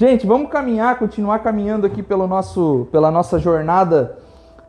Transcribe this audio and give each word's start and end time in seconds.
Gente, 0.00 0.28
vamos 0.28 0.48
caminhar, 0.48 0.96
continuar 0.96 1.40
caminhando 1.40 1.84
aqui 1.84 2.04
pelo 2.04 2.28
nosso, 2.28 2.86
pela 2.92 3.10
nossa 3.10 3.36
jornada 3.36 4.16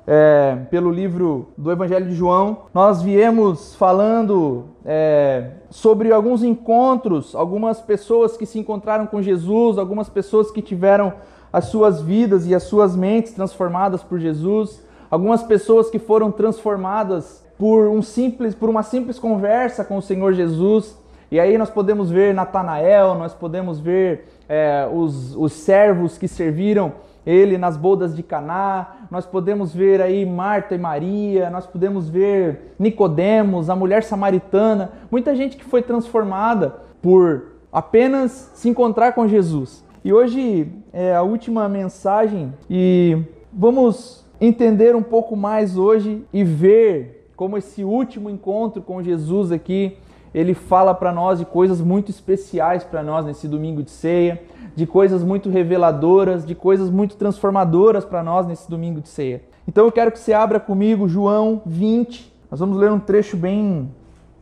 é, 0.08 0.58
pelo 0.72 0.90
livro 0.90 1.50
do 1.56 1.72
Evangelho 1.72 2.08
de 2.08 2.16
João. 2.16 2.64
Nós 2.74 3.04
viemos 3.04 3.76
falando 3.76 4.70
é, 4.84 5.52
sobre 5.70 6.12
alguns 6.12 6.42
encontros, 6.42 7.36
algumas 7.36 7.80
pessoas 7.80 8.36
que 8.36 8.44
se 8.48 8.58
encontraram 8.58 9.06
com 9.06 9.22
Jesus, 9.22 9.78
algumas 9.78 10.10
pessoas 10.10 10.50
que 10.50 10.64
tiveram 10.64 11.14
as 11.54 11.66
suas 11.66 12.02
vidas 12.02 12.48
e 12.48 12.56
as 12.56 12.64
suas 12.64 12.96
mentes 12.96 13.32
transformadas 13.32 14.02
por 14.02 14.18
Jesus, 14.18 14.84
algumas 15.12 15.44
pessoas 15.44 15.92
que 15.92 16.00
foram 16.00 16.32
transformadas 16.32 17.46
por 17.56 17.88
um 17.88 18.02
simples, 18.02 18.56
por 18.56 18.68
uma 18.68 18.82
simples 18.82 19.20
conversa 19.20 19.86
com 19.86 19.96
o 19.96 20.02
Senhor 20.02 20.34
Jesus. 20.34 20.98
E 21.32 21.40
aí 21.40 21.56
nós 21.56 21.70
podemos 21.70 22.10
ver 22.10 22.34
Natanael, 22.34 23.14
nós 23.14 23.36
podemos 23.36 23.80
ver 23.80 24.39
é, 24.50 24.90
os, 24.92 25.36
os 25.36 25.54
servos 25.54 26.18
que 26.18 26.28
serviram 26.28 26.94
ele 27.26 27.58
nas 27.58 27.78
bodas 27.78 28.16
de 28.16 28.24
Caná, 28.24 29.06
nós 29.12 29.26
podemos 29.26 29.74
ver 29.74 30.02
aí 30.02 30.26
Marta 30.26 30.74
e 30.74 30.80
Maria, 30.80 31.50
nós 31.52 31.68
podemos 31.68 32.10
ver 32.10 32.74
Nicodemos, 32.80 33.70
a 33.70 33.76
mulher 33.76 34.04
samaritana, 34.04 34.92
muita 35.12 35.36
gente 35.36 35.56
que 35.56 35.64
foi 35.64 35.84
transformada 35.84 36.78
por 37.02 37.52
apenas 37.72 38.52
se 38.56 38.68
encontrar 38.68 39.14
com 39.14 39.28
Jesus. 39.28 39.86
E 40.04 40.12
hoje 40.12 40.72
é 40.92 41.14
a 41.14 41.22
última 41.22 41.70
mensagem 41.70 42.52
e 42.68 43.22
vamos 43.54 44.26
entender 44.42 44.96
um 44.96 45.04
pouco 45.04 45.36
mais 45.36 45.78
hoje 45.78 46.26
e 46.34 46.44
ver 46.44 47.32
como 47.36 47.58
esse 47.58 47.84
último 47.84 48.30
encontro 48.30 48.82
com 48.82 49.04
Jesus 49.04 49.52
aqui, 49.52 49.98
ele 50.34 50.54
fala 50.54 50.94
para 50.94 51.12
nós 51.12 51.40
de 51.40 51.46
coisas 51.46 51.82
muito 51.82 52.12
especiais 52.12 52.84
para 52.84 53.02
nós 53.02 53.26
nesse 53.26 53.48
domingo 53.48 53.82
de 53.84 53.92
ceia 53.92 54.42
de 54.80 54.86
coisas 54.88 55.24
muito 55.24 55.50
reveladoras, 55.50 56.46
de 56.46 56.56
coisas 56.56 56.90
muito 56.90 57.18
transformadoras 57.18 58.06
para 58.06 58.24
nós 58.24 58.48
nesse 58.48 58.70
domingo 58.70 59.02
de 59.02 59.10
ceia. 59.10 59.44
Então 59.68 59.86
eu 59.86 59.92
quero 59.92 60.10
que 60.10 60.18
você 60.18 60.32
abra 60.32 60.60
comigo 60.60 61.08
João 61.08 61.62
20. 61.66 62.34
Nós 62.50 62.62
vamos 62.62 62.78
ler 62.78 62.90
um 62.90 63.00
trecho 63.00 63.36
bem 63.36 63.90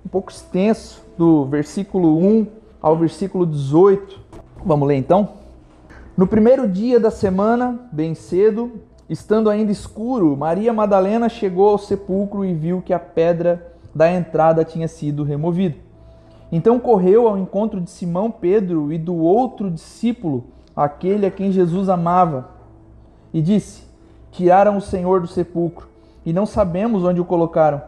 um 0.06 0.10
pouco 0.10 0.32
extenso 0.32 1.04
do 1.18 1.46
versículo 1.46 2.20
1 2.20 2.48
ao 2.80 2.96
versículo 2.96 3.46
18. 3.46 4.20
Vamos 4.64 4.88
ler 4.88 4.98
então? 4.98 5.30
No 6.16 6.28
primeiro 6.28 6.68
dia 6.68 7.00
da 7.00 7.12
semana, 7.12 7.80
bem 7.92 8.14
cedo, 8.14 8.72
estando 9.10 9.50
ainda 9.50 9.72
escuro, 9.72 10.38
Maria 10.38 10.72
Madalena 10.72 11.30
chegou 11.30 11.70
ao 11.70 11.78
sepulcro 11.78 12.46
e 12.46 12.54
viu 12.54 12.82
que 12.82 12.94
a 12.94 13.00
pedra 13.00 13.74
da 13.98 14.12
entrada 14.12 14.64
tinha 14.64 14.88
sido 14.88 15.24
removida. 15.24 15.76
Então 16.52 16.80
correu 16.80 17.28
ao 17.28 17.36
encontro 17.36 17.82
de 17.82 17.90
Simão 17.90 18.30
Pedro 18.30 18.94
e 18.94 18.98
do 18.98 19.16
outro 19.16 19.72
discípulo, 19.72 20.46
aquele 20.76 21.26
a 21.26 21.32
quem 21.32 21.52
Jesus 21.52 21.90
amava, 21.90 22.52
e 23.34 23.42
disse: 23.42 23.84
Tiraram 24.32 24.78
o 24.78 24.82
Senhor 24.82 25.20
do 25.20 25.28
sepulcro 25.28 25.88
e 26.24 26.32
não 26.32 26.46
sabemos 26.46 27.04
onde 27.04 27.20
o 27.20 27.26
colocaram. 27.26 27.82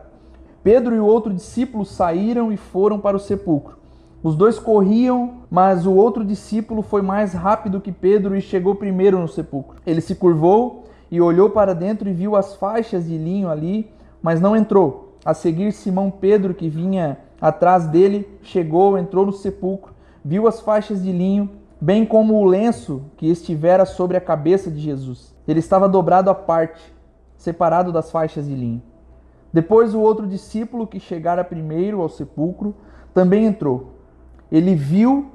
Pedro 0.63 0.95
e 0.95 0.99
o 0.99 1.05
outro 1.05 1.31
discípulo 1.31 1.85
saíram 1.85 2.51
e 2.51 2.57
foram 2.57 2.99
para 2.99 3.15
o 3.15 3.19
sepulcro. 3.19 3.77
Os 4.23 4.35
dois 4.35 4.57
corriam, 4.57 5.35
mas 5.49 5.85
o 5.85 5.93
outro 5.93 6.25
discípulo 6.25 6.81
foi 6.81 7.03
mais 7.03 7.33
rápido 7.33 7.79
que 7.79 7.91
Pedro 7.91 8.35
e 8.35 8.41
chegou 8.41 8.75
primeiro 8.75 9.19
no 9.19 9.27
sepulcro. 9.27 9.77
Ele 9.85 10.01
se 10.01 10.15
curvou 10.15 10.85
e 11.11 11.21
olhou 11.21 11.51
para 11.51 11.73
dentro 11.73 12.09
e 12.09 12.13
viu 12.13 12.35
as 12.35 12.55
faixas 12.55 13.05
de 13.05 13.17
linho 13.17 13.47
ali, 13.47 13.89
mas 14.21 14.41
não 14.41 14.55
entrou. 14.55 15.08
A 15.23 15.33
seguir, 15.33 15.71
Simão 15.71 16.09
Pedro, 16.09 16.53
que 16.53 16.69
vinha 16.69 17.17
Atrás 17.41 17.87
dele 17.87 18.27
chegou, 18.41 18.97
entrou 18.97 19.25
no 19.25 19.31
sepulcro, 19.31 19.93
viu 20.23 20.47
as 20.47 20.59
faixas 20.59 21.01
de 21.01 21.11
linho, 21.11 21.49
bem 21.79 22.05
como 22.05 22.35
o 22.35 22.45
lenço 22.45 23.03
que 23.15 23.27
estivera 23.29 23.85
sobre 23.85 24.17
a 24.17 24.21
cabeça 24.21 24.69
de 24.69 24.79
Jesus. 24.79 25.33
Ele 25.47 25.59
estava 25.59 25.87
dobrado 25.87 26.29
à 26.29 26.35
parte, 26.35 26.81
separado 27.37 27.93
das 27.93 28.11
faixas 28.11 28.45
de 28.45 28.53
linho. 28.53 28.81
Depois 29.53 29.95
o 29.95 30.01
outro 30.01 30.27
discípulo 30.27 30.85
que 30.85 30.99
chegara 30.99 31.43
primeiro 31.43 32.01
ao 32.01 32.09
sepulcro 32.09 32.75
também 33.13 33.45
entrou. 33.45 33.93
Ele 34.51 34.75
viu 34.75 35.31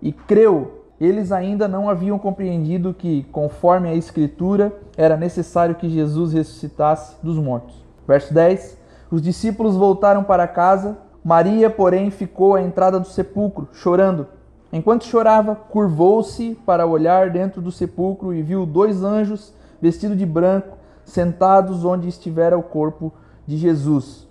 e 0.00 0.12
creu. 0.12 0.84
Eles 1.00 1.32
ainda 1.32 1.68
não 1.68 1.88
haviam 1.88 2.18
compreendido 2.18 2.94
que, 2.94 3.24
conforme 3.24 3.88
a 3.88 3.94
Escritura, 3.94 4.72
era 4.96 5.16
necessário 5.16 5.74
que 5.74 5.88
Jesus 5.88 6.32
ressuscitasse 6.32 7.16
dos 7.22 7.36
mortos. 7.36 7.84
Verso 8.06 8.32
10: 8.32 8.78
Os 9.10 9.22
discípulos 9.22 9.76
voltaram 9.76 10.22
para 10.24 10.46
casa 10.46 10.98
Maria, 11.28 11.68
porém, 11.68 12.10
ficou 12.10 12.54
à 12.54 12.62
entrada 12.62 12.98
do 12.98 13.06
sepulcro, 13.06 13.68
chorando. 13.72 14.26
Enquanto 14.72 15.04
chorava, 15.04 15.54
curvou-se 15.54 16.54
para 16.64 16.86
olhar 16.86 17.30
dentro 17.30 17.60
do 17.60 17.72
sepulcro 17.72 18.32
e 18.32 18.40
viu 18.40 18.64
dois 18.64 19.02
anjos 19.02 19.52
vestidos 19.78 20.16
de 20.16 20.24
branco, 20.24 20.78
sentados 21.04 21.84
onde 21.84 22.08
estivera 22.08 22.56
o 22.56 22.62
corpo 22.62 23.12
de 23.46 23.56
Jesus, 23.56 24.26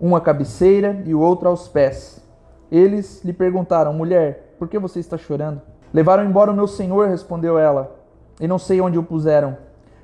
um 0.00 0.16
à 0.16 0.20
cabeceira 0.20 1.02
e 1.04 1.14
o 1.14 1.20
outro 1.20 1.48
aos 1.48 1.68
pés. 1.68 2.20
Eles 2.68 3.22
lhe 3.24 3.32
perguntaram: 3.32 3.92
Mulher, 3.92 4.54
por 4.58 4.66
que 4.66 4.76
você 4.76 4.98
está 4.98 5.16
chorando? 5.16 5.60
Levaram 5.92 6.24
embora 6.24 6.50
o 6.50 6.54
meu 6.54 6.66
senhor, 6.66 7.08
respondeu 7.08 7.58
ela, 7.58 7.96
e 8.40 8.48
não 8.48 8.58
sei 8.58 8.80
onde 8.80 8.98
o 8.98 9.02
puseram. 9.04 9.56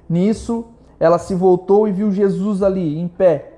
Nisso, 0.08 0.66
ela 1.00 1.18
se 1.18 1.34
voltou 1.34 1.88
e 1.88 1.92
viu 1.92 2.12
Jesus 2.12 2.62
ali, 2.62 2.98
em 2.98 3.08
pé, 3.08 3.55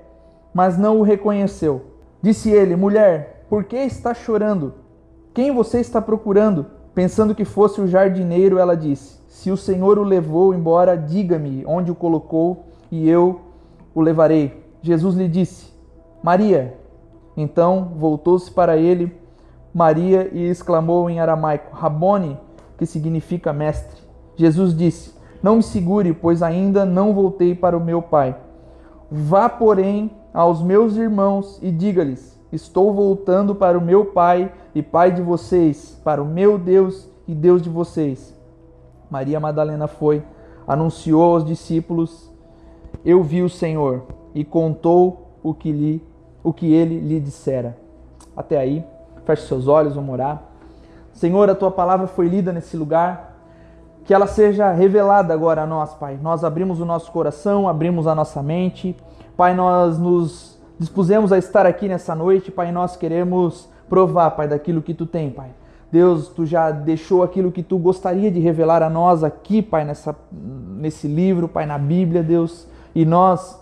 mas 0.53 0.77
não 0.77 0.99
o 0.99 1.03
reconheceu. 1.03 1.81
Disse 2.21 2.49
ele: 2.49 2.75
Mulher, 2.75 3.45
por 3.49 3.63
que 3.63 3.77
está 3.77 4.13
chorando? 4.13 4.73
Quem 5.33 5.53
você 5.53 5.79
está 5.79 6.01
procurando? 6.01 6.65
Pensando 6.93 7.33
que 7.33 7.45
fosse 7.45 7.79
o 7.79 7.87
jardineiro, 7.87 8.57
ela 8.57 8.75
disse: 8.75 9.19
Se 9.27 9.51
o 9.51 9.57
Senhor 9.57 9.97
o 9.97 10.03
levou 10.03 10.53
embora, 10.53 10.97
diga-me 10.97 11.63
onde 11.65 11.91
o 11.91 11.95
colocou 11.95 12.65
e 12.91 13.07
eu 13.09 13.41
o 13.93 14.01
levarei. 14.01 14.63
Jesus 14.81 15.15
lhe 15.15 15.27
disse: 15.27 15.71
Maria. 16.21 16.77
Então 17.37 17.93
voltou-se 17.95 18.51
para 18.51 18.75
ele, 18.75 19.15
Maria, 19.73 20.29
e 20.33 20.43
exclamou 20.43 21.09
em 21.09 21.19
aramaico: 21.19 21.75
Rabone, 21.75 22.37
que 22.77 22.85
significa 22.85 23.53
mestre. 23.53 24.01
Jesus 24.35 24.75
disse: 24.75 25.13
Não 25.41 25.57
me 25.57 25.63
segure, 25.63 26.13
pois 26.13 26.43
ainda 26.43 26.85
não 26.85 27.13
voltei 27.13 27.55
para 27.55 27.77
o 27.77 27.83
meu 27.83 28.01
Pai. 28.01 28.35
Vá, 29.09 29.47
porém, 29.47 30.11
aos 30.33 30.61
meus 30.61 30.95
irmãos 30.95 31.59
e 31.61 31.71
diga-lhes: 31.71 32.39
Estou 32.51 32.93
voltando 32.93 33.53
para 33.53 33.77
o 33.77 33.81
meu 33.81 34.05
Pai 34.05 34.51
e 34.73 34.81
Pai 34.81 35.11
de 35.11 35.21
vocês, 35.21 35.99
para 36.03 36.21
o 36.21 36.25
meu 36.25 36.57
Deus 36.57 37.07
e 37.27 37.33
Deus 37.33 37.61
de 37.61 37.69
vocês. 37.69 38.35
Maria 39.09 39.39
Madalena 39.39 39.87
foi, 39.87 40.23
anunciou 40.67 41.35
aos 41.35 41.45
discípulos: 41.45 42.31
Eu 43.03 43.23
vi 43.23 43.41
o 43.41 43.49
Senhor 43.49 44.03
e 44.33 44.43
contou 44.43 45.29
o 45.43 45.53
que 45.53 45.71
lhe 45.71 46.09
o 46.43 46.53
que 46.53 46.73
ele 46.73 46.99
lhe 46.99 47.19
dissera. 47.19 47.77
Até 48.35 48.57
aí, 48.57 48.83
feche 49.25 49.45
seus 49.45 49.67
olhos, 49.67 49.95
vamos 49.95 50.13
orar. 50.13 50.41
Senhor, 51.11 51.49
a 51.49 51.55
tua 51.55 51.69
palavra 51.69 52.07
foi 52.07 52.27
lida 52.27 52.53
nesse 52.53 52.77
lugar. 52.77 53.27
Que 54.05 54.13
ela 54.13 54.25
seja 54.25 54.71
revelada 54.71 55.33
agora 55.33 55.63
a 55.63 55.67
nós, 55.67 55.93
Pai. 55.93 56.17
Nós 56.19 56.43
abrimos 56.43 56.79
o 56.79 56.85
nosso 56.85 57.11
coração, 57.11 57.67
abrimos 57.67 58.07
a 58.07 58.15
nossa 58.15 58.41
mente 58.41 58.95
Pai, 59.39 59.55
nós 59.55 59.97
nos 59.97 60.59
dispusemos 60.77 61.31
a 61.31 61.37
estar 61.37 61.65
aqui 61.65 61.87
nessa 61.87 62.13
noite, 62.13 62.51
Pai, 62.51 62.73
nós 62.73 62.97
queremos 62.97 63.69
provar, 63.87 64.31
Pai, 64.31 64.49
daquilo 64.49 64.81
que 64.81 64.93
tu 64.93 65.05
tem, 65.05 65.29
Pai. 65.29 65.51
Deus, 65.89 66.27
tu 66.27 66.45
já 66.45 66.71
deixou 66.71 67.23
aquilo 67.23 67.49
que 67.49 67.63
tu 67.63 67.77
gostaria 67.77 68.29
de 68.29 68.37
revelar 68.37 68.83
a 68.83 68.89
nós 68.89 69.23
aqui, 69.23 69.61
Pai, 69.61 69.85
nessa, 69.85 70.13
nesse 70.29 71.07
livro, 71.07 71.47
Pai, 71.47 71.65
na 71.65 71.77
Bíblia, 71.77 72.21
Deus, 72.21 72.67
e 72.93 73.05
nós 73.05 73.57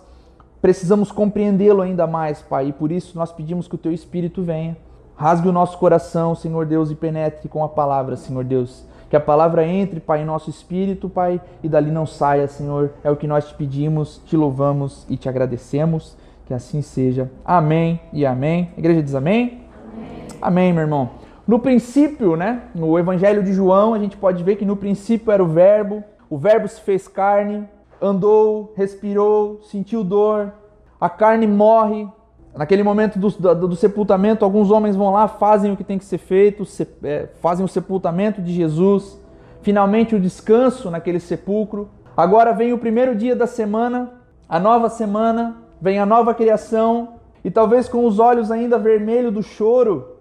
precisamos 0.60 1.12
compreendê-lo 1.12 1.80
ainda 1.80 2.08
mais, 2.08 2.42
Pai, 2.42 2.70
e 2.70 2.72
por 2.72 2.90
isso 2.90 3.16
nós 3.16 3.30
pedimos 3.30 3.68
que 3.68 3.76
o 3.76 3.78
teu 3.78 3.92
Espírito 3.92 4.42
venha, 4.42 4.76
rasgue 5.14 5.48
o 5.48 5.52
nosso 5.52 5.78
coração, 5.78 6.34
Senhor 6.34 6.66
Deus, 6.66 6.90
e 6.90 6.96
penetre 6.96 7.48
com 7.48 7.62
a 7.62 7.68
palavra, 7.68 8.16
Senhor 8.16 8.42
Deus. 8.42 8.84
Que 9.08 9.16
a 9.16 9.20
palavra 9.20 9.66
entre, 9.66 10.00
Pai, 10.00 10.22
em 10.22 10.24
nosso 10.24 10.50
espírito, 10.50 11.08
Pai, 11.08 11.40
e 11.62 11.68
dali 11.68 11.90
não 11.90 12.06
saia, 12.06 12.46
Senhor. 12.46 12.92
É 13.02 13.10
o 13.10 13.16
que 13.16 13.26
nós 13.26 13.48
te 13.48 13.54
pedimos, 13.54 14.20
te 14.26 14.36
louvamos 14.36 15.06
e 15.08 15.16
te 15.16 15.28
agradecemos. 15.28 16.16
Que 16.46 16.54
assim 16.54 16.80
seja. 16.82 17.30
Amém 17.44 18.00
e 18.12 18.24
amém. 18.24 18.70
A 18.76 18.78
igreja 18.78 19.02
diz 19.02 19.14
amém? 19.14 19.62
Amém, 19.92 20.26
amém 20.40 20.72
meu 20.72 20.82
irmão. 20.82 21.10
No 21.48 21.58
princípio, 21.58 22.36
né, 22.36 22.64
no 22.74 22.98
Evangelho 22.98 23.42
de 23.42 23.54
João, 23.54 23.94
a 23.94 23.98
gente 23.98 24.18
pode 24.18 24.44
ver 24.44 24.56
que 24.56 24.66
no 24.66 24.76
princípio 24.76 25.32
era 25.32 25.42
o 25.42 25.48
Verbo, 25.48 26.04
o 26.28 26.36
Verbo 26.36 26.68
se 26.68 26.78
fez 26.82 27.08
carne, 27.08 27.66
andou, 28.02 28.74
respirou, 28.76 29.60
sentiu 29.62 30.04
dor, 30.04 30.52
a 31.00 31.08
carne 31.08 31.46
morre, 31.46 32.06
Naquele 32.54 32.82
momento 32.82 33.18
do, 33.18 33.30
do, 33.30 33.68
do, 33.68 33.76
sepultamento, 33.76 34.44
alguns 34.44 34.70
homens 34.70 34.96
vão 34.96 35.12
lá, 35.12 35.28
fazem 35.28 35.72
o 35.72 35.76
que 35.76 35.84
tem 35.84 35.98
que 35.98 36.04
ser 36.04 36.18
feito, 36.18 36.64
se, 36.64 36.86
é, 37.04 37.28
fazem 37.40 37.64
o 37.64 37.68
sepultamento 37.68 38.42
de 38.42 38.52
Jesus. 38.52 39.20
Finalmente, 39.62 40.14
o 40.14 40.20
descanso 40.20 40.90
naquele 40.90 41.20
sepulcro. 41.20 41.88
Agora 42.16 42.52
vem 42.52 42.72
o 42.72 42.78
primeiro 42.78 43.14
dia 43.14 43.36
da 43.36 43.46
semana, 43.46 44.12
a 44.48 44.58
nova 44.58 44.88
semana, 44.88 45.58
vem 45.80 45.98
a 45.98 46.06
nova 46.06 46.34
criação, 46.34 47.14
e 47.44 47.50
talvez 47.50 47.88
com 47.88 48.04
os 48.04 48.18
olhos 48.18 48.50
ainda 48.50 48.78
vermelhos 48.78 49.32
do 49.32 49.42
choro, 49.42 50.16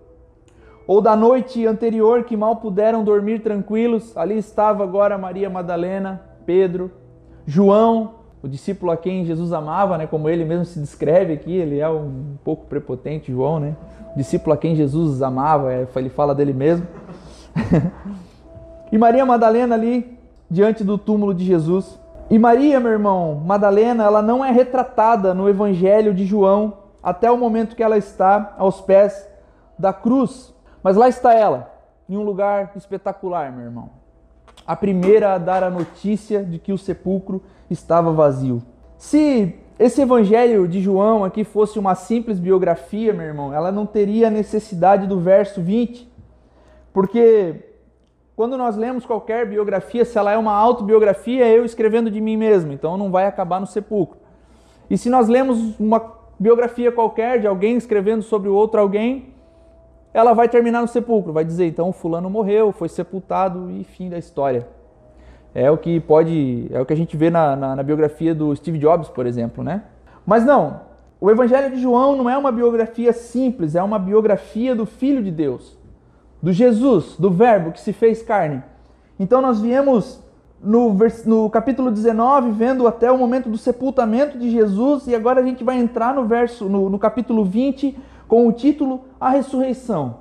ou 0.85 1.01
da 1.01 1.15
noite 1.15 1.65
anterior 1.65 2.23
que 2.23 2.37
mal 2.37 2.57
puderam 2.57 3.03
dormir 3.03 3.39
tranquilos, 3.39 4.15
ali 4.15 4.37
estava 4.37 4.83
agora 4.83 5.17
Maria 5.17 5.49
Madalena, 5.49 6.21
Pedro, 6.45 6.91
João, 7.45 8.16
o 8.47 8.49
discípulo 8.49 8.93
a 8.93 8.97
quem 8.97 9.25
Jesus 9.25 9.51
amava, 9.51 9.97
né, 9.97 10.07
como 10.07 10.29
ele 10.29 10.45
mesmo 10.45 10.63
se 10.63 10.79
descreve 10.79 11.33
aqui, 11.33 11.53
ele 11.53 11.79
é 11.79 11.89
um 11.89 12.37
pouco 12.45 12.65
prepotente, 12.65 13.29
João, 13.29 13.59
né? 13.59 13.75
O 14.15 14.17
discípulo 14.17 14.53
a 14.53 14.57
quem 14.57 14.73
Jesus 14.73 15.21
amava, 15.21 15.73
é, 15.73 15.85
ele 15.97 16.07
fala 16.07 16.33
dele 16.33 16.53
mesmo. 16.53 16.87
e 18.89 18.97
Maria 18.97 19.25
Madalena 19.25 19.75
ali 19.75 20.17
diante 20.49 20.81
do 20.81 20.97
túmulo 20.97 21.33
de 21.33 21.43
Jesus. 21.43 21.99
E 22.29 22.39
Maria, 22.39 22.79
meu 22.79 22.93
irmão, 22.93 23.35
Madalena, 23.45 24.05
ela 24.05 24.21
não 24.21 24.45
é 24.45 24.49
retratada 24.49 25.33
no 25.33 25.49
Evangelho 25.49 26.13
de 26.13 26.25
João 26.25 26.75
até 27.03 27.29
o 27.29 27.37
momento 27.37 27.75
que 27.75 27.83
ela 27.83 27.97
está 27.97 28.55
aos 28.57 28.79
pés 28.79 29.27
da 29.77 29.91
cruz. 29.91 30.55
Mas 30.81 30.95
lá 30.95 31.09
está 31.09 31.33
ela, 31.33 31.69
em 32.07 32.15
um 32.15 32.23
lugar 32.23 32.71
espetacular, 32.77 33.51
meu 33.51 33.65
irmão. 33.65 33.89
A 34.65 34.73
primeira 34.73 35.33
a 35.33 35.37
dar 35.37 35.63
a 35.63 35.69
notícia 35.69 36.45
de 36.45 36.59
que 36.59 36.71
o 36.71 36.77
sepulcro 36.77 37.43
estava 37.69 38.11
vazio. 38.11 38.61
Se 38.97 39.55
esse 39.79 40.01
evangelho 40.01 40.67
de 40.67 40.81
João 40.81 41.23
aqui 41.23 41.43
fosse 41.43 41.77
uma 41.77 41.93
simples 41.93 42.39
biografia, 42.39 43.13
meu 43.13 43.25
irmão, 43.25 43.53
ela 43.53 43.71
não 43.71 43.85
teria 43.85 44.29
necessidade 44.29 45.05
do 45.05 45.19
verso 45.19 45.61
20. 45.61 46.11
Porque 46.91 47.63
quando 48.35 48.57
nós 48.57 48.75
lemos 48.75 49.05
qualquer 49.05 49.47
biografia, 49.47 50.03
se 50.03 50.17
ela 50.17 50.31
é 50.31 50.37
uma 50.37 50.53
autobiografia, 50.53 51.45
é 51.45 51.57
eu 51.57 51.63
escrevendo 51.63 52.09
de 52.09 52.19
mim 52.19 52.37
mesmo, 52.37 52.71
então 52.71 52.97
não 52.97 53.11
vai 53.11 53.25
acabar 53.25 53.59
no 53.59 53.67
sepulcro. 53.67 54.19
E 54.89 54.97
se 54.97 55.09
nós 55.09 55.27
lemos 55.27 55.79
uma 55.79 56.17
biografia 56.39 56.91
qualquer 56.91 57.39
de 57.39 57.47
alguém 57.47 57.77
escrevendo 57.77 58.23
sobre 58.23 58.49
o 58.49 58.53
outro 58.53 58.79
alguém, 58.79 59.33
ela 60.13 60.33
vai 60.33 60.49
terminar 60.49 60.81
no 60.81 60.87
sepulcro, 60.87 61.33
vai 61.33 61.45
dizer 61.45 61.67
então 61.67 61.91
fulano 61.91 62.29
morreu, 62.29 62.71
foi 62.71 62.89
sepultado 62.89 63.69
e 63.69 63.83
fim 63.83 64.09
da 64.09 64.17
história. 64.17 64.67
É 65.53 65.71
o 65.71 65.77
que 65.77 65.99
pode, 65.99 66.67
é 66.71 66.79
o 66.79 66.85
que 66.85 66.93
a 66.93 66.97
gente 66.97 67.17
vê 67.17 67.29
na, 67.29 67.55
na, 67.55 67.75
na 67.77 67.83
biografia 67.83 68.35
do 68.35 68.55
Steve 68.55 68.77
Jobs, 68.77 69.09
por 69.09 69.25
exemplo, 69.25 69.63
né? 69.63 69.83
Mas 70.25 70.45
não, 70.45 70.81
o 71.19 71.31
Evangelho 71.31 71.73
de 71.73 71.81
João 71.81 72.15
não 72.15 72.29
é 72.29 72.37
uma 72.37 72.51
biografia 72.51 73.11
simples, 73.11 73.75
é 73.75 73.81
uma 73.81 73.97
biografia 73.97 74.75
do 74.75 74.85
Filho 74.85 75.23
de 75.23 75.31
Deus, 75.31 75.77
do 76.41 76.53
Jesus, 76.53 77.15
do 77.17 77.31
Verbo 77.31 77.71
que 77.71 77.79
se 77.79 77.91
fez 77.91 78.21
carne. 78.21 78.61
Então 79.19 79.41
nós 79.41 79.59
viemos 79.59 80.21
no, 80.61 80.95
no 81.25 81.49
capítulo 81.49 81.91
19, 81.91 82.51
vendo 82.51 82.87
até 82.87 83.11
o 83.11 83.17
momento 83.17 83.49
do 83.49 83.57
sepultamento 83.57 84.37
de 84.37 84.49
Jesus, 84.49 85.07
e 85.07 85.15
agora 85.15 85.41
a 85.41 85.43
gente 85.43 85.63
vai 85.63 85.77
entrar 85.77 86.13
no 86.13 86.25
verso, 86.25 86.65
no, 86.65 86.89
no 86.89 86.99
capítulo 86.99 87.43
20, 87.43 87.97
com 88.27 88.47
o 88.47 88.51
título 88.51 89.01
A 89.19 89.29
Ressurreição. 89.29 90.17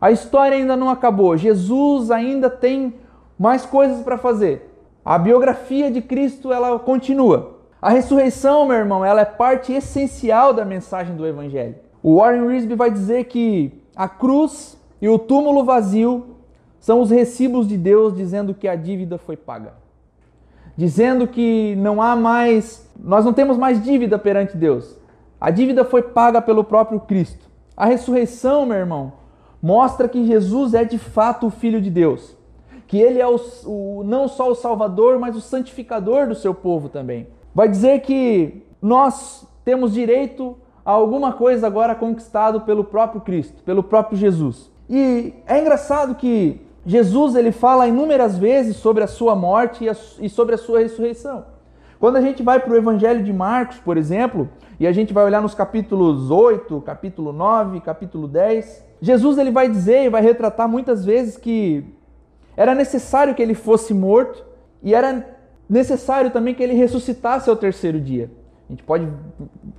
A 0.00 0.10
história 0.10 0.56
ainda 0.56 0.76
não 0.76 0.88
acabou, 0.88 1.36
Jesus 1.36 2.10
ainda 2.10 2.50
tem 2.50 2.94
mais 3.38 3.66
coisas 3.66 4.02
para 4.02 4.18
fazer. 4.18 4.70
A 5.04 5.18
biografia 5.18 5.90
de 5.90 6.00
Cristo 6.00 6.52
ela 6.52 6.78
continua. 6.78 7.58
A 7.80 7.90
ressurreição, 7.90 8.66
meu 8.66 8.76
irmão, 8.76 9.04
ela 9.04 9.22
é 9.22 9.24
parte 9.24 9.72
essencial 9.72 10.52
da 10.54 10.64
mensagem 10.64 11.16
do 11.16 11.26
Evangelho. 11.26 11.74
O 12.02 12.16
Warren 12.16 12.46
Risby 12.46 12.74
vai 12.74 12.90
dizer 12.90 13.24
que 13.24 13.72
a 13.96 14.08
cruz 14.08 14.78
e 15.00 15.08
o 15.08 15.18
túmulo 15.18 15.64
vazio 15.64 16.36
são 16.78 17.00
os 17.00 17.10
recibos 17.10 17.66
de 17.66 17.76
Deus 17.76 18.14
dizendo 18.14 18.54
que 18.54 18.68
a 18.68 18.76
dívida 18.76 19.18
foi 19.18 19.36
paga. 19.36 19.74
Dizendo 20.76 21.26
que 21.26 21.74
não 21.76 22.00
há 22.00 22.16
mais, 22.16 22.88
nós 22.98 23.24
não 23.24 23.32
temos 23.32 23.58
mais 23.58 23.82
dívida 23.82 24.18
perante 24.18 24.56
Deus. 24.56 24.96
A 25.40 25.50
dívida 25.50 25.84
foi 25.84 26.02
paga 26.02 26.40
pelo 26.40 26.62
próprio 26.62 27.00
Cristo. 27.00 27.50
A 27.76 27.86
ressurreição, 27.86 28.64
meu 28.64 28.76
irmão, 28.76 29.12
mostra 29.60 30.08
que 30.08 30.24
Jesus 30.24 30.74
é 30.74 30.84
de 30.84 30.98
fato 30.98 31.48
o 31.48 31.50
Filho 31.50 31.80
de 31.80 31.90
Deus. 31.90 32.36
Que 32.92 32.98
ele 32.98 33.22
é 33.22 33.26
o, 33.26 33.40
o, 33.64 34.04
não 34.04 34.28
só 34.28 34.50
o 34.50 34.54
Salvador, 34.54 35.18
mas 35.18 35.34
o 35.34 35.40
santificador 35.40 36.28
do 36.28 36.34
seu 36.34 36.52
povo 36.52 36.90
também. 36.90 37.26
Vai 37.54 37.66
dizer 37.66 38.02
que 38.02 38.66
nós 38.82 39.48
temos 39.64 39.94
direito 39.94 40.58
a 40.84 40.90
alguma 40.90 41.32
coisa 41.32 41.66
agora 41.66 41.94
conquistado 41.94 42.60
pelo 42.60 42.84
próprio 42.84 43.22
Cristo, 43.22 43.62
pelo 43.62 43.82
próprio 43.82 44.18
Jesus. 44.18 44.70
E 44.90 45.32
é 45.46 45.58
engraçado 45.58 46.16
que 46.16 46.60
Jesus 46.84 47.34
ele 47.34 47.50
fala 47.50 47.88
inúmeras 47.88 48.36
vezes 48.36 48.76
sobre 48.76 49.02
a 49.02 49.06
sua 49.06 49.34
morte 49.34 49.86
e, 50.20 50.28
sobre 50.28 50.54
a 50.54 50.58
sua 50.58 50.80
ressurreição. 50.80 51.46
Quando 51.98 52.16
a 52.16 52.20
gente 52.20 52.42
vai 52.42 52.60
para 52.60 52.74
o 52.74 52.76
Evangelho 52.76 53.24
de 53.24 53.32
Marcos, 53.32 53.78
por 53.78 53.96
exemplo, 53.96 54.50
e 54.78 54.86
a 54.86 54.92
gente 54.92 55.14
vai 55.14 55.24
olhar 55.24 55.40
nos 55.40 55.54
capítulos 55.54 56.30
8, 56.30 56.78
capítulo 56.82 57.32
9, 57.32 57.80
capítulo 57.80 58.28
10, 58.28 58.84
Jesus 59.00 59.38
ele 59.38 59.50
vai 59.50 59.66
dizer 59.66 60.04
e 60.04 60.10
vai 60.10 60.20
retratar 60.20 60.68
muitas 60.68 61.06
vezes 61.06 61.38
que 61.38 62.01
era 62.56 62.74
necessário 62.74 63.34
que 63.34 63.42
ele 63.42 63.54
fosse 63.54 63.94
morto 63.94 64.44
e 64.82 64.94
era 64.94 65.26
necessário 65.68 66.30
também 66.30 66.54
que 66.54 66.62
ele 66.62 66.74
ressuscitasse 66.74 67.48
ao 67.48 67.56
terceiro 67.56 68.00
dia. 68.00 68.30
A 68.68 68.72
gente 68.72 68.82
pode, 68.82 69.08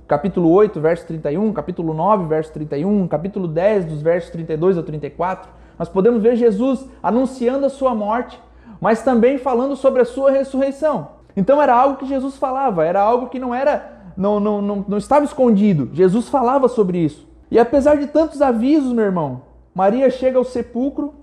capítulo 0.06 0.50
8, 0.50 0.80
verso 0.80 1.06
31, 1.06 1.52
capítulo 1.52 1.94
9, 1.94 2.26
verso 2.26 2.52
31, 2.52 3.08
capítulo 3.08 3.48
10, 3.48 3.86
dos 3.86 4.02
versos 4.02 4.30
32 4.30 4.76
ao 4.76 4.82
34, 4.82 5.50
nós 5.78 5.88
podemos 5.88 6.22
ver 6.22 6.36
Jesus 6.36 6.86
anunciando 7.02 7.66
a 7.66 7.70
sua 7.70 7.94
morte, 7.94 8.40
mas 8.80 9.02
também 9.02 9.38
falando 9.38 9.74
sobre 9.74 10.02
a 10.02 10.04
sua 10.04 10.30
ressurreição. 10.30 11.08
Então 11.36 11.60
era 11.60 11.74
algo 11.74 11.96
que 11.96 12.06
Jesus 12.06 12.36
falava, 12.36 12.84
era 12.84 13.00
algo 13.00 13.28
que 13.28 13.38
não 13.38 13.54
era 13.54 13.94
não, 14.16 14.38
não, 14.38 14.62
não, 14.62 14.84
não 14.86 14.98
estava 14.98 15.24
escondido. 15.24 15.90
Jesus 15.92 16.28
falava 16.28 16.68
sobre 16.68 16.98
isso. 16.98 17.26
E 17.50 17.58
apesar 17.58 17.96
de 17.96 18.06
tantos 18.06 18.40
avisos, 18.40 18.92
meu 18.92 19.04
irmão, 19.04 19.42
Maria 19.74 20.08
chega 20.10 20.38
ao 20.38 20.44
sepulcro, 20.44 21.14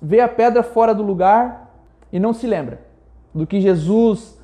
vê 0.00 0.20
a 0.20 0.28
pedra 0.28 0.62
fora 0.62 0.94
do 0.94 1.02
lugar 1.02 1.72
e 2.12 2.18
não 2.18 2.32
se 2.32 2.46
lembra 2.46 2.80
do 3.34 3.46
que 3.46 3.60
Jesus 3.60 4.38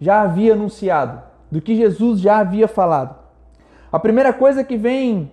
já 0.00 0.22
havia 0.22 0.52
anunciado, 0.52 1.22
do 1.50 1.60
que 1.60 1.76
Jesus 1.76 2.20
já 2.20 2.38
havia 2.38 2.68
falado. 2.68 3.16
A 3.90 3.98
primeira 3.98 4.32
coisa 4.32 4.62
que 4.62 4.76
vem 4.76 5.30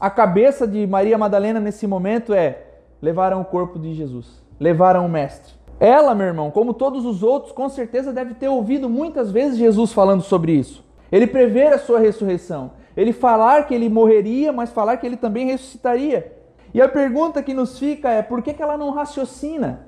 à 0.00 0.10
cabeça 0.10 0.66
de 0.66 0.86
Maria 0.86 1.18
Madalena 1.18 1.60
nesse 1.60 1.86
momento 1.86 2.32
é: 2.32 2.62
levaram 3.00 3.40
o 3.40 3.44
corpo 3.44 3.78
de 3.78 3.94
Jesus, 3.94 4.42
levaram 4.58 5.06
o 5.06 5.08
Mestre. 5.08 5.54
Ela, 5.80 6.14
meu 6.14 6.26
irmão, 6.26 6.50
como 6.50 6.74
todos 6.74 7.04
os 7.04 7.22
outros, 7.22 7.52
com 7.52 7.68
certeza 7.68 8.12
deve 8.12 8.34
ter 8.34 8.48
ouvido 8.48 8.88
muitas 8.88 9.30
vezes 9.30 9.58
Jesus 9.58 9.92
falando 9.92 10.22
sobre 10.22 10.52
isso. 10.52 10.84
Ele 11.10 11.26
prever 11.26 11.72
a 11.72 11.78
sua 11.78 12.00
ressurreição. 12.00 12.72
Ele 12.96 13.12
falar 13.12 13.66
que 13.66 13.74
ele 13.74 13.88
morreria, 13.88 14.52
mas 14.52 14.72
falar 14.72 14.96
que 14.96 15.06
ele 15.06 15.16
também 15.16 15.46
ressuscitaria. 15.46 16.37
E 16.72 16.82
a 16.82 16.88
pergunta 16.88 17.42
que 17.42 17.54
nos 17.54 17.78
fica 17.78 18.10
é: 18.10 18.22
por 18.22 18.42
que, 18.42 18.52
que 18.52 18.62
ela 18.62 18.76
não 18.76 18.90
raciocina? 18.90 19.86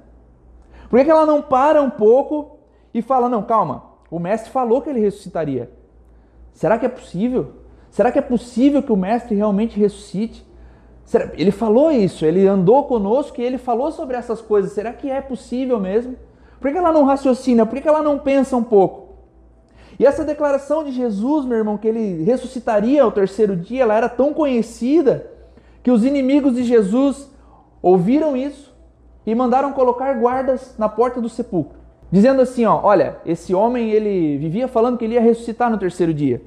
Por 0.88 0.99
que, 0.99 1.05
que 1.05 1.11
ela 1.11 1.27
não 1.27 1.41
para 1.43 1.82
um 1.82 1.91
pouco 1.91 2.59
e 2.93 3.03
fala: 3.03 3.29
não, 3.29 3.43
calma, 3.43 3.85
o 4.11 4.19
mestre 4.19 4.50
falou 4.50 4.83
que 4.83 4.90
ele 4.90 5.00
ressuscitaria. 5.00 5.71
Será 6.52 6.78
que 6.78 6.87
é 6.87 6.88
possível? 6.88 7.52
Será 7.90 8.11
que 8.11 8.19
é 8.19 8.23
possível 8.23 8.83
que 8.83 8.93
o 8.93 8.97
mestre 8.97 9.35
realmente 9.35 9.78
ressuscite? 9.78 10.47
Ele 11.35 11.50
falou 11.50 11.90
isso, 11.90 12.25
ele 12.25 12.47
andou 12.47 12.85
conosco 12.85 13.40
e 13.40 13.45
ele 13.45 13.59
falou 13.59 13.90
sobre 13.90 14.16
essas 14.16 14.40
coisas. 14.40 14.73
Será 14.73 14.93
que 14.93 15.11
é 15.11 15.21
possível 15.21 15.81
mesmo? 15.81 16.14
Por 16.61 16.71
que 16.71 16.78
ela 16.78 16.93
não 16.93 17.04
raciocina? 17.04 17.66
Por 17.66 17.81
que 17.81 17.88
ela 17.88 18.02
não 18.02 18.19
pensa 18.19 18.57
um 18.57 18.62
pouco? 18.62 19.11
E 19.99 20.07
essa 20.07 20.25
declaração 20.25 20.85
de 20.85 20.93
Jesus, 20.93 21.45
meu 21.45 21.59
irmão, 21.59 21.76
que 21.76 21.88
ele 21.88 22.23
ressuscitaria 22.23 23.02
ao 23.02 23.11
terceiro 23.11 23.57
dia, 23.57 23.83
ela 23.83 23.95
era 23.95 24.09
tão 24.09 24.33
conhecida 24.33 25.29
que 25.82 25.90
os 25.90 26.04
inimigos 26.04 26.54
de 26.54 26.64
Jesus 26.64 27.30
ouviram 27.82 28.37
isso 28.37 28.75
e 29.26 29.34
mandaram 29.34 29.72
colocar 29.72 30.12
guardas 30.14 30.75
na 30.78 30.88
porta 30.88 31.20
do 31.20 31.28
sepulcro, 31.28 31.78
dizendo 32.10 32.42
assim, 32.42 32.64
ó, 32.64 32.80
olha, 32.82 33.18
esse 33.25 33.54
homem 33.54 33.90
ele 33.90 34.38
vivia 34.38 34.68
falando 34.68 34.99
que 34.99 35.04
ele 35.04 35.14
ia 35.14 35.20
ressuscitar 35.20 35.70
no 35.70 35.78
terceiro 35.78 36.12
dia. 36.12 36.42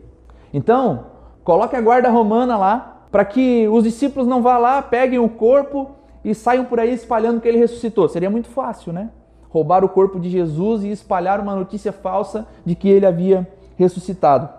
Então, 0.53 1.05
coloque 1.43 1.75
a 1.75 1.81
guarda 1.81 2.09
romana 2.09 2.57
lá 2.57 3.05
para 3.11 3.25
que 3.25 3.67
os 3.67 3.83
discípulos 3.83 4.27
não 4.27 4.41
vá 4.41 4.57
lá, 4.57 4.81
peguem 4.81 5.19
o 5.19 5.29
corpo 5.29 5.91
e 6.23 6.33
saiam 6.33 6.65
por 6.65 6.79
aí 6.79 6.93
espalhando 6.93 7.41
que 7.41 7.47
ele 7.47 7.57
ressuscitou. 7.57 8.07
Seria 8.09 8.29
muito 8.29 8.47
fácil, 8.49 8.93
né? 8.93 9.09
Roubar 9.49 9.83
o 9.83 9.89
corpo 9.89 10.19
de 10.19 10.29
Jesus 10.29 10.83
e 10.83 10.89
espalhar 10.89 11.39
uma 11.39 11.55
notícia 11.55 11.91
falsa 11.91 12.47
de 12.65 12.73
que 12.73 12.89
ele 12.89 13.05
havia 13.05 13.47
ressuscitado. 13.77 14.49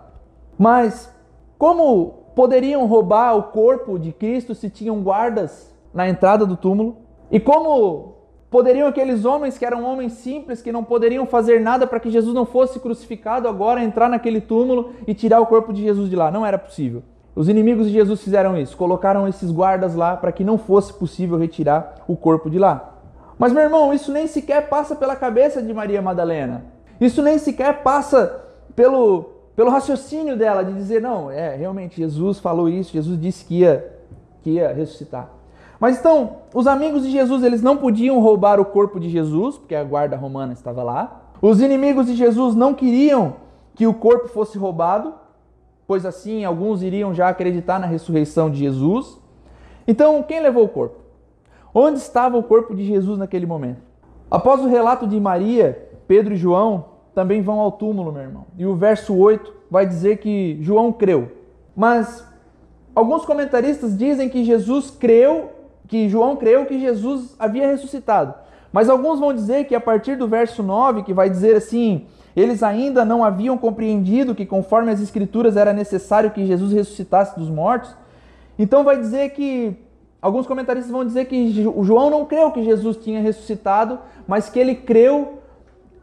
Mas 0.57 1.13
como 1.57 2.24
poderiam 2.35 2.85
roubar 2.85 3.35
o 3.35 3.43
corpo 3.43 3.97
de 3.97 4.11
Cristo 4.11 4.53
se 4.53 4.69
tinham 4.69 5.01
guardas 5.01 5.73
na 5.93 6.07
entrada 6.07 6.45
do 6.45 6.57
túmulo? 6.57 6.97
E 7.31 7.39
como 7.39 8.15
poderiam 8.51 8.87
aqueles 8.87 9.25
homens 9.25 9.57
que 9.57 9.65
eram 9.65 9.83
homens 9.83 10.13
simples, 10.13 10.61
que 10.61 10.71
não 10.71 10.83
poderiam 10.83 11.25
fazer 11.25 11.59
nada 11.59 11.87
para 11.87 11.99
que 11.99 12.09
Jesus 12.09 12.35
não 12.35 12.45
fosse 12.45 12.79
crucificado, 12.79 13.47
agora 13.47 13.83
entrar 13.83 14.09
naquele 14.09 14.41
túmulo 14.41 14.91
e 15.07 15.13
tirar 15.13 15.39
o 15.39 15.47
corpo 15.47 15.73
de 15.73 15.81
Jesus 15.81 16.09
de 16.09 16.15
lá? 16.15 16.29
Não 16.29 16.45
era 16.45 16.57
possível. 16.57 17.01
Os 17.35 17.49
inimigos 17.49 17.87
de 17.87 17.93
Jesus 17.93 18.21
fizeram 18.21 18.57
isso, 18.57 18.77
colocaram 18.77 19.27
esses 19.27 19.51
guardas 19.51 19.93
lá 19.93 20.15
para 20.15 20.31
que 20.31 20.43
não 20.43 20.57
fosse 20.57 20.93
possível 20.93 21.37
retirar 21.37 21.95
o 22.07 22.15
corpo 22.15 22.49
de 22.49 22.57
lá. 22.57 22.93
Mas, 23.37 23.51
meu 23.51 23.63
irmão, 23.63 23.93
isso 23.93 24.11
nem 24.11 24.27
sequer 24.27 24.69
passa 24.69 24.95
pela 24.95 25.15
cabeça 25.15 25.61
de 25.61 25.73
Maria 25.73 26.01
Madalena. 26.01 26.63
Isso 26.99 27.21
nem 27.21 27.37
sequer 27.37 27.83
passa 27.83 28.41
pelo, 28.73 29.34
pelo 29.55 29.69
raciocínio 29.69 30.37
dela 30.37 30.63
de 30.63 30.73
dizer, 30.73 31.01
não, 31.01 31.31
é, 31.31 31.55
realmente, 31.55 31.97
Jesus 31.97 32.39
falou 32.39 32.67
isso, 32.67 32.91
Jesus 32.91 33.19
disse 33.19 33.45
que 33.45 33.59
ia, 33.59 33.93
que 34.43 34.51
ia 34.51 34.73
ressuscitar. 34.73 35.29
Mas 35.79 35.97
então, 35.97 36.37
os 36.53 36.67
amigos 36.67 37.03
de 37.03 37.11
Jesus, 37.11 37.43
eles 37.43 37.61
não 37.61 37.77
podiam 37.77 38.19
roubar 38.19 38.59
o 38.59 38.65
corpo 38.65 38.99
de 38.99 39.09
Jesus, 39.09 39.57
porque 39.57 39.75
a 39.75 39.83
guarda 39.83 40.17
romana 40.17 40.53
estava 40.53 40.83
lá. 40.83 41.21
Os 41.41 41.61
inimigos 41.61 42.07
de 42.07 42.15
Jesus 42.15 42.55
não 42.55 42.73
queriam 42.73 43.35
que 43.75 43.85
o 43.85 43.93
corpo 43.93 44.27
fosse 44.27 44.57
roubado, 44.57 45.13
pois 45.87 46.05
assim 46.05 46.43
alguns 46.43 46.81
iriam 46.81 47.13
já 47.13 47.29
acreditar 47.29 47.79
na 47.79 47.87
ressurreição 47.87 48.49
de 48.49 48.57
Jesus. 48.57 49.19
Então, 49.87 50.23
quem 50.23 50.41
levou 50.41 50.63
o 50.63 50.69
corpo? 50.69 50.97
Onde 51.73 51.99
estava 51.99 52.37
o 52.37 52.43
corpo 52.43 52.73
de 52.73 52.85
Jesus 52.85 53.19
naquele 53.19 53.45
momento? 53.45 53.81
Após 54.31 54.61
o 54.61 54.67
relato 54.67 55.05
de 55.05 55.19
Maria, 55.19 55.89
Pedro 56.07 56.33
e 56.33 56.37
João 56.37 56.94
também 57.15 57.41
vão 57.41 57.59
ao 57.61 57.71
túmulo, 57.71 58.11
meu 58.11 58.21
irmão. 58.21 58.45
E 58.57 58.65
o 58.65 58.75
verso 58.75 59.15
8 59.15 59.51
vai 59.71 59.85
dizer 59.85 60.17
que 60.17 60.59
João 60.61 60.91
creu. 60.91 61.31
Mas 61.73 62.27
alguns 62.93 63.25
comentaristas 63.25 63.97
dizem 63.97 64.27
que 64.27 64.43
Jesus 64.43 64.91
creu, 64.91 65.51
que 65.87 66.09
João 66.09 66.35
creu 66.35 66.65
que 66.65 66.77
Jesus 66.77 67.33
havia 67.39 67.67
ressuscitado. 67.67 68.33
Mas 68.71 68.89
alguns 68.89 69.19
vão 69.21 69.33
dizer 69.33 69.63
que 69.63 69.73
a 69.73 69.79
partir 69.79 70.17
do 70.17 70.27
verso 70.27 70.61
9, 70.61 71.03
que 71.03 71.13
vai 71.13 71.29
dizer 71.29 71.55
assim: 71.55 72.05
eles 72.35 72.61
ainda 72.61 73.05
não 73.05 73.23
haviam 73.23 73.57
compreendido 73.57 74.35
que, 74.35 74.45
conforme 74.45 74.91
as 74.91 74.99
Escrituras, 74.99 75.55
era 75.55 75.71
necessário 75.71 76.31
que 76.31 76.45
Jesus 76.45 76.73
ressuscitasse 76.73 77.39
dos 77.39 77.49
mortos. 77.49 77.95
Então, 78.59 78.83
vai 78.83 78.97
dizer 78.99 79.29
que. 79.29 79.77
Alguns 80.21 80.47
comentaristas 80.47 80.91
vão 80.91 81.05
dizer 81.05 81.25
que 81.25 81.51
João 81.83 82.09
não 82.09 82.25
creu 82.25 82.49
que 82.49 82.63
Jesus 82.63 82.97
tinha 82.97 83.21
ressuscitado, 83.21 83.99
mas 84.27 84.49
que 84.49 84.57
ele 84.57 84.73
creu 84.73 85.35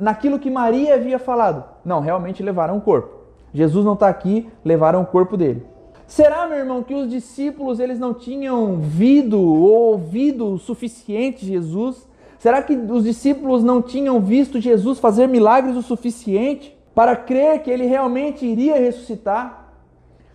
naquilo 0.02 0.38
que 0.38 0.50
Maria 0.50 0.94
havia 0.94 1.18
falado. 1.18 1.64
Não, 1.84 2.00
realmente 2.00 2.42
levaram 2.42 2.76
o 2.76 2.80
corpo. 2.80 3.22
Jesus 3.54 3.84
não 3.84 3.94
está 3.94 4.08
aqui, 4.08 4.48
levaram 4.64 5.02
o 5.02 5.06
corpo 5.06 5.36
dele. 5.36 5.64
Será, 6.06 6.46
meu 6.46 6.58
irmão, 6.58 6.82
que 6.82 6.94
os 6.94 7.08
discípulos 7.08 7.80
eles 7.80 7.98
não 7.98 8.12
tinham 8.12 8.76
vido 8.76 9.40
ou 9.40 9.92
ouvido 9.92 10.52
o 10.52 10.58
suficiente 10.58 11.46
Jesus 11.46 12.06
Será 12.42 12.60
que 12.60 12.74
os 12.74 13.04
discípulos 13.04 13.62
não 13.62 13.80
tinham 13.80 14.20
visto 14.20 14.60
Jesus 14.60 14.98
fazer 14.98 15.28
milagres 15.28 15.76
o 15.76 15.80
suficiente 15.80 16.76
para 16.92 17.14
crer 17.14 17.62
que 17.62 17.70
ele 17.70 17.86
realmente 17.86 18.44
iria 18.44 18.80
ressuscitar? 18.80 19.72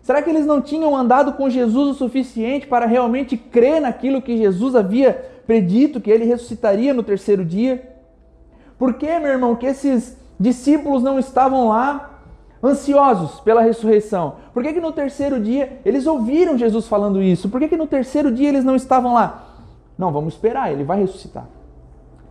Será 0.01 0.21
que 0.21 0.29
eles 0.29 0.45
não 0.45 0.61
tinham 0.61 0.95
andado 0.95 1.33
com 1.33 1.49
Jesus 1.49 1.89
o 1.89 1.93
suficiente 1.93 2.65
para 2.65 2.85
realmente 2.85 3.35
crer 3.35 3.81
naquilo 3.81 4.21
que 4.21 4.37
Jesus 4.37 4.73
havia 4.73 5.21
predito, 5.45 5.99
que 5.99 6.09
ele 6.09 6.23
ressuscitaria 6.23 6.93
no 6.93 7.03
terceiro 7.03 7.43
dia? 7.43 7.96
Por 8.77 8.93
que, 8.93 9.19
meu 9.19 9.31
irmão, 9.31 9.55
que 9.55 9.65
esses 9.65 10.17
discípulos 10.39 11.01
não 11.01 11.17
estavam 11.17 11.69
lá 11.69 12.21
ansiosos 12.63 13.39
pela 13.39 13.61
ressurreição? 13.61 14.35
Por 14.53 14.63
que, 14.63 14.73
que 14.73 14.79
no 14.79 14.91
terceiro 14.91 15.39
dia 15.39 15.79
eles 15.83 16.05
ouviram 16.05 16.57
Jesus 16.57 16.87
falando 16.87 17.21
isso? 17.21 17.49
Por 17.49 17.59
que, 17.59 17.67
que 17.67 17.77
no 17.77 17.87
terceiro 17.87 18.31
dia 18.31 18.49
eles 18.49 18.63
não 18.63 18.75
estavam 18.75 19.13
lá? 19.13 19.43
Não, 19.97 20.11
vamos 20.11 20.33
esperar, 20.33 20.71
ele 20.71 20.83
vai 20.83 20.99
ressuscitar. 20.99 21.47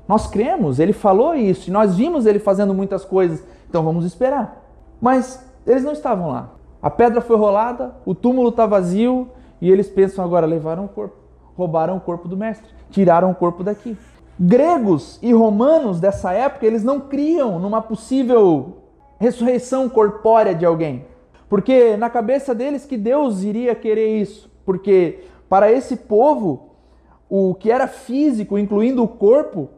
Nós 0.07 0.29
cremos, 0.29 0.79
ele 0.79 0.93
falou 0.93 1.35
isso, 1.35 1.69
e 1.69 1.73
nós 1.73 1.97
vimos 1.97 2.27
ele 2.27 2.39
fazendo 2.39 2.73
muitas 2.73 3.05
coisas, 3.05 3.43
então 3.69 3.83
vamos 3.83 4.05
esperar. 4.05 4.65
Mas 5.01 5.45
eles 5.67 5.83
não 5.83 5.93
estavam 5.93 6.31
lá. 6.31 6.51
A 6.81 6.89
pedra 6.89 7.21
foi 7.21 7.37
rolada, 7.37 7.93
o 8.05 8.15
túmulo 8.15 8.51
está 8.51 8.67
vazio, 8.67 9.29
e 9.61 9.71
eles 9.71 9.89
pensam 9.89 10.25
agora: 10.25 10.47
levaram 10.47 10.85
o 10.85 10.89
corpo, 10.89 11.17
roubaram 11.57 11.97
o 11.97 12.01
corpo 12.01 12.29
do 12.29 12.37
mestre, 12.37 12.69
tiraram 12.91 13.31
o 13.31 13.35
corpo 13.35 13.65
daqui. 13.65 13.97
Gregos 14.39 15.19
e 15.23 15.33
romanos 15.33 15.99
dessa 15.99 16.33
época, 16.33 16.67
eles 16.67 16.85
não 16.85 17.01
criam 17.01 17.59
numa 17.59 17.81
possível 17.81 18.79
ressurreição 19.19 19.89
corpórea 19.89 20.55
de 20.55 20.67
alguém. 20.67 21.07
Porque 21.49 21.97
na 21.97 22.11
cabeça 22.11 22.55
deles 22.55 22.85
que 22.85 22.97
Deus 22.97 23.43
iria 23.43 23.75
querer 23.75 24.21
isso. 24.21 24.51
Porque 24.65 25.21
para 25.49 25.71
esse 25.73 25.97
povo, 25.97 26.71
o 27.29 27.55
que 27.55 27.71
era 27.71 27.87
físico, 27.87 28.59
incluindo 28.59 29.03
o 29.03 29.09
corpo, 29.09 29.71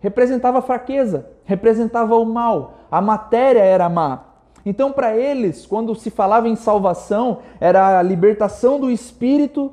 representava 0.00 0.60
fraqueza, 0.60 1.30
representava 1.44 2.14
o 2.16 2.26
mal, 2.26 2.74
a 2.90 3.00
matéria 3.00 3.60
era 3.60 3.88
má. 3.88 4.24
Então, 4.66 4.92
para 4.92 5.16
eles, 5.16 5.66
quando 5.66 5.94
se 5.94 6.10
falava 6.10 6.48
em 6.48 6.56
salvação, 6.56 7.38
era 7.60 7.98
a 7.98 8.02
libertação 8.02 8.80
do 8.80 8.90
espírito 8.90 9.72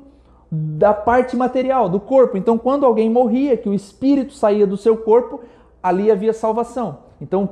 da 0.54 0.92
parte 0.92 1.34
material, 1.34 1.88
do 1.88 1.98
corpo. 1.98 2.36
Então, 2.36 2.58
quando 2.58 2.84
alguém 2.84 3.08
morria, 3.08 3.56
que 3.56 3.70
o 3.70 3.72
espírito 3.72 4.34
saía 4.34 4.66
do 4.66 4.76
seu 4.76 4.98
corpo, 4.98 5.40
ali 5.82 6.10
havia 6.10 6.34
salvação. 6.34 6.98
Então, 7.18 7.48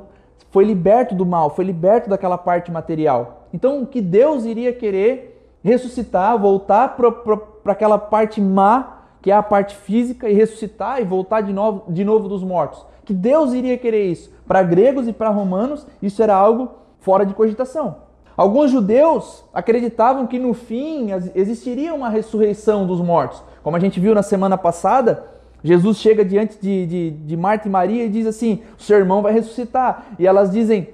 foi 0.50 0.64
liberto 0.64 1.14
do 1.14 1.24
mal, 1.24 1.48
foi 1.48 1.64
liberto 1.64 2.10
daquela 2.10 2.36
parte 2.36 2.70
material. 2.70 3.46
Então, 3.54 3.82
o 3.82 3.86
que 3.86 4.02
Deus 4.02 4.44
iria 4.44 4.70
querer 4.70 5.50
ressuscitar, 5.64 6.38
voltar 6.38 6.94
para 6.94 7.72
aquela 7.72 7.98
parte 7.98 8.38
má 8.38 8.98
que 9.22 9.30
é 9.30 9.34
a 9.34 9.42
parte 9.42 9.76
física, 9.76 10.28
e 10.28 10.32
ressuscitar 10.32 11.00
e 11.00 11.04
voltar 11.04 11.42
de 11.42 11.52
novo, 11.52 11.90
de 11.92 12.04
novo 12.04 12.28
dos 12.28 12.42
mortos. 12.42 12.84
Que 13.04 13.12
Deus 13.12 13.52
iria 13.52 13.76
querer 13.76 14.06
isso. 14.06 14.32
Para 14.46 14.62
gregos 14.62 15.06
e 15.08 15.12
para 15.12 15.28
romanos, 15.28 15.86
isso 16.00 16.22
era 16.22 16.34
algo 16.34 16.70
fora 17.00 17.24
de 17.26 17.34
cogitação. 17.34 17.96
Alguns 18.40 18.70
judeus 18.70 19.44
acreditavam 19.52 20.26
que 20.26 20.38
no 20.38 20.54
fim 20.54 21.08
existiria 21.34 21.92
uma 21.92 22.08
ressurreição 22.08 22.86
dos 22.86 22.98
mortos. 22.98 23.42
Como 23.62 23.76
a 23.76 23.78
gente 23.78 24.00
viu 24.00 24.14
na 24.14 24.22
semana 24.22 24.56
passada, 24.56 25.26
Jesus 25.62 25.98
chega 25.98 26.24
diante 26.24 26.56
de, 26.58 26.86
de, 26.86 27.10
de 27.10 27.36
Marta 27.36 27.68
e 27.68 27.70
Maria 27.70 28.06
e 28.06 28.08
diz 28.08 28.26
assim: 28.26 28.62
O 28.78 28.82
seu 28.82 28.96
irmão 28.96 29.20
vai 29.20 29.34
ressuscitar. 29.34 30.06
E 30.18 30.26
elas 30.26 30.50
dizem: 30.50 30.88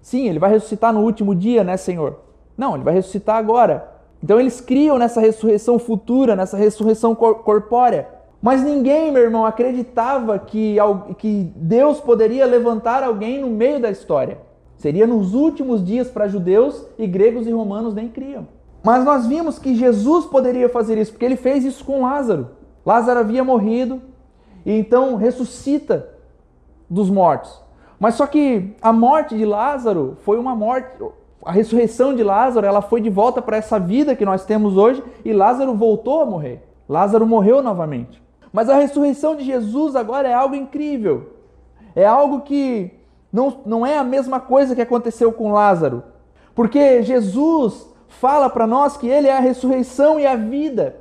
Sim, 0.00 0.26
ele 0.26 0.38
vai 0.38 0.48
ressuscitar 0.48 0.90
no 0.90 1.00
último 1.00 1.34
dia, 1.34 1.62
né, 1.62 1.76
Senhor? 1.76 2.18
Não, 2.56 2.74
ele 2.74 2.84
vai 2.84 2.94
ressuscitar 2.94 3.36
agora. 3.36 3.92
Então 4.24 4.40
eles 4.40 4.62
criam 4.62 4.96
nessa 4.96 5.20
ressurreição 5.20 5.78
futura, 5.78 6.34
nessa 6.34 6.56
ressurreição 6.56 7.14
corpórea. 7.14 8.08
Mas 8.40 8.62
ninguém, 8.62 9.12
meu 9.12 9.22
irmão, 9.22 9.44
acreditava 9.44 10.38
que, 10.38 10.78
que 11.18 11.52
Deus 11.56 12.00
poderia 12.00 12.46
levantar 12.46 13.02
alguém 13.02 13.38
no 13.42 13.48
meio 13.48 13.82
da 13.82 13.90
história. 13.90 14.45
Seria 14.76 15.06
nos 15.06 15.34
últimos 15.34 15.84
dias 15.84 16.08
para 16.08 16.28
judeus 16.28 16.84
e 16.98 17.06
gregos 17.06 17.46
e 17.46 17.50
romanos 17.50 17.94
nem 17.94 18.08
criam. 18.08 18.46
Mas 18.82 19.04
nós 19.04 19.26
vimos 19.26 19.58
que 19.58 19.74
Jesus 19.74 20.26
poderia 20.26 20.68
fazer 20.68 20.98
isso, 20.98 21.12
porque 21.12 21.24
ele 21.24 21.36
fez 21.36 21.64
isso 21.64 21.84
com 21.84 22.02
Lázaro. 22.02 22.50
Lázaro 22.84 23.20
havia 23.20 23.42
morrido 23.42 24.00
e 24.64 24.72
então 24.72 25.16
ressuscita 25.16 26.08
dos 26.88 27.10
mortos. 27.10 27.60
Mas 27.98 28.14
só 28.14 28.26
que 28.26 28.76
a 28.80 28.92
morte 28.92 29.36
de 29.36 29.44
Lázaro 29.44 30.16
foi 30.22 30.38
uma 30.38 30.54
morte, 30.54 30.88
a 31.44 31.50
ressurreição 31.50 32.14
de 32.14 32.22
Lázaro, 32.22 32.66
ela 32.66 32.82
foi 32.82 33.00
de 33.00 33.08
volta 33.08 33.40
para 33.40 33.56
essa 33.56 33.78
vida 33.78 34.14
que 34.14 34.24
nós 34.24 34.44
temos 34.44 34.76
hoje 34.76 35.02
e 35.24 35.32
Lázaro 35.32 35.74
voltou 35.74 36.20
a 36.20 36.26
morrer. 36.26 36.62
Lázaro 36.88 37.26
morreu 37.26 37.62
novamente. 37.62 38.22
Mas 38.52 38.68
a 38.68 38.76
ressurreição 38.76 39.34
de 39.34 39.44
Jesus 39.44 39.96
agora 39.96 40.28
é 40.28 40.34
algo 40.34 40.54
incrível. 40.54 41.32
É 41.94 42.06
algo 42.06 42.42
que 42.42 42.92
não, 43.32 43.60
não 43.66 43.86
é 43.86 43.98
a 43.98 44.04
mesma 44.04 44.40
coisa 44.40 44.74
que 44.74 44.80
aconteceu 44.80 45.32
com 45.32 45.52
Lázaro. 45.52 46.02
Porque 46.54 47.02
Jesus 47.02 47.86
fala 48.08 48.48
para 48.48 48.66
nós 48.66 48.96
que 48.96 49.08
ele 49.08 49.28
é 49.28 49.36
a 49.36 49.40
ressurreição 49.40 50.18
e 50.18 50.26
a 50.26 50.34
vida. 50.34 50.96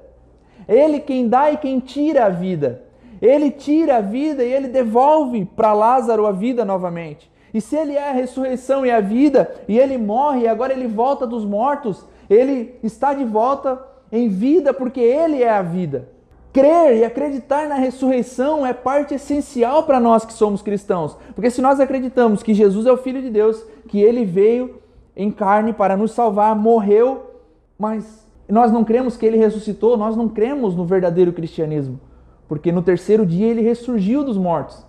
Ele 0.67 0.99
quem 0.99 1.27
dá 1.27 1.51
e 1.51 1.57
quem 1.57 1.79
tira 1.79 2.25
a 2.25 2.29
vida. 2.29 2.83
Ele 3.21 3.49
tira 3.49 3.97
a 3.97 4.01
vida 4.01 4.43
e 4.43 4.51
ele 4.51 4.67
devolve 4.67 5.45
para 5.45 5.73
Lázaro 5.73 6.25
a 6.25 6.31
vida 6.31 6.65
novamente. 6.65 7.31
E 7.53 7.61
se 7.61 7.75
ele 7.75 7.93
é 7.93 8.09
a 8.09 8.13
ressurreição 8.13 8.85
e 8.85 8.91
a 8.91 8.99
vida, 8.99 9.49
e 9.65 9.79
ele 9.79 9.97
morre 9.97 10.41
e 10.41 10.47
agora 10.47 10.73
ele 10.73 10.87
volta 10.87 11.25
dos 11.25 11.45
mortos, 11.45 12.05
ele 12.29 12.75
está 12.83 13.13
de 13.13 13.23
volta 13.23 13.81
em 14.11 14.27
vida 14.27 14.73
porque 14.73 14.99
ele 14.99 15.41
é 15.41 15.49
a 15.49 15.61
vida. 15.61 16.09
Crer 16.55 16.95
e 16.95 17.03
acreditar 17.03 17.67
na 17.67 17.75
ressurreição 17.75 18.65
é 18.65 18.71
parte 18.71 19.13
essencial 19.13 19.83
para 19.83 19.99
nós 19.99 20.23
que 20.23 20.31
somos 20.31 20.61
cristãos. 20.61 21.17
Porque 21.33 21.51
se 21.51 21.61
nós 21.61 21.81
acreditamos 21.81 22.41
que 22.41 22.53
Jesus 22.53 22.85
é 22.85 22.91
o 22.93 22.95
Filho 22.95 23.21
de 23.21 23.29
Deus, 23.29 23.61
que 23.89 23.99
ele 23.99 24.23
veio 24.23 24.81
em 25.17 25.29
carne 25.29 25.73
para 25.73 25.97
nos 25.97 26.13
salvar, 26.13 26.55
morreu, 26.55 27.41
mas 27.77 28.25
nós 28.47 28.71
não 28.71 28.85
cremos 28.85 29.17
que 29.17 29.25
ele 29.25 29.35
ressuscitou, 29.35 29.97
nós 29.97 30.15
não 30.15 30.29
cremos 30.29 30.77
no 30.77 30.85
verdadeiro 30.85 31.33
cristianismo. 31.33 31.99
Porque 32.47 32.71
no 32.71 32.81
terceiro 32.81 33.25
dia 33.25 33.47
ele 33.47 33.61
ressurgiu 33.61 34.23
dos 34.23 34.37
mortos. 34.37 34.81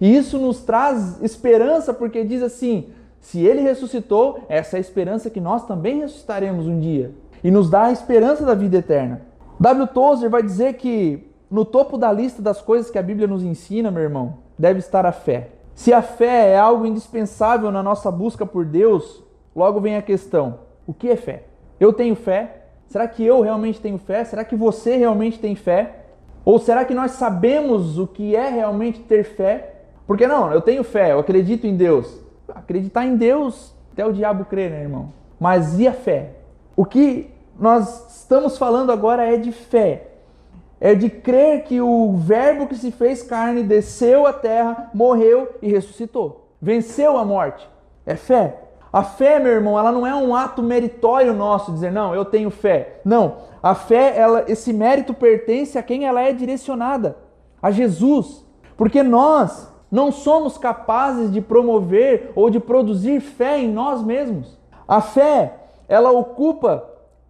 E 0.00 0.16
isso 0.16 0.38
nos 0.38 0.60
traz 0.60 1.20
esperança, 1.20 1.92
porque 1.92 2.22
diz 2.22 2.44
assim: 2.44 2.90
se 3.18 3.44
ele 3.44 3.60
ressuscitou, 3.60 4.44
essa 4.48 4.76
é 4.76 4.78
a 4.78 4.80
esperança 4.80 5.30
que 5.30 5.40
nós 5.40 5.66
também 5.66 5.98
ressuscitaremos 5.98 6.68
um 6.68 6.78
dia. 6.78 7.10
E 7.42 7.50
nos 7.50 7.68
dá 7.68 7.86
a 7.86 7.92
esperança 7.92 8.44
da 8.44 8.54
vida 8.54 8.76
eterna. 8.76 9.26
W. 9.60 9.86
Tozer 9.88 10.30
vai 10.30 10.42
dizer 10.42 10.74
que 10.74 11.28
no 11.50 11.64
topo 11.64 11.96
da 11.96 12.12
lista 12.12 12.40
das 12.40 12.60
coisas 12.60 12.90
que 12.90 12.98
a 12.98 13.02
Bíblia 13.02 13.26
nos 13.26 13.42
ensina, 13.42 13.90
meu 13.90 14.02
irmão, 14.02 14.38
deve 14.58 14.78
estar 14.78 15.04
a 15.04 15.12
fé. 15.12 15.48
Se 15.74 15.92
a 15.92 16.02
fé 16.02 16.52
é 16.52 16.58
algo 16.58 16.86
indispensável 16.86 17.70
na 17.70 17.82
nossa 17.82 18.10
busca 18.10 18.44
por 18.44 18.64
Deus, 18.64 19.22
logo 19.54 19.80
vem 19.80 19.96
a 19.96 20.02
questão: 20.02 20.60
o 20.86 20.92
que 20.92 21.08
é 21.08 21.16
fé? 21.16 21.44
Eu 21.80 21.92
tenho 21.92 22.14
fé? 22.14 22.66
Será 22.88 23.06
que 23.06 23.24
eu 23.24 23.40
realmente 23.40 23.80
tenho 23.80 23.98
fé? 23.98 24.24
Será 24.24 24.44
que 24.44 24.56
você 24.56 24.96
realmente 24.96 25.38
tem 25.38 25.54
fé? 25.54 26.04
Ou 26.44 26.58
será 26.58 26.84
que 26.84 26.94
nós 26.94 27.12
sabemos 27.12 27.98
o 27.98 28.06
que 28.06 28.34
é 28.34 28.48
realmente 28.48 29.00
ter 29.00 29.24
fé? 29.24 29.74
Porque 30.06 30.26
não, 30.26 30.50
eu 30.52 30.62
tenho 30.62 30.82
fé, 30.82 31.12
eu 31.12 31.18
acredito 31.18 31.66
em 31.66 31.76
Deus. 31.76 32.18
Acreditar 32.48 33.04
em 33.04 33.16
Deus, 33.16 33.74
até 33.92 34.06
o 34.06 34.12
diabo 34.12 34.46
crê, 34.46 34.70
né, 34.70 34.82
irmão? 34.82 35.12
Mas 35.38 35.78
e 35.78 35.86
a 35.86 35.92
fé? 35.92 36.30
O 36.74 36.84
que 36.84 37.30
nós 37.58 38.16
estamos 38.20 38.56
falando 38.56 38.92
agora 38.92 39.24
é 39.26 39.36
de 39.36 39.52
fé. 39.52 40.04
é 40.80 40.94
de 40.94 41.10
crer 41.10 41.64
que 41.64 41.80
o 41.80 42.12
Verbo 42.16 42.68
que 42.68 42.76
se 42.76 42.92
fez 42.92 43.20
carne 43.20 43.64
desceu 43.64 44.26
à 44.26 44.32
terra, 44.32 44.90
morreu 44.94 45.56
e 45.60 45.68
ressuscitou. 45.68 46.52
Venceu 46.62 47.18
a 47.18 47.24
morte. 47.24 47.68
É 48.06 48.14
fé. 48.14 48.60
A 48.92 49.02
fé, 49.02 49.38
meu 49.38 49.52
irmão, 49.52 49.78
ela 49.78 49.92
não 49.92 50.06
é 50.06 50.14
um 50.14 50.34
ato 50.34 50.62
meritório 50.62 51.34
nosso, 51.34 51.72
dizer, 51.72 51.92
não, 51.92 52.14
eu 52.14 52.24
tenho 52.24 52.48
fé. 52.50 53.00
Não. 53.04 53.36
A 53.62 53.74
fé, 53.74 54.16
ela, 54.16 54.44
esse 54.48 54.72
mérito 54.72 55.12
pertence 55.12 55.76
a 55.76 55.82
quem 55.82 56.06
ela 56.06 56.22
é 56.22 56.32
direcionada, 56.32 57.16
a 57.60 57.70
Jesus. 57.70 58.46
Porque 58.76 59.02
nós 59.02 59.68
não 59.90 60.12
somos 60.12 60.56
capazes 60.56 61.30
de 61.32 61.40
promover 61.40 62.32
ou 62.34 62.48
de 62.48 62.60
produzir 62.60 63.20
fé 63.20 63.58
em 63.58 63.68
nós 63.68 64.02
mesmos. 64.02 64.58
A 64.86 65.00
fé, 65.00 65.54
ela 65.88 66.10
ocupa, 66.10 66.88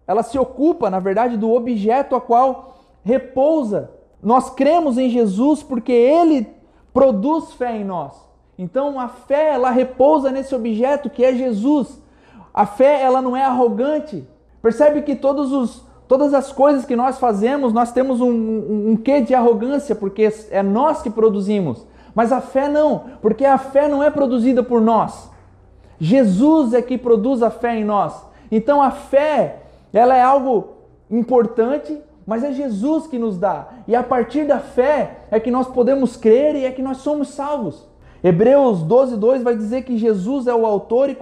ela 0.09 0.23
se 0.23 0.39
ocupa, 0.39 0.89
na 0.89 0.99
verdade, 0.99 1.37
do 1.37 1.53
objeto 1.53 2.15
a 2.15 2.19
qual 2.19 2.79
repousa. 3.03 3.91
Nós 4.23 4.49
cremos 4.49 4.97
em 4.97 5.07
Jesus 5.07 5.61
porque 5.61 5.91
ele 5.91 6.47
produz 6.91 7.53
fé 7.53 7.77
em 7.77 7.83
nós. 7.83 8.13
Então 8.57 8.99
a 8.99 9.07
fé 9.07 9.53
ela 9.53 9.69
repousa 9.69 10.31
nesse 10.31 10.55
objeto 10.55 11.11
que 11.11 11.23
é 11.23 11.35
Jesus. 11.35 12.01
A 12.51 12.65
fé 12.65 12.99
ela 13.03 13.21
não 13.21 13.37
é 13.37 13.45
arrogante. 13.45 14.27
Percebe 14.63 15.03
que 15.03 15.15
todos 15.15 15.53
os, 15.53 15.85
todas 16.07 16.33
as 16.33 16.51
coisas 16.51 16.85
que 16.85 16.95
nós 16.95 17.19
fazemos 17.19 17.71
nós 17.71 17.91
temos 17.91 18.19
um, 18.19 18.31
um, 18.31 18.91
um 18.93 18.95
quê 18.97 19.21
de 19.21 19.35
arrogância 19.35 19.93
porque 19.93 20.27
é 20.49 20.63
nós 20.63 21.03
que 21.03 21.11
produzimos. 21.11 21.85
Mas 22.15 22.31
a 22.31 22.41
fé 22.41 22.67
não, 22.67 23.03
porque 23.21 23.45
a 23.45 23.59
fé 23.59 23.87
não 23.87 24.01
é 24.01 24.09
produzida 24.09 24.63
por 24.63 24.81
nós. 24.81 25.29
Jesus 25.99 26.73
é 26.73 26.81
que 26.81 26.97
produz 26.97 27.43
a 27.43 27.51
fé 27.51 27.75
em 27.75 27.83
nós. 27.83 28.19
Então 28.51 28.81
a 28.81 28.89
fé 28.89 29.68
ela 29.93 30.15
é 30.15 30.21
algo 30.21 30.75
importante, 31.09 31.99
mas 32.25 32.43
é 32.43 32.53
Jesus 32.53 33.07
que 33.07 33.17
nos 33.17 33.37
dá. 33.37 33.69
E 33.87 33.95
a 33.95 34.03
partir 34.03 34.45
da 34.45 34.59
fé 34.59 35.21
é 35.31 35.39
que 35.39 35.49
nós 35.49 35.67
podemos 35.67 36.15
crer 36.15 36.55
e 36.55 36.65
é 36.65 36.71
que 36.71 36.81
nós 36.81 36.97
somos 36.97 37.29
salvos. 37.29 37.87
Hebreus 38.23 38.83
12, 38.83 39.17
2 39.17 39.43
vai 39.43 39.55
dizer 39.55 39.83
que 39.83 39.97
Jesus 39.97 40.45
é 40.45 40.53
o 40.53 40.65
autor 40.65 41.09
e 41.09 41.17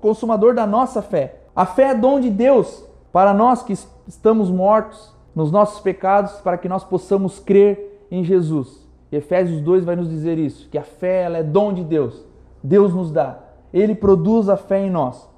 consumador 0.00 0.54
da 0.54 0.66
nossa 0.66 1.02
fé. 1.02 1.40
A 1.54 1.66
fé 1.66 1.90
é 1.90 1.94
dom 1.94 2.20
de 2.20 2.30
Deus 2.30 2.84
para 3.12 3.34
nós 3.34 3.62
que 3.62 3.74
estamos 4.06 4.50
mortos 4.50 5.12
nos 5.34 5.50
nossos 5.50 5.80
pecados, 5.80 6.32
para 6.40 6.56
que 6.56 6.68
nós 6.68 6.84
possamos 6.84 7.38
crer 7.38 8.06
em 8.10 8.24
Jesus. 8.24 8.86
E 9.10 9.16
Efésios 9.16 9.60
2 9.60 9.84
vai 9.84 9.96
nos 9.96 10.08
dizer 10.08 10.38
isso, 10.38 10.68
que 10.68 10.78
a 10.78 10.82
fé 10.82 11.30
é 11.32 11.42
dom 11.42 11.72
de 11.72 11.84
Deus. 11.84 12.24
Deus 12.62 12.94
nos 12.94 13.10
dá. 13.10 13.38
Ele 13.72 13.94
produz 13.94 14.48
a 14.48 14.56
fé 14.56 14.86
em 14.86 14.90
nós. 14.90 15.28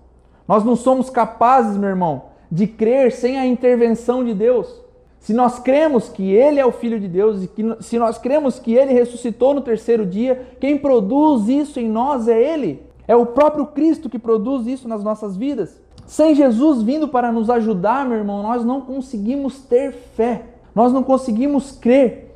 Nós 0.47 0.65
não 0.65 0.77
somos 0.77 1.09
capazes, 1.11 1.77
meu 1.77 1.89
irmão, 1.89 2.30
de 2.51 2.67
crer 2.67 3.13
sem 3.13 3.39
a 3.39 3.47
intervenção 3.47 4.25
de 4.25 4.35
Deus. 4.35 4.81
Se 5.21 5.35
nós 5.35 5.59
cremos 5.59 6.09
que 6.09 6.33
Ele 6.33 6.59
é 6.59 6.65
o 6.65 6.73
Filho 6.73 6.99
de 6.99 7.07
Deus 7.07 7.45
e 7.45 7.47
que, 7.47 7.77
se 7.81 7.99
nós 7.99 8.17
cremos 8.17 8.59
que 8.59 8.75
Ele 8.75 8.93
ressuscitou 8.93 9.55
no 9.55 9.61
terceiro 9.61 10.07
dia, 10.07 10.49
quem 10.59 10.79
produz 10.79 11.49
isso 11.49 11.79
em 11.79 11.89
nós 11.89 12.27
é 12.27 12.41
Ele. 12.41 12.83
É 13.07 13.15
o 13.15 13.27
próprio 13.27 13.67
Cristo 13.67 14.09
que 14.09 14.19
produz 14.19 14.67
isso 14.67 14.89
nas 14.89 15.05
nossas 15.05 15.37
vidas. 15.37 15.81
Sem 16.07 16.35
Jesus 16.35 16.83
vindo 16.83 17.07
para 17.07 17.31
nos 17.31 17.51
ajudar, 17.51 18.07
meu 18.07 18.17
irmão, 18.17 18.43
nós 18.43 18.65
não 18.65 18.81
conseguimos 18.81 19.61
ter 19.61 19.93
fé, 19.93 20.43
nós 20.75 20.93
não 20.93 21.03
conseguimos 21.03 21.71
crer. 21.71 22.35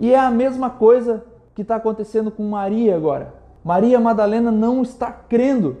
E 0.00 0.12
é 0.12 0.18
a 0.18 0.30
mesma 0.30 0.70
coisa 0.70 1.22
que 1.54 1.62
está 1.62 1.76
acontecendo 1.76 2.30
com 2.30 2.42
Maria 2.42 2.96
agora. 2.96 3.34
Maria 3.62 4.00
Madalena 4.00 4.50
não 4.50 4.82
está 4.82 5.12
crendo. 5.12 5.76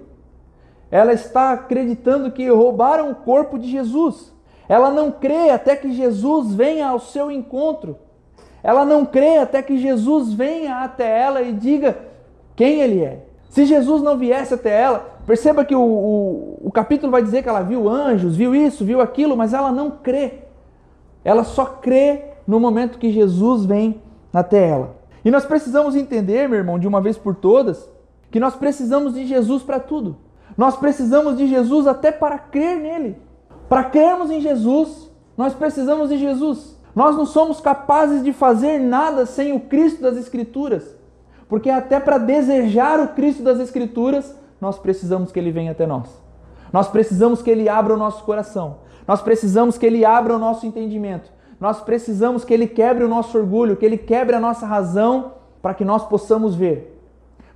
Ela 0.92 1.14
está 1.14 1.52
acreditando 1.52 2.30
que 2.30 2.50
roubaram 2.50 3.10
o 3.10 3.14
corpo 3.14 3.58
de 3.58 3.70
Jesus. 3.70 4.30
Ela 4.68 4.90
não 4.90 5.10
crê 5.10 5.48
até 5.48 5.74
que 5.74 5.90
Jesus 5.90 6.52
venha 6.54 6.86
ao 6.86 7.00
seu 7.00 7.30
encontro. 7.30 7.96
Ela 8.62 8.84
não 8.84 9.06
crê 9.06 9.38
até 9.38 9.62
que 9.62 9.78
Jesus 9.78 10.34
venha 10.34 10.84
até 10.84 11.18
ela 11.18 11.40
e 11.40 11.50
diga 11.54 11.96
quem 12.54 12.80
ele 12.80 13.02
é. 13.02 13.24
Se 13.48 13.64
Jesus 13.64 14.02
não 14.02 14.18
viesse 14.18 14.52
até 14.52 14.82
ela, 14.82 15.18
perceba 15.26 15.64
que 15.64 15.74
o, 15.74 15.80
o, 15.80 16.58
o 16.64 16.70
capítulo 16.70 17.10
vai 17.10 17.22
dizer 17.22 17.42
que 17.42 17.48
ela 17.48 17.62
viu 17.62 17.88
anjos, 17.88 18.36
viu 18.36 18.54
isso, 18.54 18.84
viu 18.84 19.00
aquilo, 19.00 19.34
mas 19.34 19.54
ela 19.54 19.72
não 19.72 19.90
crê. 19.90 20.40
Ela 21.24 21.42
só 21.42 21.64
crê 21.64 22.32
no 22.46 22.60
momento 22.60 22.98
que 22.98 23.10
Jesus 23.10 23.64
vem 23.64 24.02
até 24.30 24.68
ela. 24.68 24.94
E 25.24 25.30
nós 25.30 25.46
precisamos 25.46 25.96
entender, 25.96 26.50
meu 26.50 26.58
irmão, 26.58 26.78
de 26.78 26.86
uma 26.86 27.00
vez 27.00 27.16
por 27.16 27.34
todas, 27.34 27.88
que 28.30 28.38
nós 28.38 28.54
precisamos 28.54 29.14
de 29.14 29.24
Jesus 29.24 29.62
para 29.62 29.80
tudo. 29.80 30.16
Nós 30.56 30.76
precisamos 30.76 31.36
de 31.36 31.46
Jesus 31.46 31.86
até 31.86 32.12
para 32.12 32.38
crer 32.38 32.76
nele. 32.76 33.16
Para 33.68 33.84
crermos 33.84 34.30
em 34.30 34.40
Jesus, 34.40 35.10
nós 35.36 35.54
precisamos 35.54 36.08
de 36.08 36.18
Jesus. 36.18 36.76
Nós 36.94 37.16
não 37.16 37.24
somos 37.24 37.60
capazes 37.60 38.22
de 38.22 38.32
fazer 38.32 38.78
nada 38.78 39.24
sem 39.24 39.54
o 39.54 39.60
Cristo 39.60 40.02
das 40.02 40.16
Escrituras. 40.16 40.94
Porque 41.48 41.70
até 41.70 41.98
para 41.98 42.18
desejar 42.18 43.00
o 43.00 43.08
Cristo 43.08 43.42
das 43.42 43.58
Escrituras, 43.58 44.36
nós 44.60 44.78
precisamos 44.78 45.32
que 45.32 45.38
ele 45.38 45.50
venha 45.50 45.72
até 45.72 45.86
nós. 45.86 46.08
Nós 46.72 46.88
precisamos 46.88 47.42
que 47.42 47.50
ele 47.50 47.68
abra 47.68 47.94
o 47.94 47.98
nosso 47.98 48.24
coração. 48.24 48.78
Nós 49.06 49.20
precisamos 49.20 49.76
que 49.76 49.84
ele 49.84 50.04
abra 50.04 50.34
o 50.34 50.38
nosso 50.38 50.66
entendimento. 50.66 51.30
Nós 51.60 51.80
precisamos 51.80 52.44
que 52.44 52.52
ele 52.52 52.66
quebre 52.66 53.04
o 53.04 53.08
nosso 53.08 53.38
orgulho, 53.38 53.76
que 53.76 53.84
ele 53.84 53.98
quebre 53.98 54.34
a 54.34 54.40
nossa 54.40 54.66
razão 54.66 55.32
para 55.60 55.74
que 55.74 55.84
nós 55.84 56.04
possamos 56.04 56.54
ver. 56.54 56.91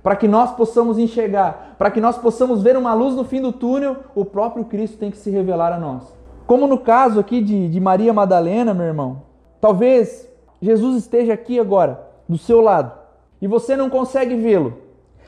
Para 0.07 0.15
que 0.15 0.25
nós 0.25 0.53
possamos 0.53 0.97
enxergar, 0.97 1.75
para 1.77 1.91
que 1.91 1.99
nós 1.99 2.17
possamos 2.17 2.63
ver 2.63 2.77
uma 2.77 2.93
luz 2.93 3.13
no 3.13 3.25
fim 3.25 3.41
do 3.41 3.51
túnel, 3.51 3.97
o 4.15 4.23
próprio 4.23 4.63
Cristo 4.63 4.97
tem 4.97 5.11
que 5.11 5.17
se 5.17 5.29
revelar 5.29 5.73
a 5.73 5.77
nós. 5.77 6.01
Como 6.45 6.65
no 6.65 6.77
caso 6.77 7.19
aqui 7.19 7.41
de, 7.41 7.67
de 7.67 7.77
Maria 7.81 8.13
Madalena, 8.13 8.73
meu 8.73 8.85
irmão, 8.85 9.23
talvez 9.59 10.25
Jesus 10.61 10.95
esteja 10.95 11.33
aqui 11.33 11.59
agora, 11.59 12.07
do 12.25 12.37
seu 12.37 12.61
lado, 12.61 12.93
e 13.41 13.47
você 13.49 13.75
não 13.75 13.89
consegue 13.89 14.33
vê-lo, 14.37 14.75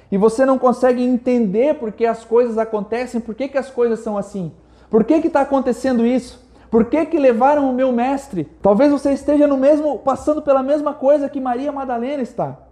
e 0.09 0.17
você 0.17 0.45
não 0.45 0.57
consegue 0.57 1.03
entender 1.03 1.75
por 1.75 1.91
que 1.91 2.05
as 2.05 2.23
coisas 2.23 2.57
acontecem, 2.57 3.19
por 3.19 3.35
que, 3.35 3.49
que 3.49 3.57
as 3.57 3.69
coisas 3.69 3.99
são 3.99 4.17
assim, 4.17 4.49
por 4.89 5.03
que 5.03 5.15
está 5.15 5.41
acontecendo 5.41 6.05
isso, 6.05 6.41
por 6.71 6.85
que, 6.85 7.05
que 7.05 7.19
levaram 7.19 7.69
o 7.69 7.73
meu 7.73 7.91
mestre. 7.91 8.45
Talvez 8.61 8.93
você 8.93 9.11
esteja 9.11 9.45
no 9.45 9.57
mesmo, 9.57 9.99
passando 9.99 10.41
pela 10.41 10.63
mesma 10.63 10.93
coisa 10.93 11.27
que 11.27 11.41
Maria 11.41 11.69
Madalena 11.69 12.23
está. 12.23 12.68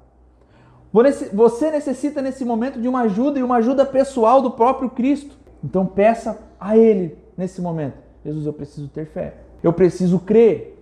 Você 0.91 1.71
necessita 1.71 2.21
nesse 2.21 2.45
momento 2.45 2.79
de 2.79 2.87
uma 2.87 3.01
ajuda 3.01 3.39
e 3.39 3.43
uma 3.43 3.57
ajuda 3.57 3.85
pessoal 3.85 4.41
do 4.41 4.51
próprio 4.51 4.89
Cristo. 4.89 5.35
Então 5.63 5.85
peça 5.85 6.39
a 6.59 6.77
Ele 6.77 7.17
nesse 7.37 7.61
momento. 7.61 7.97
Jesus, 8.25 8.45
eu 8.45 8.53
preciso 8.53 8.87
ter 8.87 9.05
fé. 9.05 9.35
Eu 9.61 9.73
preciso 9.73 10.19
crer. 10.19 10.77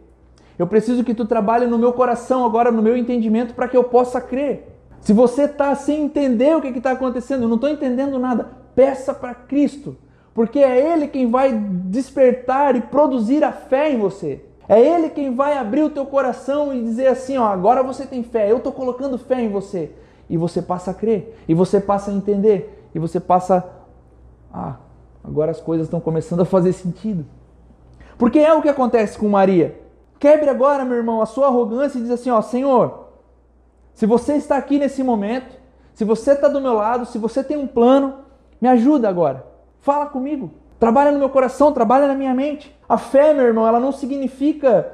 Eu 0.58 0.68
preciso 0.68 1.04
que 1.04 1.13
tu 1.13 1.26
trabalhe 1.26 1.68
no 1.68 1.78
meu 1.78 1.91
coração 1.91 2.46
agora, 2.46 2.72
no 2.72 2.82
meu 2.82 2.96
entendimento, 2.96 3.54
para 3.54 3.68
que 3.68 3.76
eu 3.76 3.84
possa 3.84 4.22
crer. 4.22 4.76
Se 5.02 5.13
você 5.13 5.44
está 5.44 5.76
sem 5.76 6.06
entender 6.06 6.56
o 6.56 6.62
que 6.62 6.70
está 6.70 6.91
acontecendo, 6.91 7.44
eu 7.44 7.48
não 7.48 7.56
estou 7.56 7.70
entendendo 7.70 8.18
nada, 8.18 8.50
peça 8.74 9.13
para 9.13 9.36
Cristo, 9.36 9.96
porque 10.34 10.60
é 10.60 10.94
Ele 10.94 11.08
quem 11.08 11.30
vai 11.30 11.54
despertar 11.54 12.76
e 12.76 12.82
produzir 12.82 13.44
a 13.44 13.52
fé 13.52 13.91
em 13.91 14.00
você. 14.00 14.44
É 14.67 14.80
Ele 14.80 15.10
quem 15.10 15.36
vai 15.36 15.58
abrir 15.58 15.84
o 15.84 15.89
teu 15.89 16.06
coração 16.06 16.73
e 16.73 16.82
dizer 16.82 17.08
assim: 17.08 17.38
ó, 17.38 17.47
agora 17.47 17.84
você 17.84 18.06
tem 18.06 18.23
fé, 18.23 18.51
eu 18.51 18.58
estou 18.58 18.71
colocando 18.71 19.17
fé 19.17 19.41
em 19.41 19.49
você. 19.49 19.91
E 20.30 20.38
você 20.38 20.62
passa 20.62 20.91
a 20.91 20.93
crer, 20.93 21.38
e 21.47 21.54
você 21.54 21.80
passa 21.80 22.10
a 22.10 22.13
entender, 22.13 22.89
e 22.95 22.97
você 22.97 23.19
passa 23.19 23.63
a 24.51 24.78
Agora 25.28 25.51
as 25.51 25.60
coisas 25.60 25.88
estão 25.88 25.99
começando 25.99 26.41
a 26.41 26.45
fazer 26.45 26.71
sentido. 26.73 27.25
Porque 28.17 28.39
é 28.39 28.54
o 28.54 28.62
que 28.62 28.69
acontece 28.69 29.17
com 29.17 29.28
Maria. 29.28 29.82
Quebre 30.19 30.49
agora, 30.49 30.86
meu 30.86 30.97
irmão, 30.97 31.21
a 31.21 31.25
sua 31.25 31.47
arrogância 31.47 31.97
e 31.97 32.01
diz 32.01 32.12
assim: 32.12 32.30
Ó, 32.30 32.41
Senhor, 32.41 33.08
se 33.93 34.06
você 34.06 34.36
está 34.36 34.56
aqui 34.56 34.78
nesse 34.78 35.04
momento, 35.04 35.58
se 35.93 36.06
você 36.06 36.34
está 36.34 36.47
do 36.47 36.62
meu 36.62 36.73
lado, 36.73 37.06
se 37.06 37.17
você 37.17 37.43
tem 37.43 37.58
um 37.58 37.67
plano, 37.67 38.19
me 38.62 38.67
ajuda 38.67 39.10
agora. 39.10 39.45
Fala 39.82 40.06
comigo. 40.06 40.51
Trabalha 40.80 41.12
no 41.12 41.19
meu 41.19 41.30
coração, 41.30 41.71
trabalha 41.71 42.08
na 42.08 42.15
minha 42.15 42.34
mente. 42.34 42.75
A 42.88 42.98
fé, 42.98 43.34
meu 43.34 43.45
irmão, 43.45 43.67
ela 43.67 43.80
não 43.80 43.91
significa 43.91 44.91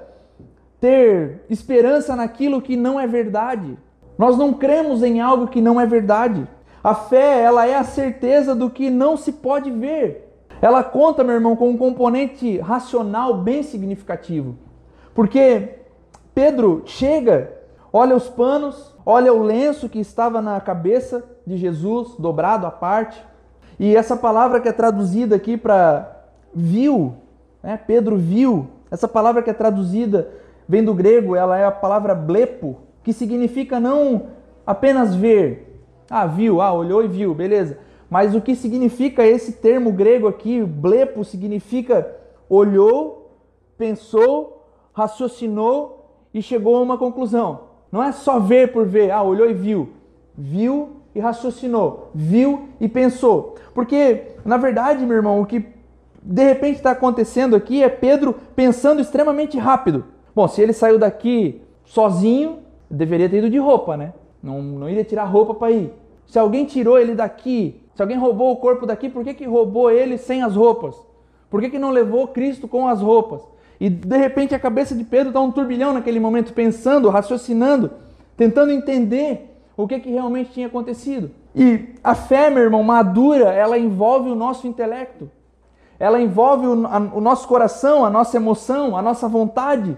ter 0.79 1.45
esperança 1.49 2.15
naquilo 2.15 2.61
que 2.61 2.75
não 2.75 2.99
é 2.99 3.05
verdade. 3.05 3.77
Nós 4.17 4.37
não 4.37 4.53
cremos 4.53 5.03
em 5.03 5.19
algo 5.19 5.47
que 5.47 5.61
não 5.61 5.79
é 5.79 5.85
verdade. 5.85 6.47
A 6.83 6.95
fé, 6.95 7.41
ela 7.41 7.67
é 7.67 7.75
a 7.75 7.83
certeza 7.83 8.55
do 8.55 8.69
que 8.69 8.89
não 8.89 9.15
se 9.15 9.33
pode 9.33 9.69
ver. 9.69 10.31
Ela 10.61 10.83
conta, 10.83 11.23
meu 11.23 11.35
irmão, 11.35 11.55
com 11.55 11.69
um 11.69 11.77
componente 11.77 12.59
racional 12.59 13.35
bem 13.35 13.63
significativo. 13.63 14.55
Porque 15.13 15.69
Pedro 16.33 16.83
chega, 16.85 17.51
olha 17.91 18.15
os 18.15 18.29
panos, 18.29 18.95
olha 19.05 19.33
o 19.33 19.43
lenço 19.43 19.89
que 19.89 19.99
estava 19.99 20.41
na 20.41 20.59
cabeça 20.59 21.23
de 21.45 21.57
Jesus, 21.57 22.15
dobrado 22.17 22.65
à 22.65 22.71
parte. 22.71 23.21
E 23.79 23.95
essa 23.95 24.15
palavra 24.15 24.59
que 24.59 24.69
é 24.69 24.71
traduzida 24.71 25.35
aqui 25.35 25.57
para 25.57 26.25
viu, 26.53 27.15
né? 27.63 27.77
Pedro 27.77 28.17
viu. 28.17 28.67
Essa 28.89 29.07
palavra 29.07 29.41
que 29.41 29.49
é 29.49 29.53
traduzida 29.53 30.29
vem 30.67 30.83
do 30.83 30.93
grego, 30.93 31.35
ela 31.35 31.57
é 31.57 31.65
a 31.65 31.71
palavra 31.71 32.13
blepo, 32.13 32.77
que 33.03 33.13
significa 33.13 33.79
não 33.79 34.27
apenas 34.65 35.15
ver, 35.15 35.81
ah, 36.09 36.25
viu, 36.25 36.61
ah, 36.61 36.73
olhou 36.73 37.03
e 37.03 37.07
viu, 37.07 37.33
beleza. 37.33 37.77
Mas 38.09 38.35
o 38.35 38.41
que 38.41 38.55
significa 38.55 39.25
esse 39.25 39.53
termo 39.53 39.91
grego 39.91 40.27
aqui, 40.27 40.61
blepo, 40.61 41.23
significa 41.23 42.13
olhou, 42.49 43.37
pensou, 43.77 44.65
raciocinou 44.93 46.09
e 46.33 46.41
chegou 46.41 46.75
a 46.75 46.81
uma 46.81 46.97
conclusão. 46.97 47.61
Não 47.91 48.03
é 48.03 48.11
só 48.11 48.39
ver 48.39 48.71
por 48.73 48.85
ver, 48.85 49.11
ah, 49.11 49.23
olhou 49.23 49.49
e 49.49 49.53
viu. 49.53 49.89
Viu 50.37 50.97
e 51.13 51.19
raciocinou, 51.19 52.09
viu 52.13 52.69
e 52.79 52.87
pensou. 52.87 53.55
Porque, 53.73 54.35
na 54.45 54.57
verdade, 54.57 55.05
meu 55.05 55.17
irmão, 55.17 55.41
o 55.41 55.45
que 55.45 55.65
de 56.23 56.43
repente 56.43 56.77
está 56.77 56.91
acontecendo 56.91 57.55
aqui 57.55 57.83
é 57.83 57.89
Pedro 57.89 58.35
pensando 58.55 59.01
extremamente 59.01 59.57
rápido. 59.57 60.05
Bom, 60.35 60.47
se 60.47 60.61
ele 60.61 60.73
saiu 60.73 60.99
daqui 60.99 61.61
sozinho, 61.83 62.59
deveria 62.89 63.29
ter 63.29 63.37
ido 63.37 63.49
de 63.49 63.57
roupa, 63.57 63.97
né? 63.97 64.13
Não, 64.41 64.61
não 64.61 64.89
iria 64.89 65.03
tirar 65.03 65.25
roupa 65.25 65.53
para 65.53 65.71
ir. 65.71 65.93
Se 66.25 66.39
alguém 66.39 66.65
tirou 66.65 66.97
ele 66.97 67.13
daqui, 67.13 67.81
se 67.95 68.01
alguém 68.01 68.17
roubou 68.17 68.51
o 68.51 68.57
corpo 68.57 68.85
daqui, 68.85 69.09
por 69.09 69.23
que, 69.23 69.33
que 69.33 69.45
roubou 69.45 69.91
ele 69.91 70.17
sem 70.17 70.41
as 70.41 70.55
roupas? 70.55 70.95
Por 71.49 71.59
que, 71.59 71.69
que 71.69 71.79
não 71.79 71.89
levou 71.89 72.27
Cristo 72.27 72.67
com 72.67 72.87
as 72.87 73.01
roupas? 73.01 73.41
E 73.79 73.89
de 73.89 74.17
repente 74.17 74.55
a 74.55 74.59
cabeça 74.59 74.95
de 74.95 75.03
Pedro 75.03 75.33
dá 75.33 75.41
um 75.41 75.51
turbilhão 75.51 75.91
naquele 75.91 76.19
momento, 76.19 76.53
pensando, 76.53 77.09
raciocinando, 77.09 77.91
tentando 78.37 78.71
entender 78.71 79.57
o 79.75 79.87
que, 79.87 79.99
que 79.99 80.11
realmente 80.11 80.51
tinha 80.51 80.67
acontecido. 80.67 81.31
E 81.55 81.95
a 82.03 82.15
fé, 82.15 82.49
meu 82.49 82.63
irmão, 82.63 82.83
madura, 82.83 83.51
ela 83.51 83.77
envolve 83.77 84.29
o 84.29 84.35
nosso 84.35 84.67
intelecto, 84.67 85.29
ela 86.01 86.19
envolve 86.19 86.65
o, 86.65 86.87
a, 86.87 86.97
o 87.13 87.21
nosso 87.21 87.47
coração, 87.47 88.03
a 88.03 88.09
nossa 88.09 88.35
emoção, 88.35 88.97
a 88.97 89.03
nossa 89.03 89.27
vontade. 89.27 89.95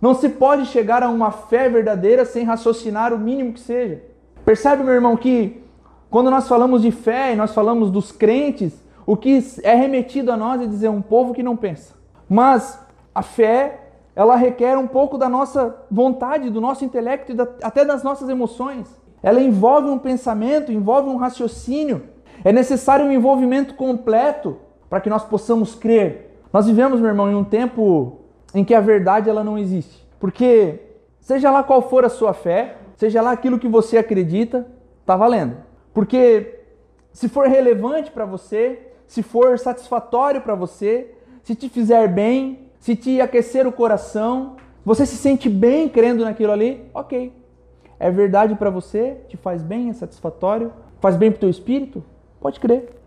Não 0.00 0.14
se 0.14 0.30
pode 0.30 0.64
chegar 0.64 1.02
a 1.02 1.10
uma 1.10 1.30
fé 1.30 1.68
verdadeira 1.68 2.24
sem 2.24 2.42
raciocinar 2.42 3.12
o 3.12 3.18
mínimo 3.18 3.52
que 3.52 3.60
seja. 3.60 4.02
Percebe, 4.46 4.82
meu 4.82 4.94
irmão, 4.94 5.14
que 5.14 5.62
quando 6.08 6.30
nós 6.30 6.48
falamos 6.48 6.80
de 6.80 6.90
fé 6.90 7.34
e 7.34 7.36
nós 7.36 7.52
falamos 7.52 7.90
dos 7.90 8.12
crentes, 8.12 8.82
o 9.04 9.14
que 9.14 9.44
é 9.62 9.74
remetido 9.74 10.32
a 10.32 10.38
nós 10.38 10.62
é 10.62 10.66
dizer 10.66 10.88
um 10.88 11.02
povo 11.02 11.34
que 11.34 11.42
não 11.42 11.54
pensa. 11.54 11.92
Mas 12.26 12.80
a 13.14 13.20
fé, 13.20 13.80
ela 14.16 14.36
requer 14.36 14.78
um 14.78 14.86
pouco 14.86 15.18
da 15.18 15.28
nossa 15.28 15.84
vontade, 15.90 16.48
do 16.48 16.62
nosso 16.62 16.82
intelecto 16.82 17.32
e 17.32 17.34
da, 17.34 17.46
até 17.62 17.84
das 17.84 18.02
nossas 18.02 18.30
emoções. 18.30 18.88
Ela 19.22 19.42
envolve 19.42 19.90
um 19.90 19.98
pensamento, 19.98 20.72
envolve 20.72 21.10
um 21.10 21.16
raciocínio. 21.18 22.08
É 22.42 22.50
necessário 22.50 23.04
um 23.04 23.12
envolvimento 23.12 23.74
completo 23.74 24.63
para 24.94 25.00
que 25.00 25.10
nós 25.10 25.24
possamos 25.24 25.74
crer. 25.74 26.38
Nós 26.52 26.66
vivemos, 26.66 27.00
meu 27.00 27.08
irmão, 27.08 27.28
em 27.28 27.34
um 27.34 27.42
tempo 27.42 28.20
em 28.54 28.64
que 28.64 28.72
a 28.72 28.80
verdade 28.80 29.28
ela 29.28 29.42
não 29.42 29.58
existe. 29.58 30.06
Porque 30.20 30.78
seja 31.18 31.50
lá 31.50 31.64
qual 31.64 31.82
for 31.82 32.04
a 32.04 32.08
sua 32.08 32.32
fé, 32.32 32.76
seja 32.94 33.20
lá 33.20 33.32
aquilo 33.32 33.58
que 33.58 33.66
você 33.66 33.98
acredita, 33.98 34.64
tá 35.04 35.16
valendo. 35.16 35.56
Porque 35.92 36.60
se 37.12 37.28
for 37.28 37.48
relevante 37.48 38.12
para 38.12 38.24
você, 38.24 38.86
se 39.08 39.20
for 39.20 39.58
satisfatório 39.58 40.40
para 40.40 40.54
você, 40.54 41.10
se 41.42 41.56
te 41.56 41.68
fizer 41.68 42.06
bem, 42.06 42.70
se 42.78 42.94
te 42.94 43.20
aquecer 43.20 43.66
o 43.66 43.72
coração, 43.72 44.54
você 44.84 45.04
se 45.04 45.16
sente 45.16 45.48
bem 45.48 45.88
crendo 45.88 46.24
naquilo 46.24 46.52
ali, 46.52 46.88
ok. 46.94 47.32
É 47.98 48.12
verdade 48.12 48.54
para 48.54 48.70
você, 48.70 49.16
te 49.26 49.36
faz 49.36 49.60
bem, 49.60 49.90
é 49.90 49.92
satisfatório, 49.92 50.72
faz 51.00 51.16
bem 51.16 51.32
para 51.32 51.38
o 51.38 51.40
teu 51.40 51.50
espírito, 51.50 52.04
pode 52.40 52.60
crer. 52.60 53.03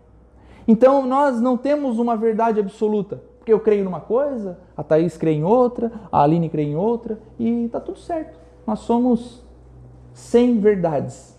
Então 0.68 1.06
nós 1.06 1.40
não 1.40 1.56
temos 1.56 1.98
uma 1.98 2.14
verdade 2.14 2.60
absoluta, 2.60 3.22
porque 3.38 3.50
eu 3.50 3.58
creio 3.58 3.84
numa 3.84 4.00
coisa, 4.00 4.58
a 4.76 4.82
Thaís 4.82 5.16
crê 5.16 5.32
em 5.32 5.42
outra, 5.42 5.90
a 6.12 6.22
Aline 6.22 6.50
crê 6.50 6.64
em 6.64 6.76
outra 6.76 7.18
e 7.38 7.68
tá 7.72 7.80
tudo 7.80 7.98
certo. 7.98 8.38
Nós 8.66 8.80
somos 8.80 9.42
100 10.12 10.60
verdades, 10.60 11.34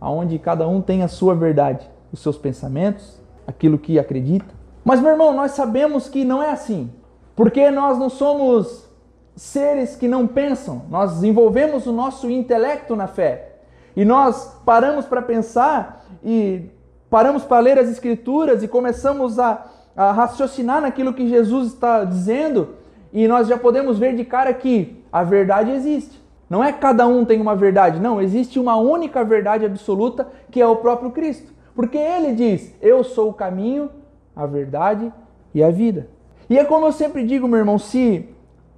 aonde 0.00 0.38
cada 0.38 0.68
um 0.68 0.80
tem 0.80 1.02
a 1.02 1.08
sua 1.08 1.34
verdade, 1.34 1.90
os 2.12 2.20
seus 2.20 2.38
pensamentos, 2.38 3.20
aquilo 3.44 3.76
que 3.76 3.98
acredita. 3.98 4.54
Mas, 4.84 5.00
meu 5.00 5.10
irmão, 5.10 5.34
nós 5.34 5.50
sabemos 5.50 6.08
que 6.08 6.24
não 6.24 6.40
é 6.40 6.50
assim. 6.50 6.90
Porque 7.34 7.70
nós 7.70 7.98
não 7.98 8.08
somos 8.08 8.88
seres 9.34 9.96
que 9.96 10.06
não 10.06 10.26
pensam. 10.26 10.82
Nós 10.88 11.14
desenvolvemos 11.14 11.86
o 11.86 11.92
nosso 11.92 12.30
intelecto 12.30 12.94
na 12.94 13.06
fé. 13.06 13.56
E 13.96 14.04
nós 14.04 14.60
paramos 14.64 15.06
para 15.06 15.22
pensar 15.22 16.06
e 16.24 16.70
paramos 17.10 17.44
para 17.44 17.60
ler 17.60 17.78
as 17.78 17.88
Escrituras 17.88 18.62
e 18.62 18.68
começamos 18.68 19.38
a, 19.38 19.66
a 19.96 20.12
raciocinar 20.12 20.80
naquilo 20.80 21.14
que 21.14 21.28
Jesus 21.28 21.68
está 21.68 22.04
dizendo. 22.04 22.76
E 23.12 23.26
nós 23.26 23.48
já 23.48 23.56
podemos 23.56 23.98
ver 23.98 24.14
de 24.14 24.24
cara 24.24 24.52
que 24.52 25.02
a 25.12 25.22
verdade 25.22 25.70
existe. 25.70 26.20
Não 26.48 26.64
é 26.64 26.72
cada 26.72 27.06
um 27.06 27.24
tem 27.24 27.40
uma 27.40 27.54
verdade, 27.54 28.00
não, 28.00 28.20
existe 28.22 28.58
uma 28.58 28.76
única 28.76 29.22
verdade 29.22 29.66
absoluta 29.66 30.26
que 30.50 30.60
é 30.60 30.66
o 30.66 30.76
próprio 30.76 31.10
Cristo. 31.10 31.52
Porque 31.74 31.98
ele 31.98 32.32
diz: 32.32 32.74
Eu 32.80 33.04
sou 33.04 33.28
o 33.28 33.34
caminho, 33.34 33.90
a 34.34 34.46
verdade 34.46 35.12
e 35.54 35.62
a 35.62 35.70
vida. 35.70 36.08
E 36.48 36.58
é 36.58 36.64
como 36.64 36.86
eu 36.86 36.92
sempre 36.92 37.22
digo, 37.22 37.46
meu 37.46 37.58
irmão, 37.58 37.78
se 37.78 38.28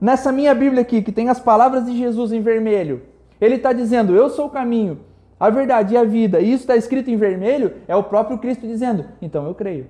nessa 0.00 0.32
minha 0.32 0.54
Bíblia 0.54 0.82
aqui, 0.82 1.00
que 1.00 1.12
tem 1.12 1.28
as 1.28 1.38
palavras 1.38 1.86
de 1.86 1.96
Jesus 1.96 2.32
em 2.32 2.40
vermelho, 2.40 3.02
ele 3.40 3.54
está 3.54 3.72
dizendo: 3.72 4.16
Eu 4.16 4.28
sou 4.28 4.46
o 4.46 4.50
caminho, 4.50 5.00
a 5.40 5.48
verdade 5.48 5.94
e 5.94 5.96
a 5.96 6.04
vida, 6.04 6.38
e 6.38 6.52
isso 6.52 6.64
está 6.64 6.76
escrito 6.76 7.10
em 7.10 7.16
vermelho, 7.16 7.72
é 7.88 7.96
o 7.96 8.04
próprio 8.04 8.36
Cristo 8.36 8.66
dizendo: 8.66 9.06
Então 9.22 9.46
eu 9.46 9.54
creio. 9.54 9.86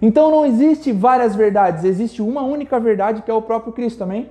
Então 0.00 0.30
não 0.30 0.44
existe 0.44 0.90
várias 0.90 1.36
verdades, 1.36 1.84
existe 1.84 2.20
uma 2.20 2.42
única 2.42 2.80
verdade 2.80 3.22
que 3.22 3.30
é 3.30 3.34
o 3.34 3.42
próprio 3.42 3.72
Cristo, 3.72 4.02
amém? 4.02 4.28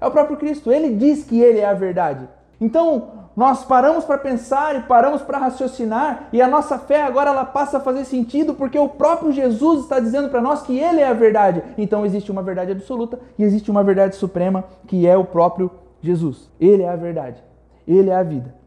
É 0.00 0.06
o 0.06 0.10
próprio 0.10 0.36
Cristo, 0.36 0.72
ele 0.72 0.96
diz 0.96 1.22
que 1.24 1.40
ele 1.40 1.60
é 1.60 1.66
a 1.66 1.74
verdade. 1.74 2.28
Então, 2.60 3.20
nós 3.36 3.64
paramos 3.64 4.04
para 4.04 4.18
pensar 4.18 4.76
e 4.76 4.82
paramos 4.82 5.22
para 5.22 5.38
raciocinar 5.38 6.28
e 6.32 6.42
a 6.42 6.48
nossa 6.48 6.78
fé 6.78 7.02
agora 7.02 7.30
ela 7.30 7.44
passa 7.44 7.78
a 7.78 7.80
fazer 7.80 8.04
sentido 8.04 8.54
porque 8.54 8.78
o 8.78 8.88
próprio 8.88 9.32
Jesus 9.32 9.82
está 9.82 10.00
dizendo 10.00 10.28
para 10.28 10.42
nós 10.42 10.62
que 10.62 10.78
ele 10.78 11.00
é 11.00 11.06
a 11.06 11.12
verdade. 11.12 11.62
Então 11.78 12.04
existe 12.04 12.30
uma 12.30 12.42
verdade 12.42 12.72
absoluta 12.72 13.18
e 13.38 13.44
existe 13.44 13.70
uma 13.70 13.84
verdade 13.84 14.16
suprema 14.16 14.64
que 14.86 15.06
é 15.06 15.16
o 15.16 15.24
próprio 15.24 15.70
Jesus. 16.02 16.50
Ele 16.60 16.82
é 16.82 16.88
a 16.88 16.96
verdade. 16.96 17.42
Ele 17.86 18.10
é 18.10 18.14
a 18.14 18.22
vida. 18.22 18.59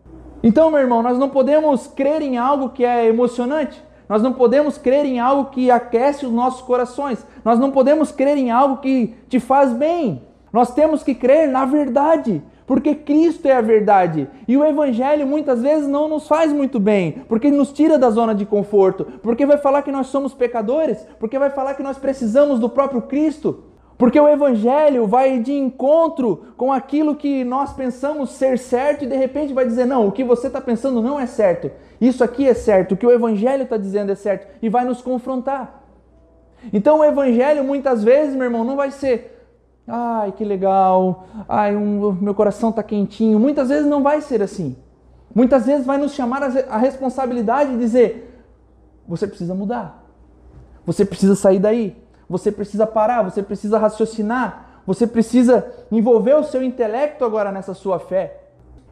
Então, 0.43 0.69
meu 0.69 0.81
irmão, 0.81 1.01
nós 1.01 1.17
não 1.17 1.29
podemos 1.29 1.87
crer 1.87 2.21
em 2.21 2.37
algo 2.37 2.69
que 2.69 2.83
é 2.83 3.07
emocionante. 3.07 3.81
Nós 4.09 4.21
não 4.21 4.33
podemos 4.33 4.77
crer 4.77 5.05
em 5.05 5.17
algo 5.17 5.49
que 5.49 5.71
aquece 5.71 6.25
os 6.25 6.31
nossos 6.33 6.61
corações. 6.61 7.25
Nós 7.45 7.57
não 7.57 7.71
podemos 7.71 8.11
crer 8.11 8.37
em 8.37 8.51
algo 8.51 8.77
que 8.77 9.15
te 9.29 9.39
faz 9.39 9.71
bem. 9.71 10.21
Nós 10.51 10.73
temos 10.73 11.01
que 11.01 11.15
crer 11.15 11.47
na 11.47 11.63
verdade. 11.63 12.43
Porque 12.67 12.93
Cristo 12.93 13.45
é 13.47 13.53
a 13.53 13.61
verdade. 13.61 14.27
E 14.47 14.57
o 14.57 14.65
Evangelho 14.65 15.25
muitas 15.25 15.61
vezes 15.61 15.87
não 15.87 16.07
nos 16.07 16.27
faz 16.27 16.51
muito 16.51 16.79
bem, 16.79 17.23
porque 17.27 17.51
nos 17.51 17.73
tira 17.73 17.97
da 17.97 18.09
zona 18.09 18.33
de 18.33 18.45
conforto, 18.45 19.05
porque 19.21 19.45
vai 19.45 19.57
falar 19.57 19.81
que 19.81 19.91
nós 19.91 20.07
somos 20.07 20.33
pecadores, 20.33 21.05
porque 21.19 21.37
vai 21.37 21.49
falar 21.49 21.73
que 21.73 21.83
nós 21.83 21.97
precisamos 21.97 22.59
do 22.59 22.69
próprio 22.69 23.01
Cristo. 23.01 23.63
Porque 23.97 24.19
o 24.19 24.27
Evangelho 24.27 25.05
vai 25.07 25.39
de 25.39 25.53
encontro 25.53 26.47
com 26.57 26.73
aquilo 26.73 27.15
que 27.15 27.43
nós 27.43 27.73
pensamos 27.73 28.31
ser 28.31 28.57
certo 28.57 29.03
e 29.03 29.07
de 29.07 29.15
repente 29.15 29.53
vai 29.53 29.65
dizer: 29.65 29.85
não, 29.85 30.07
o 30.07 30.11
que 30.11 30.23
você 30.23 30.47
está 30.47 30.59
pensando 30.59 31.01
não 31.01 31.19
é 31.19 31.25
certo. 31.25 31.71
Isso 32.01 32.23
aqui 32.23 32.47
é 32.47 32.53
certo, 32.53 32.93
o 32.93 32.97
que 32.97 33.05
o 33.05 33.11
Evangelho 33.11 33.63
está 33.63 33.77
dizendo 33.77 34.11
é 34.11 34.15
certo 34.15 34.47
e 34.61 34.69
vai 34.69 34.83
nos 34.83 35.01
confrontar. 35.01 35.83
Então 36.71 36.99
o 36.99 37.03
Evangelho 37.03 37.63
muitas 37.63 38.03
vezes, 38.03 38.35
meu 38.35 38.45
irmão, 38.45 38.63
não 38.63 38.75
vai 38.75 38.91
ser 38.91 39.33
Ai, 39.87 40.31
que 40.31 40.45
legal. 40.45 41.25
Ai, 41.47 41.75
um, 41.75 42.13
meu 42.13 42.33
coração 42.33 42.69
está 42.69 42.81
quentinho. 42.81 43.39
Muitas 43.39 43.69
vezes 43.69 43.85
não 43.85 44.01
vai 44.01 44.21
ser 44.21 44.41
assim. 44.41 44.75
Muitas 45.35 45.65
vezes 45.65 45.85
vai 45.85 45.97
nos 45.97 46.13
chamar 46.13 46.43
a 46.43 46.77
responsabilidade 46.77 47.71
de 47.71 47.77
dizer: 47.77 48.45
você 49.07 49.27
precisa 49.27 49.53
mudar. 49.53 50.03
Você 50.85 51.05
precisa 51.05 51.35
sair 51.35 51.59
daí. 51.59 52.01
Você 52.33 52.51
precisa 52.51 52.87
parar. 52.87 53.21
Você 53.21 53.43
precisa 53.43 53.77
raciocinar. 53.77 54.81
Você 54.87 55.05
precisa 55.05 55.71
envolver 55.91 56.33
o 56.33 56.43
seu 56.43 56.63
intelecto 56.63 57.23
agora 57.23 57.51
nessa 57.51 57.75
sua 57.75 57.99
fé. 57.99 58.39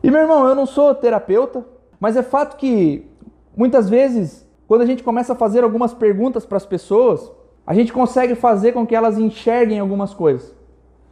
E 0.03 0.11
meu 0.11 0.21
irmão, 0.21 0.47
eu 0.47 0.53
não 0.53 0.67
sou 0.67 0.93
terapeuta, 0.93 1.65
mas 1.99 2.15
é 2.15 2.21
fato 2.21 2.55
que 2.55 3.09
muitas 3.57 3.89
vezes, 3.89 4.47
quando 4.67 4.81
a 4.81 4.85
gente 4.85 5.03
começa 5.03 5.33
a 5.33 5.35
fazer 5.35 5.63
algumas 5.63 5.91
perguntas 5.91 6.45
para 6.45 6.57
as 6.57 6.65
pessoas, 6.65 7.31
a 7.65 7.73
gente 7.73 7.91
consegue 7.91 8.35
fazer 8.35 8.73
com 8.73 8.85
que 8.85 8.95
elas 8.95 9.17
enxerguem 9.17 9.79
algumas 9.79 10.13
coisas. 10.13 10.55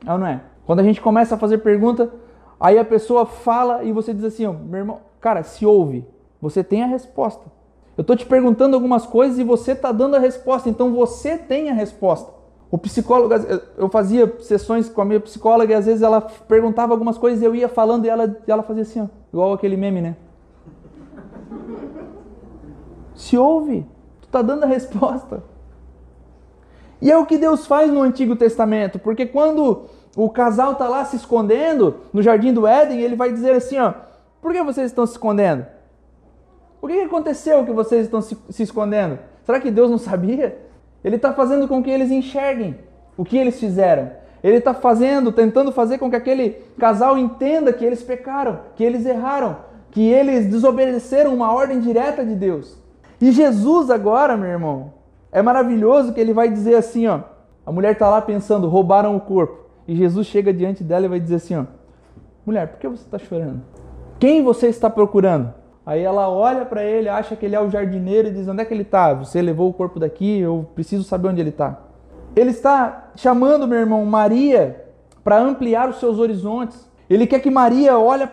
É 0.06 0.12
ou 0.12 0.20
não 0.20 0.28
é? 0.28 0.42
Quando 0.68 0.82
a 0.82 0.84
gente 0.84 1.02
começa 1.02 1.34
a 1.34 1.38
fazer 1.38 1.58
pergunta, 1.58 2.12
aí 2.60 2.78
a 2.78 2.86
pessoa 2.86 3.26
fala 3.26 3.84
e 3.84 3.92
você 3.92 4.14
diz 4.14 4.24
assim, 4.24 4.46
ó, 4.46 4.54
meu 4.54 4.80
irmão, 4.80 5.00
cara, 5.20 5.42
se 5.42 5.66
ouve, 5.66 6.08
você 6.40 6.64
tem 6.64 6.84
a 6.84 6.88
resposta. 6.88 7.46
Eu 8.00 8.02
estou 8.02 8.16
te 8.16 8.26
perguntando 8.26 8.78
algumas 8.78 9.06
coisas 9.06 9.38
e 9.40 9.44
você 9.44 9.74
está 9.74 9.92
dando 9.92 10.16
a 10.16 10.20
resposta, 10.20 10.70
então 10.70 10.94
você 10.94 11.38
tem 11.38 11.70
a 11.70 11.74
resposta. 11.74 12.32
O 12.72 12.78
psicólogo, 12.78 13.34
eu 13.78 13.90
fazia 13.90 14.40
sessões 14.40 14.88
com 14.88 15.02
a 15.02 15.06
minha 15.06 15.20
psicóloga 15.20 15.74
e 15.74 15.76
às 15.76 15.86
vezes 15.86 16.02
ela 16.02 16.22
perguntava 16.22 16.94
algumas 16.94 17.18
coisas 17.18 17.42
e 17.42 17.46
eu 17.46 17.54
ia 17.54 17.68
falando 17.68 18.06
e 18.06 18.10
ela, 18.10 18.38
ela 18.48 18.64
fazia 18.64 18.84
assim, 18.84 19.02
ó, 19.02 19.08
igual 19.34 19.52
aquele 19.52 19.76
meme, 19.76 20.00
né? 20.00 20.16
Se 23.16 23.38
ouve, 23.38 23.86
tu 24.22 24.28
está 24.28 24.42
dando 24.42 24.64
a 24.64 24.68
resposta. 24.68 25.44
E 27.02 27.12
é 27.12 27.18
o 27.18 27.26
que 27.26 27.38
Deus 27.38 27.68
faz 27.68 27.92
no 27.92 28.02
Antigo 28.02 28.34
Testamento, 28.38 28.98
porque 28.98 29.26
quando 29.26 29.88
o 30.16 30.30
casal 30.30 30.72
está 30.72 30.88
lá 30.88 31.04
se 31.04 31.18
escondendo 31.18 31.96
no 32.14 32.22
jardim 32.22 32.54
do 32.54 32.66
Éden, 32.66 33.02
ele 33.02 33.18
vai 33.18 33.34
dizer 33.34 33.56
assim: 33.56 33.78
ó, 33.78 33.94
por 34.42 34.54
que 34.54 34.64
vocês 34.64 34.90
estão 34.90 35.06
se 35.06 35.12
escondendo? 35.12 35.66
O 36.82 36.88
que 36.88 37.02
aconteceu 37.02 37.66
que 37.66 37.72
vocês 37.72 38.06
estão 38.06 38.22
se, 38.22 38.38
se 38.50 38.64
escondendo? 38.64 39.20
Será 39.44 39.60
que 39.60 39.72
Deus 39.72 39.90
não 39.90 39.98
sabia? 39.98 40.58
Ele 41.04 41.16
está 41.16 41.34
fazendo 41.34 41.68
com 41.68 41.84
que 41.84 41.90
eles 41.90 42.12
enxerguem 42.12 42.78
o 43.18 43.26
que 43.26 43.38
eles 43.38 43.60
fizeram. 43.60 44.12
Ele 44.42 44.58
está 44.58 44.74
fazendo, 44.74 45.32
tentando 45.32 45.72
fazer 45.72 45.98
com 45.98 46.10
que 46.10 46.16
aquele 46.16 46.52
casal 46.78 47.18
entenda 47.18 47.74
que 47.74 47.84
eles 47.84 48.02
pecaram, 48.02 48.60
que 48.76 48.84
eles 48.84 49.06
erraram, 49.06 49.58
que 49.92 50.08
eles 50.08 50.48
desobedeceram 50.48 51.34
uma 51.34 51.52
ordem 51.52 51.80
direta 51.80 52.24
de 52.24 52.36
Deus. 52.36 52.78
E 53.20 53.32
Jesus 53.32 53.90
agora, 53.90 54.38
meu 54.38 54.50
irmão, 54.50 54.94
é 55.32 55.42
maravilhoso 55.42 56.14
que 56.14 56.22
ele 56.22 56.34
vai 56.34 56.50
dizer 56.50 56.76
assim, 56.76 57.08
ó, 57.08 57.20
a 57.66 57.72
mulher 57.72 57.92
está 57.92 58.10
lá 58.10 58.22
pensando, 58.22 58.70
roubaram 58.70 59.16
o 59.16 59.20
corpo. 59.20 59.66
E 59.86 59.96
Jesus 59.96 60.28
chega 60.28 60.54
diante 60.54 60.84
dela 60.84 61.06
e 61.06 61.10
vai 61.10 61.20
dizer 61.20 61.36
assim, 61.36 61.58
ó, 61.58 61.66
mulher, 62.46 62.68
por 62.68 62.80
que 62.80 62.88
você 62.88 63.04
está 63.04 63.20
chorando? 63.20 63.62
Quem 64.20 64.42
você 64.44 64.68
está 64.68 64.90
procurando? 64.90 65.54
Aí 65.86 66.02
ela 66.02 66.30
olha 66.30 66.66
para 66.66 66.84
ele, 66.84 67.10
acha 67.10 67.36
que 67.36 67.46
ele 67.46 67.56
é 67.56 67.62
o 67.62 67.70
jardineiro 67.70 68.28
e 68.28 68.32
diz: 68.32 68.48
Onde 68.48 68.62
é 68.62 68.66
que 68.66 68.74
ele 68.74 68.84
está? 68.84 69.14
Você 69.14 69.42
levou 69.42 69.70
o 69.70 69.74
corpo 69.74 70.00
daqui, 70.00 70.40
eu 70.40 70.68
preciso 70.76 71.04
saber 71.04 71.30
onde 71.30 71.42
ele 71.42 71.50
está. 71.50 71.80
Ele 72.36 72.52
está 72.52 73.12
chamando, 73.16 73.68
meu 73.68 73.80
irmão, 73.80 74.06
Maria 74.06 74.90
para 75.30 75.40
ampliar 75.40 75.88
os 75.88 76.00
seus 76.00 76.18
horizontes. 76.18 76.90
Ele 77.10 77.28
quer 77.28 77.40
que 77.40 77.52
Maria 77.52 78.00
olhe 78.00 78.26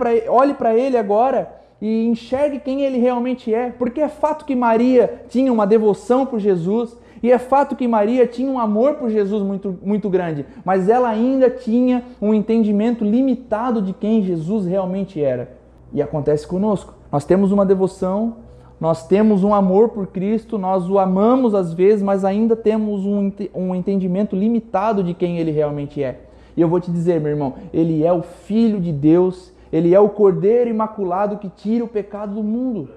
para 0.54 0.74
ele 0.74 0.96
agora 0.96 1.54
e 1.78 2.06
enxergue 2.06 2.58
quem 2.58 2.82
ele 2.82 2.98
realmente 2.98 3.52
é. 3.52 3.70
Porque 3.70 4.00
é 4.00 4.08
fato 4.08 4.46
que 4.46 4.54
Maria 4.54 5.22
tinha 5.28 5.52
uma 5.52 5.66
devoção 5.66 6.24
por 6.24 6.38
Jesus 6.38 6.96
e 7.22 7.30
é 7.30 7.38
fato 7.38 7.76
que 7.76 7.86
Maria 7.86 8.26
tinha 8.26 8.50
um 8.50 8.58
amor 8.58 8.94
por 8.94 9.10
Jesus 9.10 9.42
muito, 9.42 9.78
muito 9.82 10.08
grande, 10.08 10.46
mas 10.64 10.88
ela 10.88 11.08
ainda 11.08 11.50
tinha 11.50 12.02
um 12.20 12.32
entendimento 12.32 13.04
limitado 13.04 13.82
de 13.82 13.92
quem 13.92 14.22
Jesus 14.22 14.66
realmente 14.66 15.22
era. 15.22 15.56
E 15.92 16.00
acontece 16.00 16.46
conosco. 16.46 16.94
Nós 17.10 17.24
temos 17.24 17.52
uma 17.52 17.64
devoção, 17.64 18.36
nós 18.80 19.06
temos 19.06 19.42
um 19.42 19.54
amor 19.54 19.90
por 19.90 20.06
Cristo, 20.08 20.58
nós 20.58 20.88
o 20.88 20.98
amamos 20.98 21.54
às 21.54 21.72
vezes, 21.72 22.02
mas 22.02 22.24
ainda 22.24 22.54
temos 22.54 23.04
um, 23.06 23.32
um 23.54 23.74
entendimento 23.74 24.36
limitado 24.36 25.02
de 25.02 25.14
quem 25.14 25.38
ele 25.38 25.50
realmente 25.50 26.02
é. 26.02 26.20
E 26.56 26.60
eu 26.60 26.68
vou 26.68 26.80
te 26.80 26.90
dizer, 26.90 27.20
meu 27.20 27.30
irmão, 27.30 27.54
ele 27.72 28.04
é 28.04 28.12
o 28.12 28.22
Filho 28.22 28.80
de 28.80 28.92
Deus, 28.92 29.52
ele 29.72 29.94
é 29.94 30.00
o 30.00 30.08
Cordeiro 30.08 30.70
Imaculado 30.70 31.38
que 31.38 31.48
tira 31.48 31.84
o 31.84 31.88
pecado 31.88 32.34
do 32.34 32.42
mundo. 32.42 32.88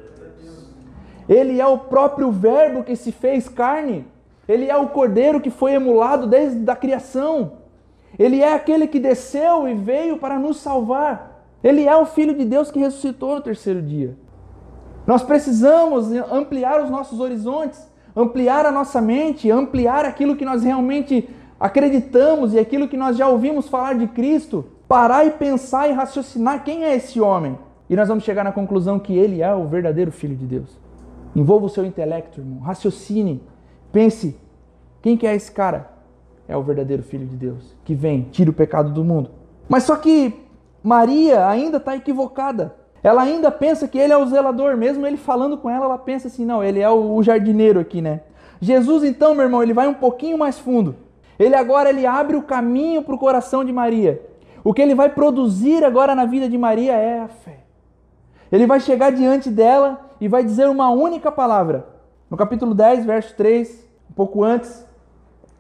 Ele 1.27 1.61
é 1.61 1.67
o 1.67 1.77
próprio 1.77 2.31
Verbo 2.31 2.83
que 2.83 2.95
se 2.95 3.11
fez 3.11 3.47
carne. 3.47 4.05
Ele 4.47 4.67
é 4.67 4.75
o 4.75 4.87
Cordeiro 4.87 5.39
que 5.39 5.51
foi 5.51 5.73
emulado 5.73 6.25
desde 6.25 6.69
a 6.69 6.75
criação. 6.75 7.51
Ele 8.17 8.41
é 8.41 8.53
aquele 8.53 8.87
que 8.87 8.99
desceu 8.99 9.67
e 9.67 9.75
veio 9.75 10.17
para 10.17 10.39
nos 10.39 10.57
salvar. 10.57 11.28
Ele 11.63 11.85
é 11.85 11.95
o 11.95 12.05
Filho 12.05 12.33
de 12.33 12.45
Deus 12.45 12.71
que 12.71 12.79
ressuscitou 12.79 13.35
no 13.35 13.41
terceiro 13.41 13.81
dia. 13.81 14.15
Nós 15.05 15.23
precisamos 15.23 16.11
ampliar 16.31 16.83
os 16.83 16.89
nossos 16.89 17.19
horizontes, 17.19 17.89
ampliar 18.15 18.65
a 18.65 18.71
nossa 18.71 19.01
mente, 19.01 19.49
ampliar 19.49 20.05
aquilo 20.05 20.35
que 20.35 20.45
nós 20.45 20.63
realmente 20.63 21.27
acreditamos 21.59 22.53
e 22.53 22.59
aquilo 22.59 22.87
que 22.87 22.95
nós 22.95 23.17
já 23.17 23.27
ouvimos 23.27 23.67
falar 23.67 23.97
de 23.97 24.07
Cristo. 24.07 24.65
Parar 24.87 25.25
e 25.25 25.31
pensar 25.31 25.87
e 25.89 25.93
raciocinar 25.93 26.63
quem 26.63 26.83
é 26.83 26.95
esse 26.95 27.19
homem. 27.19 27.57
E 27.89 27.95
nós 27.95 28.07
vamos 28.07 28.23
chegar 28.23 28.43
na 28.43 28.51
conclusão 28.51 28.99
que 28.99 29.15
ele 29.15 29.41
é 29.41 29.53
o 29.53 29.67
verdadeiro 29.67 30.11
Filho 30.11 30.35
de 30.35 30.45
Deus. 30.45 30.77
Envolva 31.35 31.65
o 31.65 31.69
seu 31.69 31.85
intelecto, 31.85 32.39
irmão. 32.39 32.59
Raciocine. 32.59 33.41
Pense. 33.91 34.35
Quem 35.01 35.17
que 35.17 35.27
é 35.27 35.35
esse 35.35 35.51
cara? 35.51 35.89
É 36.47 36.55
o 36.57 36.63
verdadeiro 36.63 37.03
Filho 37.03 37.25
de 37.25 37.35
Deus. 37.35 37.75
Que 37.85 37.93
vem, 37.93 38.27
tira 38.31 38.49
o 38.49 38.53
pecado 38.53 38.91
do 38.91 39.03
mundo. 39.03 39.29
Mas 39.67 39.83
só 39.83 39.95
que 39.95 40.33
Maria 40.89 41.47
ainda 41.47 41.77
está 41.77 41.95
equivocada. 41.95 42.73
Ela 43.03 43.21
ainda 43.21 43.51
pensa 43.51 43.87
que 43.87 43.99
ele 43.99 44.11
é 44.11 44.17
o 44.17 44.25
zelador, 44.25 44.75
mesmo 44.75 45.05
ele 45.05 45.17
falando 45.17 45.55
com 45.55 45.69
ela, 45.69 45.85
ela 45.85 45.99
pensa 45.99 46.27
assim: 46.27 46.43
não, 46.43 46.63
ele 46.63 46.79
é 46.79 46.89
o 46.89 47.21
jardineiro 47.21 47.79
aqui, 47.79 48.01
né? 48.01 48.21
Jesus, 48.59 49.03
então, 49.03 49.35
meu 49.35 49.43
irmão, 49.43 49.61
ele 49.61 49.71
vai 49.71 49.87
um 49.87 49.93
pouquinho 49.93 50.35
mais 50.35 50.57
fundo. 50.57 50.95
Ele 51.37 51.55
agora 51.55 51.89
ele 51.89 52.07
abre 52.07 52.35
o 52.35 52.41
caminho 52.41 53.03
para 53.03 53.13
o 53.13 53.19
coração 53.19 53.63
de 53.63 53.71
Maria. 53.71 54.19
O 54.63 54.73
que 54.73 54.81
ele 54.81 54.95
vai 54.95 55.09
produzir 55.09 55.85
agora 55.85 56.15
na 56.15 56.25
vida 56.25 56.49
de 56.49 56.57
Maria 56.57 56.93
é 56.93 57.19
a 57.19 57.27
fé. 57.27 57.59
Ele 58.51 58.65
vai 58.65 58.79
chegar 58.79 59.11
diante 59.11 59.51
dela 59.51 60.09
e 60.19 60.27
vai 60.27 60.43
dizer 60.43 60.67
uma 60.67 60.89
única 60.89 61.31
palavra. 61.31 61.85
No 62.31 62.35
capítulo 62.35 62.73
10, 62.73 63.05
verso 63.05 63.35
3, 63.35 63.87
um 64.09 64.13
pouco 64.13 64.43
antes, 64.43 64.83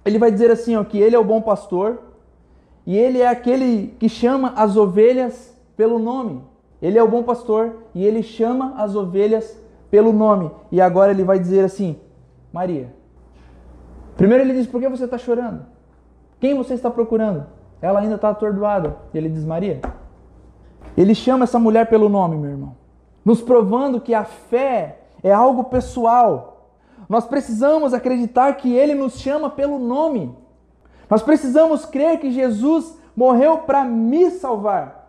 ele 0.03 0.17
vai 0.17 0.31
dizer 0.31 0.49
assim: 0.49 0.75
ó, 0.75 0.83
que 0.83 0.97
ele 0.97 1.15
é 1.15 1.19
o 1.19 1.23
bom 1.23 1.39
pastor, 1.39 2.08
e 2.89 2.97
ele 2.97 3.21
é 3.21 3.27
aquele 3.27 3.95
que 3.99 4.09
chama 4.09 4.51
as 4.55 4.75
ovelhas 4.75 5.55
pelo 5.77 5.99
nome. 5.99 6.41
Ele 6.81 6.97
é 6.97 7.03
o 7.03 7.07
bom 7.07 7.21
pastor 7.21 7.83
e 7.93 8.03
ele 8.03 8.23
chama 8.23 8.73
as 8.77 8.95
ovelhas 8.95 9.55
pelo 9.91 10.11
nome. 10.11 10.49
E 10.71 10.81
agora 10.81 11.11
ele 11.11 11.23
vai 11.23 11.37
dizer 11.37 11.63
assim: 11.63 11.97
Maria. 12.51 12.91
Primeiro 14.17 14.43
ele 14.43 14.53
diz: 14.53 14.65
Por 14.65 14.81
que 14.81 14.89
você 14.89 15.05
está 15.05 15.19
chorando? 15.19 15.67
Quem 16.39 16.57
você 16.57 16.73
está 16.73 16.89
procurando? 16.89 17.45
Ela 17.79 17.99
ainda 17.99 18.15
está 18.15 18.29
atordoada. 18.29 18.97
E 19.13 19.19
ele 19.19 19.29
diz: 19.29 19.45
Maria. 19.45 19.81
Ele 20.97 21.13
chama 21.13 21.43
essa 21.43 21.59
mulher 21.59 21.87
pelo 21.91 22.09
nome, 22.09 22.37
meu 22.37 22.49
irmão, 22.49 22.75
nos 23.23 23.39
provando 23.39 24.01
que 24.01 24.15
a 24.15 24.23
fé 24.23 25.01
é 25.21 25.31
algo 25.31 25.65
pessoal. 25.65 26.73
Nós 27.07 27.27
precisamos 27.27 27.93
acreditar 27.93 28.51
que 28.53 28.73
ele 28.73 28.95
nos 28.95 29.19
chama 29.19 29.47
pelo 29.47 29.77
nome. 29.77 30.35
Nós 31.09 31.21
precisamos 31.21 31.85
crer 31.85 32.19
que 32.19 32.31
Jesus 32.31 32.97
morreu 33.15 33.59
para 33.59 33.83
me 33.83 34.29
salvar. 34.29 34.99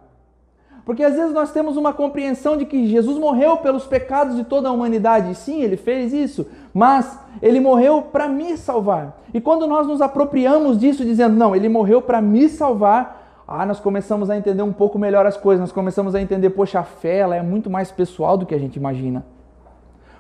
Porque 0.85 1.05
às 1.05 1.15
vezes 1.15 1.33
nós 1.33 1.53
temos 1.53 1.77
uma 1.77 1.93
compreensão 1.93 2.57
de 2.57 2.65
que 2.65 2.87
Jesus 2.87 3.19
morreu 3.19 3.59
pelos 3.59 3.87
pecados 3.87 4.35
de 4.35 4.45
toda 4.45 4.69
a 4.69 4.73
humanidade. 4.73 5.35
Sim, 5.35 5.63
ele 5.63 5.77
fez 5.77 6.13
isso, 6.13 6.49
mas 6.75 7.19
ele 7.41 7.61
morreu 7.61 8.03
para 8.03 8.27
me 8.27 8.57
salvar. 8.57 9.21
E 9.33 9.41
quando 9.41 9.67
nós 9.67 9.87
nos 9.87 10.01
apropriamos 10.01 10.79
disso, 10.79 11.05
dizendo, 11.05 11.37
não, 11.37 11.55
ele 11.55 11.69
morreu 11.69 12.03
para 12.03 12.21
me 12.21 12.49
salvar, 12.49 13.45
ah, 13.47 13.67
nós 13.67 13.79
começamos 13.79 14.31
a 14.31 14.37
entender 14.37 14.63
um 14.63 14.73
pouco 14.73 14.99
melhor 14.99 15.27
as 15.27 15.37
coisas. 15.37 15.61
Nós 15.61 15.73
começamos 15.73 16.15
a 16.15 16.21
entender, 16.21 16.51
poxa, 16.51 16.81
a 16.81 16.85
fé 16.85 17.19
ela 17.19 17.37
é 17.37 17.43
muito 17.43 17.69
mais 17.69 17.91
pessoal 17.93 18.37
do 18.37 18.47
que 18.47 18.55
a 18.55 18.59
gente 18.59 18.77
imagina. 18.77 19.25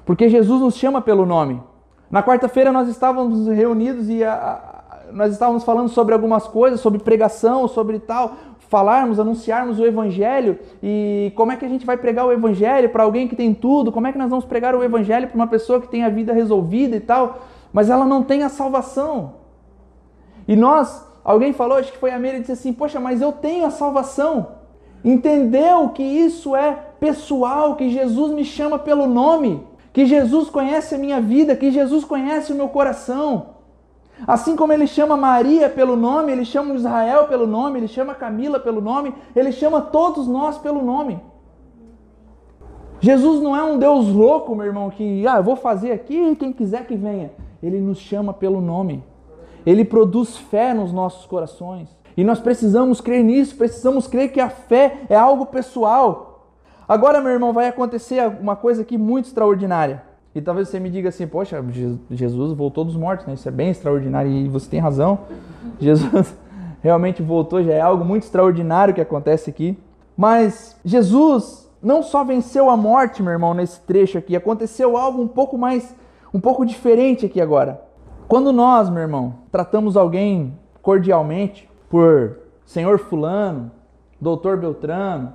Porque 0.04 0.28
Jesus 0.28 0.60
nos 0.60 0.76
chama 0.76 1.00
pelo 1.00 1.24
nome. 1.24 1.62
Na 2.10 2.22
quarta-feira 2.22 2.70
nós 2.70 2.88
estávamos 2.88 3.48
reunidos 3.48 4.08
e 4.08 4.22
a, 4.22 4.69
nós 5.12 5.32
estávamos 5.32 5.64
falando 5.64 5.88
sobre 5.88 6.14
algumas 6.14 6.46
coisas, 6.46 6.80
sobre 6.80 6.98
pregação, 6.98 7.66
sobre 7.68 7.98
tal, 7.98 8.36
falarmos, 8.70 9.18
anunciarmos 9.18 9.80
o 9.80 9.84
evangelho 9.84 10.58
e 10.80 11.32
como 11.34 11.50
é 11.50 11.56
que 11.56 11.64
a 11.64 11.68
gente 11.68 11.84
vai 11.84 11.96
pregar 11.96 12.24
o 12.24 12.32
evangelho 12.32 12.88
para 12.88 13.02
alguém 13.02 13.26
que 13.26 13.34
tem 13.34 13.52
tudo, 13.52 13.90
como 13.90 14.06
é 14.06 14.12
que 14.12 14.18
nós 14.18 14.30
vamos 14.30 14.44
pregar 14.44 14.76
o 14.76 14.84
evangelho 14.84 15.26
para 15.26 15.34
uma 15.34 15.48
pessoa 15.48 15.80
que 15.80 15.88
tem 15.88 16.04
a 16.04 16.08
vida 16.08 16.32
resolvida 16.32 16.94
e 16.94 17.00
tal, 17.00 17.40
mas 17.72 17.90
ela 17.90 18.04
não 18.04 18.22
tem 18.22 18.44
a 18.44 18.48
salvação. 18.48 19.34
E 20.46 20.54
nós, 20.54 21.04
alguém 21.24 21.52
falou, 21.52 21.78
acho 21.78 21.90
que 21.90 21.98
foi 21.98 22.12
a 22.12 22.18
Meire, 22.18 22.40
disse 22.40 22.52
assim: 22.52 22.72
"Poxa, 22.72 23.00
mas 23.00 23.20
eu 23.20 23.32
tenho 23.32 23.66
a 23.66 23.70
salvação". 23.70 24.60
Entendeu 25.04 25.88
que 25.88 26.02
isso 26.02 26.54
é 26.54 26.72
pessoal, 27.00 27.74
que 27.74 27.90
Jesus 27.90 28.32
me 28.32 28.44
chama 28.44 28.78
pelo 28.78 29.06
nome, 29.06 29.66
que 29.92 30.06
Jesus 30.06 30.48
conhece 30.48 30.94
a 30.94 30.98
minha 30.98 31.20
vida, 31.20 31.56
que 31.56 31.70
Jesus 31.70 32.04
conhece 32.04 32.52
o 32.52 32.56
meu 32.56 32.68
coração. 32.68 33.49
Assim 34.26 34.54
como 34.56 34.72
ele 34.72 34.86
chama 34.86 35.16
Maria 35.16 35.68
pelo 35.68 35.96
nome, 35.96 36.32
ele 36.32 36.44
chama 36.44 36.74
Israel 36.74 37.26
pelo 37.26 37.46
nome, 37.46 37.78
ele 37.78 37.88
chama 37.88 38.14
Camila 38.14 38.60
pelo 38.60 38.80
nome, 38.80 39.14
ele 39.34 39.52
chama 39.52 39.80
todos 39.80 40.26
nós 40.26 40.58
pelo 40.58 40.82
nome. 40.82 41.20
Jesus 43.00 43.40
não 43.40 43.56
é 43.56 43.64
um 43.64 43.78
Deus 43.78 44.08
louco, 44.08 44.54
meu 44.54 44.66
irmão, 44.66 44.90
que 44.90 45.26
ah, 45.26 45.38
eu 45.38 45.42
vou 45.42 45.56
fazer 45.56 45.92
aqui 45.92 46.36
quem 46.36 46.52
quiser 46.52 46.86
que 46.86 46.94
venha. 46.94 47.32
Ele 47.62 47.80
nos 47.80 47.98
chama 47.98 48.34
pelo 48.34 48.60
nome. 48.60 49.02
Ele 49.64 49.84
produz 49.84 50.36
fé 50.36 50.74
nos 50.74 50.92
nossos 50.92 51.24
corações. 51.26 51.88
E 52.16 52.24
nós 52.24 52.40
precisamos 52.40 53.00
crer 53.00 53.24
nisso, 53.24 53.56
precisamos 53.56 54.06
crer 54.06 54.32
que 54.32 54.40
a 54.40 54.50
fé 54.50 54.98
é 55.08 55.16
algo 55.16 55.46
pessoal. 55.46 56.48
Agora, 56.86 57.20
meu 57.20 57.32
irmão, 57.32 57.52
vai 57.52 57.68
acontecer 57.68 58.26
uma 58.40 58.56
coisa 58.56 58.82
aqui 58.82 58.98
muito 58.98 59.26
extraordinária. 59.26 60.09
E 60.34 60.40
talvez 60.40 60.68
você 60.68 60.78
me 60.78 60.90
diga 60.90 61.08
assim, 61.08 61.26
poxa, 61.26 61.62
Jesus 62.10 62.52
voltou 62.52 62.84
dos 62.84 62.96
mortos, 62.96 63.26
né? 63.26 63.34
Isso 63.34 63.48
é 63.48 63.52
bem 63.52 63.70
extraordinário 63.70 64.30
e 64.30 64.48
você 64.48 64.70
tem 64.70 64.80
razão. 64.80 65.20
Jesus 65.80 66.34
realmente 66.82 67.22
voltou, 67.22 67.62
já 67.62 67.72
é 67.72 67.80
algo 67.80 68.04
muito 68.04 68.22
extraordinário 68.22 68.94
que 68.94 69.00
acontece 69.00 69.50
aqui. 69.50 69.76
Mas 70.16 70.76
Jesus 70.84 71.68
não 71.82 72.02
só 72.02 72.22
venceu 72.22 72.70
a 72.70 72.76
morte, 72.76 73.22
meu 73.22 73.32
irmão, 73.32 73.54
nesse 73.54 73.80
trecho 73.80 74.18
aqui, 74.18 74.36
aconteceu 74.36 74.96
algo 74.96 75.20
um 75.20 75.28
pouco 75.28 75.58
mais, 75.58 75.94
um 76.32 76.38
pouco 76.40 76.64
diferente 76.64 77.26
aqui 77.26 77.40
agora. 77.40 77.82
Quando 78.28 78.52
nós, 78.52 78.88
meu 78.88 79.02
irmão, 79.02 79.34
tratamos 79.50 79.96
alguém 79.96 80.56
cordialmente 80.80 81.68
por 81.88 82.38
senhor 82.64 82.98
fulano, 82.98 83.72
doutor 84.20 84.56
Beltrano, 84.56 85.32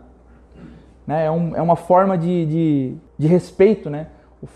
né? 1.05 1.25
É, 1.25 1.31
um, 1.31 1.55
é 1.55 1.61
uma 1.61 1.75
forma 1.75 2.17
de, 2.17 2.45
de, 2.45 2.95
de 3.17 3.27
respeito, 3.27 3.89
né? 3.89 4.07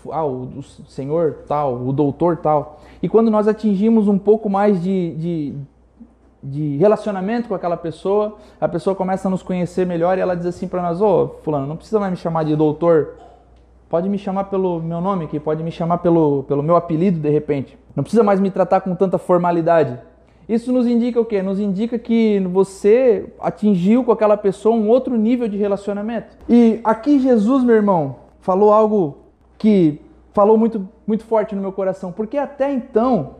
O, 0.04 0.12
ah, 0.12 0.24
o, 0.24 0.42
o 0.58 0.62
senhor 0.62 1.38
tal, 1.46 1.74
o 1.74 1.92
doutor 1.92 2.36
tal. 2.36 2.80
E 3.02 3.08
quando 3.08 3.30
nós 3.30 3.48
atingimos 3.48 4.08
um 4.08 4.18
pouco 4.18 4.48
mais 4.48 4.82
de, 4.82 5.14
de, 5.14 5.54
de 6.42 6.76
relacionamento 6.76 7.48
com 7.48 7.54
aquela 7.54 7.76
pessoa, 7.76 8.36
a 8.60 8.68
pessoa 8.68 8.94
começa 8.94 9.28
a 9.28 9.30
nos 9.30 9.42
conhecer 9.42 9.86
melhor 9.86 10.18
e 10.18 10.20
ela 10.20 10.36
diz 10.36 10.46
assim 10.46 10.68
para 10.68 10.82
nós: 10.82 11.00
Ô, 11.00 11.24
oh, 11.24 11.28
Fulano, 11.42 11.66
não 11.66 11.76
precisa 11.76 11.98
mais 11.98 12.10
me 12.10 12.16
chamar 12.16 12.44
de 12.44 12.54
doutor. 12.54 13.14
Pode 13.88 14.08
me 14.08 14.18
chamar 14.18 14.44
pelo 14.44 14.80
meu 14.80 15.00
nome 15.00 15.24
aqui, 15.24 15.40
pode 15.40 15.64
me 15.64 15.72
chamar 15.72 15.98
pelo, 15.98 16.44
pelo 16.44 16.62
meu 16.62 16.76
apelido 16.76 17.18
de 17.18 17.28
repente. 17.28 17.76
Não 17.96 18.04
precisa 18.04 18.22
mais 18.22 18.38
me 18.38 18.50
tratar 18.50 18.82
com 18.82 18.94
tanta 18.94 19.18
formalidade. 19.18 19.98
Isso 20.48 20.72
nos 20.72 20.86
indica 20.86 21.20
o 21.20 21.24
quê? 21.24 21.42
Nos 21.42 21.60
indica 21.60 21.98
que 21.98 22.40
você 22.52 23.32
atingiu 23.40 24.04
com 24.04 24.12
aquela 24.12 24.36
pessoa 24.36 24.74
um 24.74 24.88
outro 24.88 25.16
nível 25.16 25.48
de 25.48 25.56
relacionamento. 25.56 26.36
E 26.48 26.80
aqui 26.82 27.20
Jesus, 27.20 27.62
meu 27.62 27.76
irmão, 27.76 28.16
falou 28.40 28.72
algo 28.72 29.18
que 29.60 30.00
falou 30.32 30.56
muito, 30.56 30.88
muito 31.06 31.22
forte 31.22 31.54
no 31.54 31.60
meu 31.60 31.70
coração, 31.70 32.10
porque 32.10 32.38
até 32.38 32.72
então 32.72 33.36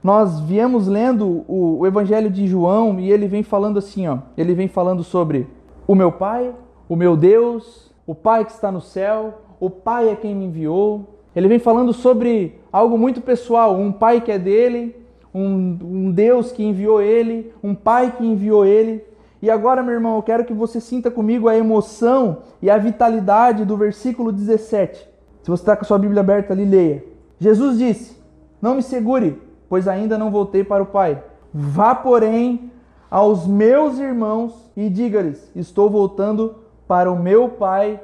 nós 0.00 0.38
viemos 0.40 0.86
lendo 0.86 1.44
o, 1.48 1.80
o 1.80 1.86
Evangelho 1.88 2.30
de 2.30 2.46
João 2.46 3.00
e 3.00 3.10
ele 3.10 3.26
vem 3.26 3.42
falando 3.42 3.76
assim, 3.76 4.06
ó, 4.06 4.18
ele 4.36 4.54
vem 4.54 4.68
falando 4.68 5.02
sobre 5.02 5.48
o 5.88 5.94
meu 5.96 6.12
Pai, 6.12 6.54
o 6.88 6.94
meu 6.94 7.16
Deus, 7.16 7.90
o 8.06 8.14
Pai 8.14 8.44
que 8.44 8.52
está 8.52 8.70
no 8.70 8.80
céu, 8.80 9.40
o 9.58 9.68
Pai 9.68 10.08
é 10.08 10.14
quem 10.14 10.36
me 10.36 10.44
enviou. 10.44 11.18
Ele 11.34 11.48
vem 11.48 11.58
falando 11.58 11.92
sobre 11.92 12.60
algo 12.72 12.96
muito 12.96 13.20
pessoal, 13.20 13.74
um 13.74 13.90
Pai 13.90 14.20
que 14.20 14.30
é 14.30 14.38
dele, 14.38 14.94
um, 15.34 15.76
um 15.82 16.10
Deus 16.12 16.52
que 16.52 16.62
enviou 16.62 17.02
ele, 17.02 17.52
um 17.60 17.74
Pai 17.74 18.14
que 18.16 18.24
enviou 18.24 18.64
ele. 18.64 19.04
E 19.42 19.50
agora, 19.50 19.82
meu 19.82 19.94
irmão, 19.94 20.14
eu 20.14 20.22
quero 20.22 20.44
que 20.44 20.52
você 20.52 20.80
sinta 20.80 21.10
comigo 21.10 21.48
a 21.48 21.56
emoção 21.56 22.38
e 22.62 22.70
a 22.70 22.78
vitalidade 22.78 23.64
do 23.64 23.76
versículo 23.76 24.30
17. 24.30 25.09
Se 25.50 25.56
você 25.56 25.62
está 25.62 25.74
com 25.74 25.82
a 25.82 25.84
sua 25.84 25.98
Bíblia 25.98 26.20
aberta 26.20 26.52
ali, 26.52 26.64
leia. 26.64 27.04
Jesus 27.40 27.76
disse: 27.76 28.16
Não 28.62 28.76
me 28.76 28.82
segure, 28.82 29.36
pois 29.68 29.88
ainda 29.88 30.16
não 30.16 30.30
voltei 30.30 30.62
para 30.62 30.80
o 30.80 30.86
Pai. 30.86 31.20
Vá, 31.52 31.92
porém, 31.92 32.70
aos 33.10 33.48
meus 33.48 33.98
irmãos 33.98 34.70
e 34.76 34.88
diga-lhes: 34.88 35.50
Estou 35.56 35.90
voltando 35.90 36.54
para 36.86 37.10
o 37.10 37.18
meu 37.18 37.48
Pai 37.48 38.00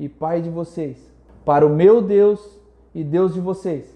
e 0.00 0.08
Pai 0.08 0.40
de 0.40 0.48
vocês, 0.48 0.96
para 1.44 1.66
o 1.66 1.68
meu 1.68 2.00
Deus 2.00 2.58
e 2.94 3.04
Deus 3.04 3.34
de 3.34 3.40
vocês. 3.40 3.94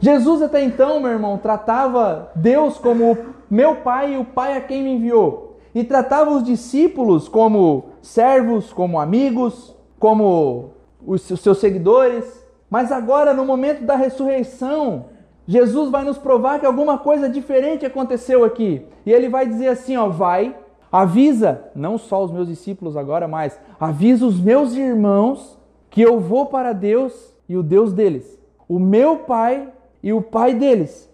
Jesus 0.00 0.42
até 0.42 0.64
então, 0.64 0.98
meu 0.98 1.12
irmão, 1.12 1.38
tratava 1.38 2.32
Deus 2.34 2.78
como 2.78 3.16
meu 3.48 3.76
Pai 3.76 4.14
e 4.14 4.18
o 4.18 4.24
Pai 4.24 4.56
a 4.56 4.60
quem 4.60 4.82
me 4.82 4.96
enviou. 4.96 5.56
E 5.72 5.84
tratava 5.84 6.32
os 6.32 6.42
discípulos 6.42 7.28
como 7.28 7.90
servos, 8.02 8.72
como 8.72 8.98
amigos, 8.98 9.72
como 10.00 10.70
os 11.06 11.22
seus 11.22 11.58
seguidores. 11.58 12.39
Mas 12.70 12.92
agora, 12.92 13.34
no 13.34 13.44
momento 13.44 13.84
da 13.84 13.96
ressurreição, 13.96 15.06
Jesus 15.46 15.90
vai 15.90 16.04
nos 16.04 16.16
provar 16.16 16.60
que 16.60 16.66
alguma 16.66 16.96
coisa 16.96 17.28
diferente 17.28 17.84
aconteceu 17.84 18.44
aqui. 18.44 18.86
E 19.04 19.12
ele 19.12 19.28
vai 19.28 19.46
dizer 19.46 19.68
assim: 19.68 19.96
ó, 19.96 20.08
vai, 20.08 20.56
avisa, 20.92 21.64
não 21.74 21.98
só 21.98 22.22
os 22.22 22.30
meus 22.30 22.46
discípulos 22.46 22.96
agora, 22.96 23.26
mas 23.26 23.58
avisa 23.78 24.24
os 24.24 24.40
meus 24.40 24.74
irmãos 24.74 25.58
que 25.90 26.00
eu 26.00 26.20
vou 26.20 26.46
para 26.46 26.72
Deus 26.72 27.34
e 27.48 27.56
o 27.56 27.62
Deus 27.64 27.92
deles, 27.92 28.40
o 28.68 28.78
meu 28.78 29.16
Pai 29.16 29.68
e 30.00 30.12
o 30.12 30.22
Pai 30.22 30.54
deles. 30.54 31.10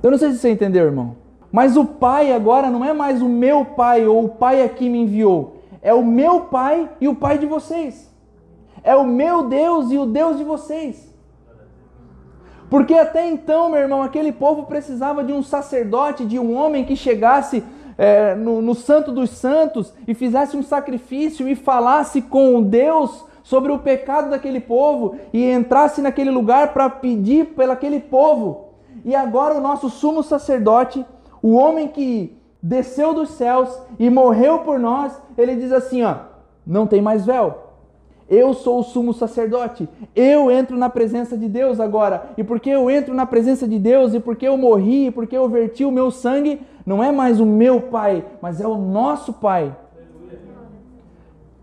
Eu 0.00 0.12
não 0.12 0.18
sei 0.18 0.30
se 0.30 0.38
você 0.38 0.50
entendeu, 0.50 0.84
irmão. 0.84 1.16
Mas 1.50 1.76
o 1.76 1.84
Pai 1.84 2.32
agora 2.32 2.70
não 2.70 2.84
é 2.84 2.92
mais 2.92 3.20
o 3.20 3.28
meu 3.28 3.64
Pai 3.64 4.06
ou 4.06 4.24
o 4.24 4.28
Pai 4.28 4.62
aqui 4.62 4.88
me 4.88 5.00
enviou. 5.00 5.56
É 5.82 5.92
o 5.92 6.04
meu 6.04 6.42
Pai 6.42 6.88
e 7.00 7.08
o 7.08 7.14
Pai 7.16 7.38
de 7.38 7.46
vocês. 7.46 8.08
É 8.88 8.96
o 8.96 9.04
meu 9.04 9.42
Deus 9.42 9.90
e 9.90 9.98
o 9.98 10.06
Deus 10.06 10.38
de 10.38 10.44
vocês. 10.44 11.14
Porque 12.70 12.94
até 12.94 13.28
então, 13.28 13.68
meu 13.68 13.80
irmão, 13.80 14.02
aquele 14.02 14.32
povo 14.32 14.62
precisava 14.62 15.22
de 15.22 15.30
um 15.30 15.42
sacerdote, 15.42 16.24
de 16.24 16.38
um 16.38 16.56
homem 16.56 16.86
que 16.86 16.96
chegasse 16.96 17.62
é, 17.98 18.34
no, 18.34 18.62
no 18.62 18.74
Santo 18.74 19.12
dos 19.12 19.28
Santos 19.28 19.92
e 20.06 20.14
fizesse 20.14 20.56
um 20.56 20.62
sacrifício 20.62 21.46
e 21.46 21.54
falasse 21.54 22.22
com 22.22 22.62
Deus 22.62 23.26
sobre 23.42 23.70
o 23.72 23.78
pecado 23.78 24.30
daquele 24.30 24.58
povo 24.58 25.16
e 25.34 25.44
entrasse 25.50 26.00
naquele 26.00 26.30
lugar 26.30 26.72
para 26.72 26.88
pedir 26.88 27.48
pelo 27.48 27.72
aquele 27.72 28.00
povo. 28.00 28.68
E 29.04 29.14
agora 29.14 29.54
o 29.54 29.60
nosso 29.60 29.90
sumo 29.90 30.22
sacerdote, 30.22 31.04
o 31.42 31.52
homem 31.52 31.88
que 31.88 32.34
desceu 32.62 33.12
dos 33.12 33.32
céus 33.32 33.68
e 33.98 34.08
morreu 34.08 34.60
por 34.60 34.78
nós, 34.78 35.12
ele 35.36 35.56
diz 35.56 35.72
assim, 35.72 36.02
ó, 36.02 36.14
não 36.66 36.86
tem 36.86 37.02
mais 37.02 37.26
véu. 37.26 37.67
Eu 38.28 38.52
sou 38.52 38.80
o 38.80 38.82
sumo 38.82 39.14
sacerdote. 39.14 39.88
Eu 40.14 40.50
entro 40.50 40.76
na 40.76 40.90
presença 40.90 41.36
de 41.36 41.48
Deus 41.48 41.80
agora. 41.80 42.30
E 42.36 42.44
porque 42.44 42.68
eu 42.68 42.90
entro 42.90 43.14
na 43.14 43.24
presença 43.24 43.66
de 43.66 43.78
Deus 43.78 44.12
e 44.12 44.20
porque 44.20 44.46
eu 44.46 44.56
morri, 44.56 45.06
e 45.06 45.10
porque 45.10 45.36
eu 45.36 45.48
verti 45.48 45.84
o 45.84 45.90
meu 45.90 46.10
sangue, 46.10 46.60
não 46.84 47.02
é 47.02 47.10
mais 47.10 47.40
o 47.40 47.46
meu 47.46 47.80
Pai, 47.80 48.24
mas 48.42 48.60
é 48.60 48.66
o 48.66 48.76
nosso 48.76 49.32
Pai. 49.32 49.74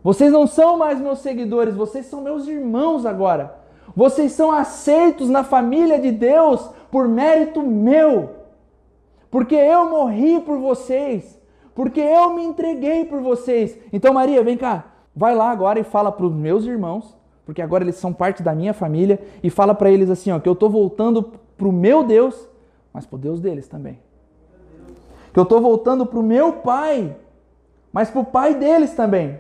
Vocês 0.04 0.32
não 0.32 0.46
são 0.46 0.78
mais 0.78 1.00
meus 1.00 1.20
seguidores, 1.20 1.76
vocês 1.76 2.06
são 2.06 2.22
meus 2.22 2.48
irmãos 2.48 3.06
agora. 3.06 3.56
Vocês 3.96 4.34
são 4.34 4.52
aceitos 4.52 5.30
na 5.30 5.44
família 5.44 6.00
de 6.00 6.12
Deus 6.12 6.70
por 6.92 7.08
mérito 7.08 7.62
meu. 7.62 8.30
Porque 9.32 9.56
eu 9.56 9.90
morri 9.90 10.40
por 10.42 10.58
vocês. 10.60 11.40
Porque 11.74 12.00
eu 12.00 12.34
me 12.34 12.44
entreguei 12.44 13.06
por 13.06 13.20
vocês. 13.22 13.78
Então, 13.92 14.14
Maria, 14.14 14.44
vem 14.44 14.58
cá. 14.58 14.95
Vai 15.16 15.34
lá 15.34 15.50
agora 15.50 15.80
e 15.80 15.84
fala 15.84 16.12
para 16.12 16.26
os 16.26 16.34
meus 16.34 16.66
irmãos, 16.66 17.16
porque 17.46 17.62
agora 17.62 17.84
eles 17.84 17.96
são 17.96 18.12
parte 18.12 18.44
da 18.44 18.54
minha 18.54 18.74
família, 18.74 19.20
e 19.42 19.50
fala 19.50 19.74
para 19.74 19.90
eles 19.90 20.10
assim, 20.10 20.32
ó, 20.32 20.40
que 20.40 20.50
eu 20.50 20.54
estou 20.54 20.70
voltando 20.70 21.32
para 21.58 21.68
o 21.68 21.72
meu 21.72 22.04
Deus, 22.04 22.50
mas 22.92 23.06
para 23.06 23.16
o 23.16 23.20
Deus 23.20 23.40
deles 23.40 23.68
também. 23.68 24.00
Que 25.32 25.40
eu 25.40 25.44
estou 25.44 25.62
voltando 25.62 26.06
para 26.06 26.20
o 26.20 26.24
meu 26.24 26.54
Pai, 26.54 27.16
mas 27.94 28.10
para 28.10 28.22
o 28.22 28.26
Pai 28.26 28.56
deles 28.56 28.94
também. 28.94 29.40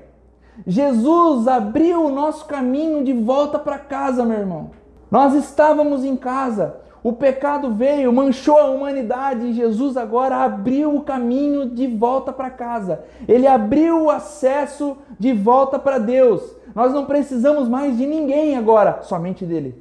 Jesus 0.65 1.47
abriu 1.47 2.05
o 2.05 2.09
nosso 2.09 2.45
caminho 2.45 3.03
de 3.03 3.11
volta 3.11 3.59
para 3.59 3.77
casa, 3.77 4.23
meu 4.23 4.39
irmão. 4.39 4.71
Nós 5.11 5.33
estávamos 5.33 6.05
em 6.05 6.15
casa, 6.15 6.77
o 7.05 7.13
pecado 7.13 7.71
veio, 7.71 8.11
manchou 8.11 8.57
a 8.57 8.71
humanidade 8.71 9.45
e 9.45 9.53
Jesus 9.53 9.95
agora 9.95 10.37
abriu 10.37 10.95
o 10.95 11.03
caminho 11.03 11.69
de 11.69 11.85
volta 11.85 12.33
para 12.33 12.49
casa. 12.49 13.03
Ele 13.27 13.45
abriu 13.45 14.05
o 14.05 14.09
acesso 14.09 14.97
de 15.19 15.31
volta 15.31 15.77
para 15.77 15.99
Deus. 15.99 16.41
Nós 16.73 16.91
não 16.91 17.05
precisamos 17.05 17.69
mais 17.69 17.95
de 17.95 18.07
ninguém 18.07 18.57
agora, 18.57 19.03
somente 19.03 19.45
dele. 19.45 19.79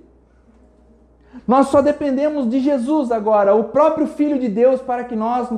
Nós 1.48 1.68
só 1.68 1.80
dependemos 1.80 2.46
de 2.46 2.60
Jesus 2.60 3.10
agora, 3.10 3.54
o 3.54 3.64
próprio 3.64 4.06
Filho 4.06 4.38
de 4.38 4.50
Deus, 4.50 4.82
para 4.82 5.02
que 5.02 5.16
nós 5.16 5.48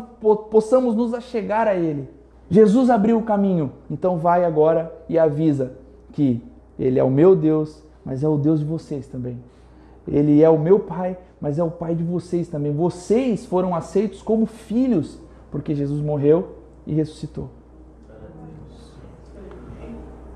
possamos 0.48 0.94
nos 0.94 1.12
achegar 1.12 1.66
a 1.66 1.74
Ele. 1.74 2.08
Jesus 2.48 2.90
abriu 2.90 3.18
o 3.18 3.24
caminho, 3.24 3.72
então 3.90 4.18
vai 4.18 4.44
agora 4.44 4.94
e 5.08 5.18
avisa 5.18 5.72
que 6.12 6.40
Ele 6.78 7.00
é 7.00 7.02
o 7.02 7.10
meu 7.10 7.34
Deus, 7.34 7.82
mas 8.04 8.22
é 8.22 8.28
o 8.28 8.36
Deus 8.36 8.60
de 8.60 8.64
vocês 8.64 9.08
também. 9.08 9.36
Ele 10.06 10.42
é 10.42 10.48
o 10.48 10.58
meu 10.58 10.80
Pai, 10.80 11.16
mas 11.40 11.58
é 11.58 11.64
o 11.64 11.70
Pai 11.70 11.94
de 11.94 12.04
vocês 12.04 12.48
também. 12.48 12.72
Vocês 12.72 13.44
foram 13.46 13.74
aceitos 13.74 14.22
como 14.22 14.46
filhos, 14.46 15.18
porque 15.50 15.74
Jesus 15.74 16.00
morreu 16.00 16.56
e 16.86 16.94
ressuscitou. 16.94 17.48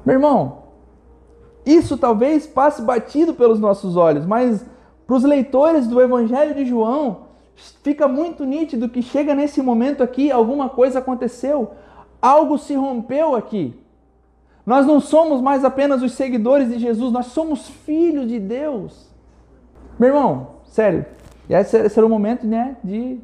Meu 0.05 0.15
irmão, 0.15 0.65
isso 1.65 1.97
talvez 1.97 2.47
passe 2.47 2.83
batido 2.83 3.35
pelos 3.35 3.61
nossos 3.61 3.97
olhos, 3.97 4.27
mas 4.27 4.65
para 5.07 5.17
os 5.17 5.25
leitores 5.25 5.87
do 5.87 6.01
Evangelho 6.01 6.55
de 6.55 6.65
João, 6.65 7.29
fica 7.83 8.09
muito 8.09 8.45
nítido 8.45 8.89
que 8.89 9.03
chega 9.03 9.35
nesse 9.35 9.61
momento 9.61 10.03
aqui, 10.03 10.31
alguma 10.31 10.69
coisa 10.69 11.01
aconteceu. 11.01 11.73
Algo 12.23 12.59
se 12.59 12.75
rompeu 12.75 13.35
aqui. 13.35 13.75
Nós 14.65 14.87
não 14.87 15.01
somos 15.01 15.41
mais 15.41 15.65
apenas 15.65 16.03
os 16.03 16.13
seguidores 16.13 16.69
de 16.69 16.79
Jesus, 16.79 17.13
nós 17.13 17.27
somos 17.27 17.69
filhos 17.69 18.29
de 18.29 18.39
Deus. 18.39 19.10
Meu 20.01 20.09
irmão, 20.09 20.47
sério, 20.65 21.05
esse, 21.47 21.77
esse 21.77 21.99
era 21.99 22.07
o 22.07 22.09
momento 22.09 22.47
né, 22.47 22.75
de 22.83 23.21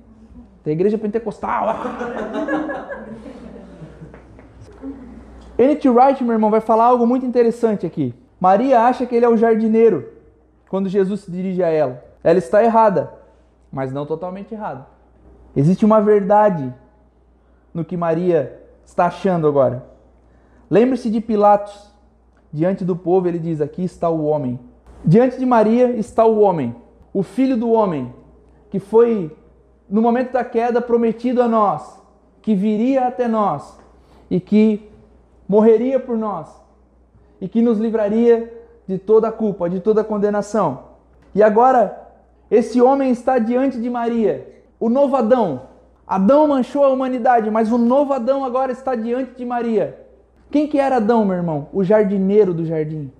da 0.62 0.70
igreja 0.70 0.98
pentecostal. 0.98 1.68
N.T. 5.56 5.88
Wright, 5.88 6.22
meu 6.22 6.34
irmão, 6.34 6.50
vai 6.50 6.60
falar 6.60 6.84
algo 6.84 7.06
muito 7.06 7.24
interessante 7.24 7.86
aqui. 7.86 8.14
Maria 8.38 8.82
acha 8.82 9.06
que 9.06 9.14
ele 9.14 9.24
é 9.24 9.28
o 9.28 9.38
jardineiro 9.38 10.06
quando 10.68 10.90
Jesus 10.90 11.20
se 11.20 11.30
dirige 11.30 11.62
a 11.62 11.68
ela. 11.68 12.04
Ela 12.22 12.38
está 12.38 12.62
errada, 12.62 13.10
mas 13.72 13.90
não 13.90 14.04
totalmente 14.04 14.52
errada. 14.52 14.86
Existe 15.56 15.82
uma 15.82 16.02
verdade 16.02 16.74
no 17.72 17.86
que 17.86 17.96
Maria 17.96 18.60
está 18.84 19.06
achando 19.06 19.46
agora? 19.46 19.82
Lembre-se 20.70 21.08
de 21.08 21.22
Pilatos. 21.22 21.90
Diante 22.52 22.84
do 22.84 22.94
povo, 22.94 23.28
ele 23.28 23.38
diz: 23.38 23.62
Aqui 23.62 23.82
está 23.82 24.10
o 24.10 24.26
homem. 24.26 24.60
Diante 25.06 25.38
de 25.38 25.46
Maria 25.46 25.90
está 25.90 26.24
o 26.24 26.40
homem, 26.40 26.74
o 27.14 27.22
filho 27.22 27.56
do 27.56 27.70
homem, 27.70 28.12
que 28.70 28.80
foi, 28.80 29.30
no 29.88 30.02
momento 30.02 30.32
da 30.32 30.44
queda, 30.44 30.80
prometido 30.80 31.40
a 31.40 31.46
nós, 31.46 32.02
que 32.42 32.56
viria 32.56 33.06
até 33.06 33.28
nós 33.28 33.78
e 34.28 34.40
que 34.40 34.90
morreria 35.48 36.00
por 36.00 36.16
nós 36.16 36.48
e 37.40 37.48
que 37.48 37.62
nos 37.62 37.78
livraria 37.78 38.52
de 38.86 38.98
toda 38.98 39.28
a 39.28 39.32
culpa, 39.32 39.70
de 39.70 39.78
toda 39.78 40.00
a 40.00 40.04
condenação. 40.04 40.80
E 41.32 41.42
agora, 41.42 42.10
esse 42.50 42.82
homem 42.82 43.12
está 43.12 43.38
diante 43.38 43.80
de 43.80 43.88
Maria, 43.88 44.62
o 44.80 44.88
novo 44.88 45.14
Adão, 45.14 45.62
Adão 46.06 46.46
manchou 46.46 46.84
a 46.84 46.88
humanidade, 46.88 47.50
mas 47.50 47.70
o 47.72 47.78
novo 47.78 48.12
Adão 48.12 48.44
agora 48.44 48.70
está 48.70 48.94
diante 48.94 49.36
de 49.36 49.44
Maria. 49.44 50.04
Quem 50.50 50.68
que 50.68 50.78
era 50.78 50.96
Adão, 50.96 51.24
meu 51.24 51.36
irmão? 51.36 51.68
O 51.72 51.82
jardineiro 51.82 52.54
do 52.54 52.64
jardim. 52.64 53.10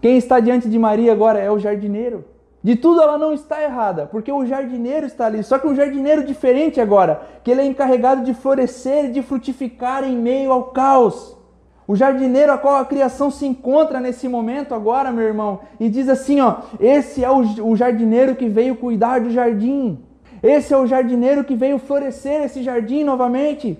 Quem 0.00 0.16
está 0.16 0.40
diante 0.40 0.68
de 0.68 0.78
Maria 0.78 1.12
agora 1.12 1.38
é 1.38 1.50
o 1.50 1.58
jardineiro. 1.58 2.24
De 2.62 2.74
tudo 2.74 3.00
ela 3.00 3.16
não 3.16 3.32
está 3.32 3.62
errada, 3.62 4.06
porque 4.06 4.32
o 4.32 4.44
jardineiro 4.44 5.06
está 5.06 5.26
ali. 5.26 5.42
Só 5.44 5.58
que 5.58 5.68
um 5.68 5.74
jardineiro 5.74 6.24
diferente 6.24 6.80
agora, 6.80 7.22
que 7.44 7.50
ele 7.50 7.60
é 7.60 7.64
encarregado 7.64 8.24
de 8.24 8.34
florescer 8.34 9.04
e 9.04 9.12
de 9.12 9.22
frutificar 9.22 10.02
em 10.02 10.16
meio 10.16 10.50
ao 10.50 10.64
caos. 10.64 11.36
O 11.86 11.94
jardineiro 11.94 12.52
a 12.52 12.58
qual 12.58 12.74
a 12.76 12.84
criação 12.84 13.30
se 13.30 13.46
encontra 13.46 14.00
nesse 14.00 14.26
momento 14.26 14.74
agora, 14.74 15.12
meu 15.12 15.24
irmão, 15.24 15.60
e 15.78 15.88
diz 15.88 16.08
assim, 16.08 16.40
ó, 16.40 16.56
esse 16.80 17.22
é 17.22 17.30
o, 17.30 17.76
jardineiro 17.76 18.34
que 18.34 18.48
veio 18.48 18.74
cuidar 18.74 19.20
do 19.20 19.30
jardim. 19.30 20.00
Esse 20.42 20.74
é 20.74 20.76
o 20.76 20.86
jardineiro 20.88 21.44
que 21.44 21.54
veio 21.54 21.78
florescer 21.78 22.42
esse 22.42 22.64
jardim 22.64 23.04
novamente. 23.04 23.78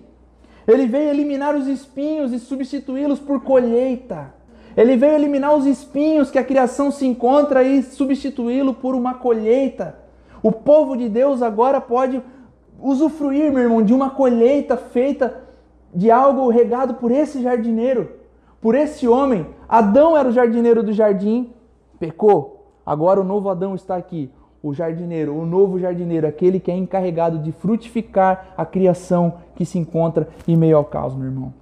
Ele 0.69 0.87
veio 0.87 1.11
eliminar 1.11 1.57
os 1.57 1.67
espinhos 1.67 2.33
e 2.33 2.39
substituí-los 2.39 3.19
por 3.19 3.43
colheita. 3.43 4.36
Ele 4.77 4.97
veio 4.97 5.15
eliminar 5.15 5.55
os 5.55 5.65
espinhos 5.65 6.31
que 6.31 6.39
a 6.39 6.45
criação 6.45 6.91
se 6.91 7.07
encontra 7.07 7.63
e 7.63 7.83
substituí-lo 7.83 8.75
por 8.75 8.95
uma 8.95 9.15
colheita. 9.15 9.97
O 10.43 10.53
povo 10.53 10.97
de 10.97 11.09
Deus 11.09 11.41
agora 11.41 11.81
pode 11.81 12.23
usufruir, 12.81 13.51
meu 13.51 13.63
irmão, 13.63 13.83
de 13.83 13.95
uma 13.95 14.11
colheita 14.11 14.77
feita 14.77 15.43
de 15.95 16.11
algo 16.11 16.51
regado 16.51 16.95
por 16.95 17.11
esse 17.11 17.43
jardineiro, 17.43 18.11
por 18.61 18.75
esse 18.75 19.09
homem. 19.09 19.47
Adão 19.67 20.17
era 20.17 20.29
o 20.29 20.33
jardineiro 20.33 20.83
do 20.83 20.93
jardim, 20.93 21.55
pecou. 21.99 22.67
Agora 22.85 23.21
o 23.21 23.25
novo 23.25 23.49
Adão 23.49 23.75
está 23.75 23.97
aqui, 23.97 24.31
o 24.63 24.75
jardineiro, 24.75 25.35
o 25.35 25.47
novo 25.47 25.79
jardineiro, 25.79 26.27
aquele 26.27 26.61
que 26.61 26.71
é 26.71 26.77
encarregado 26.77 27.39
de 27.39 27.51
frutificar 27.51 28.49
a 28.57 28.67
criação 28.67 29.39
que 29.55 29.65
se 29.65 29.79
encontra 29.79 30.29
em 30.47 30.55
meio 30.55 30.77
ao 30.77 30.85
caos, 30.85 31.15
meu 31.15 31.27
irmão. 31.27 31.55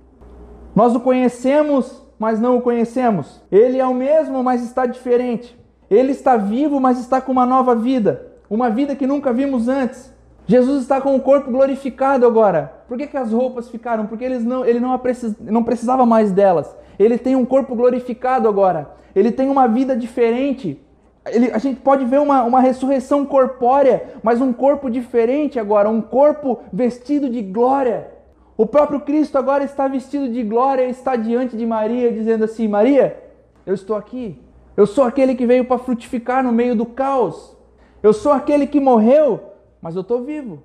Nós 0.74 0.94
o 0.96 1.00
conhecemos 1.00 2.03
mas 2.18 2.40
não 2.40 2.56
o 2.56 2.62
conhecemos. 2.62 3.42
Ele 3.50 3.78
é 3.78 3.86
o 3.86 3.94
mesmo, 3.94 4.42
mas 4.42 4.62
está 4.62 4.86
diferente. 4.86 5.58
Ele 5.90 6.12
está 6.12 6.36
vivo, 6.36 6.80
mas 6.80 6.98
está 6.98 7.20
com 7.20 7.32
uma 7.32 7.46
nova 7.46 7.74
vida, 7.74 8.26
uma 8.48 8.70
vida 8.70 8.96
que 8.96 9.06
nunca 9.06 9.32
vimos 9.32 9.68
antes. 9.68 10.12
Jesus 10.46 10.82
está 10.82 11.00
com 11.00 11.16
o 11.16 11.20
corpo 11.20 11.50
glorificado 11.50 12.26
agora. 12.26 12.72
Por 12.86 12.98
que, 12.98 13.06
que 13.06 13.16
as 13.16 13.32
roupas 13.32 13.68
ficaram? 13.70 14.06
Porque 14.06 14.24
eles 14.24 14.44
não, 14.44 14.64
ele 14.64 14.78
não, 14.78 14.96
precis, 14.98 15.34
não 15.40 15.62
precisava 15.62 16.04
mais 16.04 16.30
delas. 16.30 16.74
Ele 16.98 17.16
tem 17.16 17.34
um 17.34 17.44
corpo 17.44 17.74
glorificado 17.74 18.48
agora. 18.48 18.90
Ele 19.16 19.32
tem 19.32 19.48
uma 19.48 19.66
vida 19.66 19.96
diferente. 19.96 20.80
Ele, 21.26 21.50
a 21.50 21.58
gente 21.58 21.80
pode 21.80 22.04
ver 22.04 22.20
uma, 22.20 22.42
uma 22.42 22.60
ressurreição 22.60 23.24
corpórea, 23.24 24.02
mas 24.22 24.40
um 24.40 24.52
corpo 24.52 24.90
diferente 24.90 25.58
agora, 25.58 25.88
um 25.88 26.02
corpo 26.02 26.60
vestido 26.70 27.30
de 27.30 27.40
glória. 27.40 28.08
O 28.56 28.66
próprio 28.66 29.00
Cristo 29.00 29.36
agora 29.36 29.64
está 29.64 29.88
vestido 29.88 30.28
de 30.28 30.42
glória 30.42 30.84
está 30.84 31.16
diante 31.16 31.56
de 31.56 31.66
Maria, 31.66 32.12
dizendo 32.12 32.44
assim: 32.44 32.68
Maria, 32.68 33.20
eu 33.66 33.74
estou 33.74 33.96
aqui. 33.96 34.40
Eu 34.76 34.86
sou 34.86 35.04
aquele 35.04 35.34
que 35.34 35.46
veio 35.46 35.64
para 35.64 35.78
frutificar 35.78 36.42
no 36.42 36.52
meio 36.52 36.74
do 36.74 36.86
caos. 36.86 37.56
Eu 38.02 38.12
sou 38.12 38.32
aquele 38.32 38.66
que 38.66 38.80
morreu, 38.80 39.40
mas 39.80 39.94
eu 39.94 40.02
estou 40.02 40.22
vivo. 40.22 40.62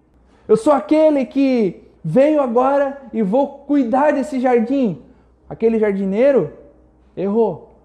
Eu 0.47 0.57
sou 0.57 0.73
aquele 0.73 1.25
que 1.25 1.83
veio 2.03 2.41
agora 2.41 3.01
e 3.13 3.21
vou 3.21 3.47
cuidar 3.47 4.11
desse 4.13 4.39
jardim. 4.39 5.01
Aquele 5.47 5.79
jardineiro 5.79 6.53
errou, 7.15 7.75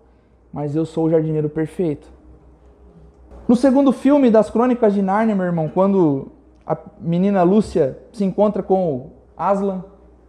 mas 0.53 0.77
eu 0.77 0.85
sou 0.85 1.07
o 1.07 1.11
jardineiro 1.11 1.49
perfeito. 1.49 2.13
No 3.47 3.57
segundo 3.57 3.93
filme 3.93 4.31
das 4.31 4.51
Crônicas 4.51 4.95
de 4.95 5.03
Nárnia, 5.03 5.35
meu 5.35 5.45
irmão, 5.45 5.69
quando 5.69 6.33
a 6.67 6.77
menina 6.99 7.43
Lúcia 7.43 7.99
se 8.13 8.25
encontra 8.25 8.63
com 8.63 9.11
Aslan, 9.37 9.85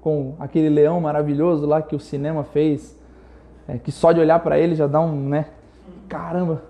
com 0.06 0.36
aquele 0.38 0.70
leão 0.70 1.02
maravilhoso 1.02 1.66
lá 1.66 1.82
que 1.82 1.96
o 1.96 2.00
cinema 2.00 2.44
fez, 2.44 2.96
é, 3.68 3.80
que 3.80 3.92
só 3.92 4.12
de 4.12 4.20
olhar 4.20 4.38
para 4.38 4.60
ele 4.60 4.76
já 4.76 4.86
dá 4.86 5.02
um, 5.02 5.30
né? 5.30 5.48
Caramba! 6.08 6.62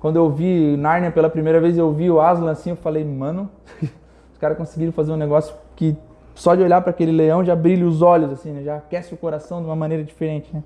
Quando 0.00 0.16
eu 0.16 0.28
vi 0.28 0.76
Narnia 0.76 1.12
pela 1.12 1.30
primeira 1.30 1.60
vez, 1.60 1.78
eu 1.78 1.92
vi 1.92 2.10
o 2.10 2.20
Aslan 2.20 2.50
assim, 2.50 2.70
eu 2.70 2.76
falei, 2.76 3.04
mano, 3.04 3.48
os 3.80 4.38
caras 4.40 4.58
conseguiram 4.58 4.92
fazer 4.92 5.12
um 5.12 5.16
negócio 5.16 5.54
que 5.76 5.96
só 6.34 6.56
de 6.56 6.64
olhar 6.64 6.80
para 6.80 6.90
aquele 6.90 7.12
leão 7.12 7.44
já 7.44 7.54
brilha 7.54 7.86
os 7.86 8.02
olhos, 8.02 8.32
assim, 8.32 8.50
né? 8.50 8.64
já 8.64 8.78
aquece 8.78 9.14
o 9.14 9.16
coração 9.16 9.60
de 9.60 9.66
uma 9.66 9.76
maneira 9.76 10.02
diferente. 10.02 10.52
Né? 10.52 10.60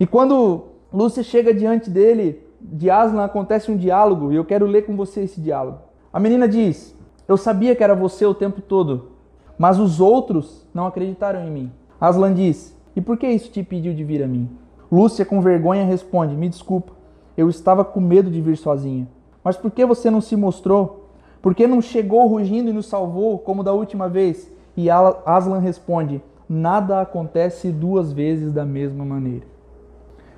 E 0.00 0.08
quando 0.08 0.64
Lúcia 0.92 1.22
chega 1.22 1.54
diante 1.54 1.88
dele, 1.88 2.44
de 2.60 2.90
Aslan 2.90 3.24
acontece 3.24 3.70
um 3.70 3.76
diálogo, 3.76 4.32
e 4.32 4.34
eu 4.34 4.44
quero 4.44 4.66
ler 4.66 4.82
com 4.82 4.96
você 4.96 5.20
esse 5.20 5.40
diálogo. 5.40 5.78
A 6.12 6.18
menina 6.18 6.48
diz: 6.48 6.92
Eu 7.28 7.36
sabia 7.36 7.76
que 7.76 7.84
era 7.84 7.94
você 7.94 8.26
o 8.26 8.34
tempo 8.34 8.60
todo, 8.60 9.13
mas 9.58 9.78
os 9.78 10.00
outros 10.00 10.66
não 10.74 10.86
acreditaram 10.86 11.46
em 11.46 11.50
mim. 11.50 11.72
Aslan 12.00 12.34
diz: 12.34 12.76
E 12.94 13.00
por 13.00 13.16
que 13.16 13.26
isso 13.26 13.50
te 13.50 13.60
impediu 13.60 13.94
de 13.94 14.04
vir 14.04 14.22
a 14.22 14.26
mim? 14.26 14.48
Lúcia, 14.90 15.24
com 15.24 15.40
vergonha, 15.40 15.84
responde: 15.84 16.34
Me 16.34 16.48
desculpa, 16.48 16.92
eu 17.36 17.48
estava 17.48 17.84
com 17.84 18.00
medo 18.00 18.30
de 18.30 18.40
vir 18.40 18.56
sozinha. 18.56 19.08
Mas 19.42 19.56
por 19.56 19.70
que 19.70 19.84
você 19.84 20.10
não 20.10 20.20
se 20.20 20.36
mostrou? 20.36 21.08
Por 21.40 21.54
que 21.54 21.66
não 21.66 21.82
chegou 21.82 22.26
rugindo 22.26 22.70
e 22.70 22.72
nos 22.72 22.86
salvou, 22.86 23.38
como 23.38 23.62
da 23.62 23.72
última 23.72 24.08
vez? 24.08 24.50
E 24.76 24.88
Aslan 24.90 25.58
responde: 25.58 26.22
Nada 26.48 27.00
acontece 27.00 27.70
duas 27.70 28.12
vezes 28.12 28.52
da 28.52 28.64
mesma 28.64 29.04
maneira. 29.04 29.46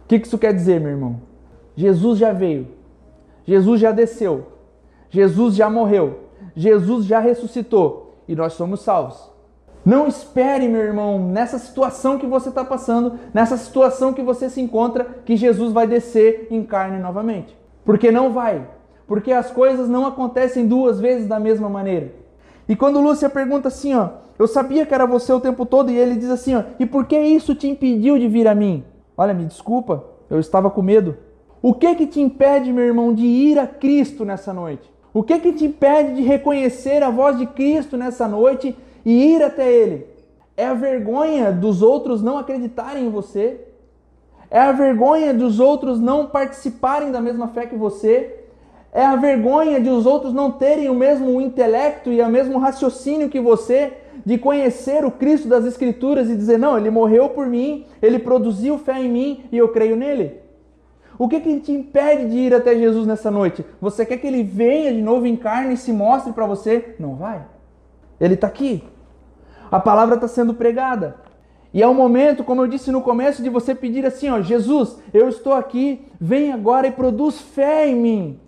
O 0.04 0.08
que 0.08 0.16
isso 0.16 0.38
quer 0.38 0.52
dizer, 0.52 0.80
meu 0.80 0.90
irmão? 0.90 1.20
Jesus 1.74 2.18
já 2.18 2.32
veio, 2.32 2.68
Jesus 3.44 3.80
já 3.80 3.92
desceu, 3.92 4.46
Jesus 5.10 5.54
já 5.54 5.68
morreu, 5.68 6.20
Jesus 6.54 7.04
já 7.04 7.18
ressuscitou 7.18 8.05
e 8.28 8.34
nós 8.34 8.54
somos 8.54 8.80
salvos. 8.80 9.30
Não 9.84 10.08
espere, 10.08 10.66
meu 10.66 10.80
irmão, 10.80 11.28
nessa 11.28 11.60
situação 11.60 12.18
que 12.18 12.26
você 12.26 12.48
está 12.48 12.64
passando, 12.64 13.20
nessa 13.32 13.56
situação 13.56 14.12
que 14.12 14.22
você 14.22 14.50
se 14.50 14.60
encontra, 14.60 15.04
que 15.24 15.36
Jesus 15.36 15.72
vai 15.72 15.86
descer 15.86 16.48
em 16.50 16.64
carne 16.64 16.98
novamente. 16.98 17.56
Porque 17.84 18.10
não 18.10 18.32
vai. 18.32 18.66
Porque 19.06 19.30
as 19.30 19.50
coisas 19.50 19.88
não 19.88 20.04
acontecem 20.04 20.66
duas 20.66 20.98
vezes 20.98 21.28
da 21.28 21.38
mesma 21.38 21.68
maneira. 21.68 22.12
E 22.68 22.74
quando 22.74 23.00
Lúcia 23.00 23.30
pergunta 23.30 23.68
assim, 23.68 23.94
ó, 23.94 24.08
eu 24.36 24.48
sabia 24.48 24.84
que 24.84 24.92
era 24.92 25.06
você 25.06 25.32
o 25.32 25.38
tempo 25.38 25.64
todo, 25.64 25.90
e 25.90 25.96
ele 25.96 26.16
diz 26.16 26.30
assim, 26.30 26.56
ó, 26.56 26.64
e 26.80 26.84
por 26.84 27.06
que 27.06 27.16
isso 27.16 27.54
te 27.54 27.68
impediu 27.68 28.18
de 28.18 28.26
vir 28.26 28.48
a 28.48 28.54
mim? 28.56 28.84
Olha, 29.16 29.32
me 29.32 29.44
desculpa, 29.44 30.04
eu 30.28 30.40
estava 30.40 30.68
com 30.68 30.82
medo. 30.82 31.16
O 31.62 31.72
que 31.72 31.94
que 31.94 32.06
te 32.08 32.20
impede, 32.20 32.72
meu 32.72 32.84
irmão, 32.84 33.14
de 33.14 33.24
ir 33.24 33.56
a 33.56 33.68
Cristo 33.68 34.24
nessa 34.24 34.52
noite? 34.52 34.92
O 35.16 35.22
que 35.22 35.38
que 35.38 35.54
te 35.54 35.64
impede 35.64 36.16
de 36.16 36.20
reconhecer 36.20 37.02
a 37.02 37.08
voz 37.08 37.38
de 37.38 37.46
Cristo 37.46 37.96
nessa 37.96 38.28
noite 38.28 38.76
e 39.02 39.32
ir 39.32 39.42
até 39.42 39.72
Ele? 39.72 40.06
É 40.54 40.66
a 40.66 40.74
vergonha 40.74 41.50
dos 41.50 41.80
outros 41.80 42.22
não 42.22 42.36
acreditarem 42.36 43.06
em 43.06 43.08
você? 43.08 43.62
É 44.50 44.60
a 44.60 44.72
vergonha 44.72 45.32
dos 45.32 45.58
outros 45.58 45.98
não 45.98 46.26
participarem 46.26 47.10
da 47.10 47.18
mesma 47.18 47.48
fé 47.48 47.64
que 47.64 47.74
você? 47.74 48.40
É 48.92 49.06
a 49.06 49.16
vergonha 49.16 49.80
de 49.80 49.88
os 49.88 50.04
outros 50.04 50.34
não 50.34 50.50
terem 50.50 50.90
o 50.90 50.94
mesmo 50.94 51.40
intelecto 51.40 52.12
e 52.12 52.20
o 52.20 52.28
mesmo 52.28 52.58
raciocínio 52.58 53.30
que 53.30 53.40
você, 53.40 53.94
de 54.22 54.36
conhecer 54.36 55.02
o 55.02 55.10
Cristo 55.10 55.48
das 55.48 55.64
Escrituras 55.64 56.28
e 56.28 56.36
dizer: 56.36 56.58
não, 56.58 56.76
ele 56.76 56.90
morreu 56.90 57.30
por 57.30 57.46
mim, 57.46 57.86
ele 58.02 58.18
produziu 58.18 58.76
fé 58.76 59.00
em 59.00 59.08
mim 59.08 59.44
e 59.50 59.56
eu 59.56 59.70
creio 59.70 59.96
nele? 59.96 60.45
O 61.18 61.28
que, 61.28 61.40
que 61.40 61.60
te 61.60 61.72
impede 61.72 62.28
de 62.28 62.36
ir 62.36 62.54
até 62.54 62.74
Jesus 62.74 63.06
nessa 63.06 63.30
noite? 63.30 63.64
Você 63.80 64.04
quer 64.04 64.18
que 64.18 64.26
ele 64.26 64.42
venha 64.42 64.92
de 64.92 65.00
novo 65.00 65.26
em 65.26 65.36
carne 65.36 65.74
e 65.74 65.76
se 65.76 65.92
mostre 65.92 66.32
para 66.32 66.46
você? 66.46 66.94
Não 66.98 67.14
vai. 67.14 67.44
Ele 68.20 68.34
está 68.34 68.46
aqui. 68.46 68.84
A 69.70 69.80
palavra 69.80 70.16
está 70.16 70.28
sendo 70.28 70.52
pregada. 70.52 71.16
E 71.72 71.82
é 71.82 71.86
o 71.86 71.94
momento, 71.94 72.44
como 72.44 72.62
eu 72.62 72.66
disse 72.66 72.90
no 72.90 73.02
começo, 73.02 73.42
de 73.42 73.48
você 73.48 73.74
pedir 73.74 74.04
assim: 74.04 74.28
ó, 74.28 74.40
Jesus, 74.40 74.98
eu 75.12 75.28
estou 75.28 75.54
aqui, 75.54 76.06
vem 76.20 76.52
agora 76.52 76.86
e 76.86 76.92
produz 76.92 77.40
fé 77.40 77.88
em 77.88 77.96
mim. 77.96 78.40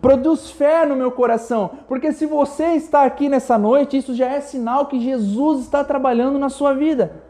Produz 0.00 0.50
fé 0.50 0.86
no 0.86 0.94
meu 0.94 1.10
coração, 1.10 1.70
porque 1.88 2.12
se 2.12 2.24
você 2.24 2.74
está 2.74 3.02
aqui 3.02 3.28
nessa 3.28 3.58
noite, 3.58 3.96
isso 3.96 4.14
já 4.14 4.28
é 4.28 4.40
sinal 4.40 4.86
que 4.86 5.00
Jesus 5.00 5.62
está 5.62 5.82
trabalhando 5.82 6.38
na 6.38 6.48
sua 6.48 6.72
vida 6.72 7.27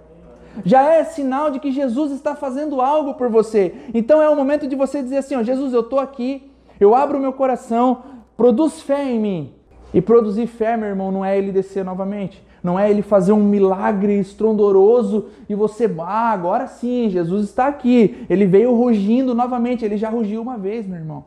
já 0.64 0.82
é 0.92 1.04
sinal 1.04 1.50
de 1.50 1.60
que 1.60 1.70
Jesus 1.70 2.12
está 2.12 2.34
fazendo 2.34 2.80
algo 2.80 3.14
por 3.14 3.28
você. 3.28 3.74
Então 3.94 4.20
é 4.20 4.28
o 4.28 4.36
momento 4.36 4.66
de 4.66 4.76
você 4.76 5.02
dizer 5.02 5.18
assim: 5.18 5.36
ó, 5.36 5.42
Jesus, 5.42 5.72
eu 5.72 5.80
estou 5.80 6.00
aqui, 6.00 6.50
eu 6.80 6.94
abro 6.94 7.20
meu 7.20 7.32
coração, 7.32 8.02
produz 8.36 8.80
fé 8.80 9.04
em 9.04 9.18
mim. 9.18 9.52
E 9.92 10.00
produzir 10.02 10.46
fé, 10.46 10.76
meu 10.76 10.88
irmão, 10.88 11.10
não 11.10 11.24
é 11.24 11.38
ele 11.38 11.50
descer 11.50 11.84
novamente. 11.84 12.46
Não 12.62 12.78
é 12.78 12.90
ele 12.90 13.02
fazer 13.02 13.32
um 13.32 13.42
milagre 13.42 14.18
estrondoroso 14.18 15.28
e 15.48 15.54
você, 15.54 15.90
ah, 16.00 16.30
agora 16.30 16.66
sim, 16.66 17.08
Jesus 17.08 17.44
está 17.44 17.68
aqui. 17.68 18.26
Ele 18.28 18.46
veio 18.46 18.74
rugindo 18.74 19.34
novamente. 19.34 19.84
Ele 19.84 19.96
já 19.96 20.10
rugiu 20.10 20.42
uma 20.42 20.58
vez, 20.58 20.86
meu 20.86 20.98
irmão. 20.98 21.24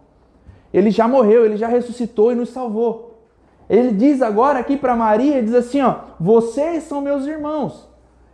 Ele 0.73 0.91
já 0.91 1.07
morreu, 1.07 1.45
ele 1.45 1.57
já 1.57 1.67
ressuscitou 1.67 2.31
e 2.31 2.35
nos 2.35 2.49
salvou. 2.49 3.11
Ele 3.69 3.91
diz 3.91 4.21
agora 4.21 4.59
aqui 4.59 4.75
para 4.75 4.95
Maria, 4.95 5.41
diz 5.41 5.53
assim, 5.53 5.81
ó, 5.81 5.95
vocês 6.19 6.83
são 6.83 7.01
meus 7.01 7.25
irmãos. 7.25 7.89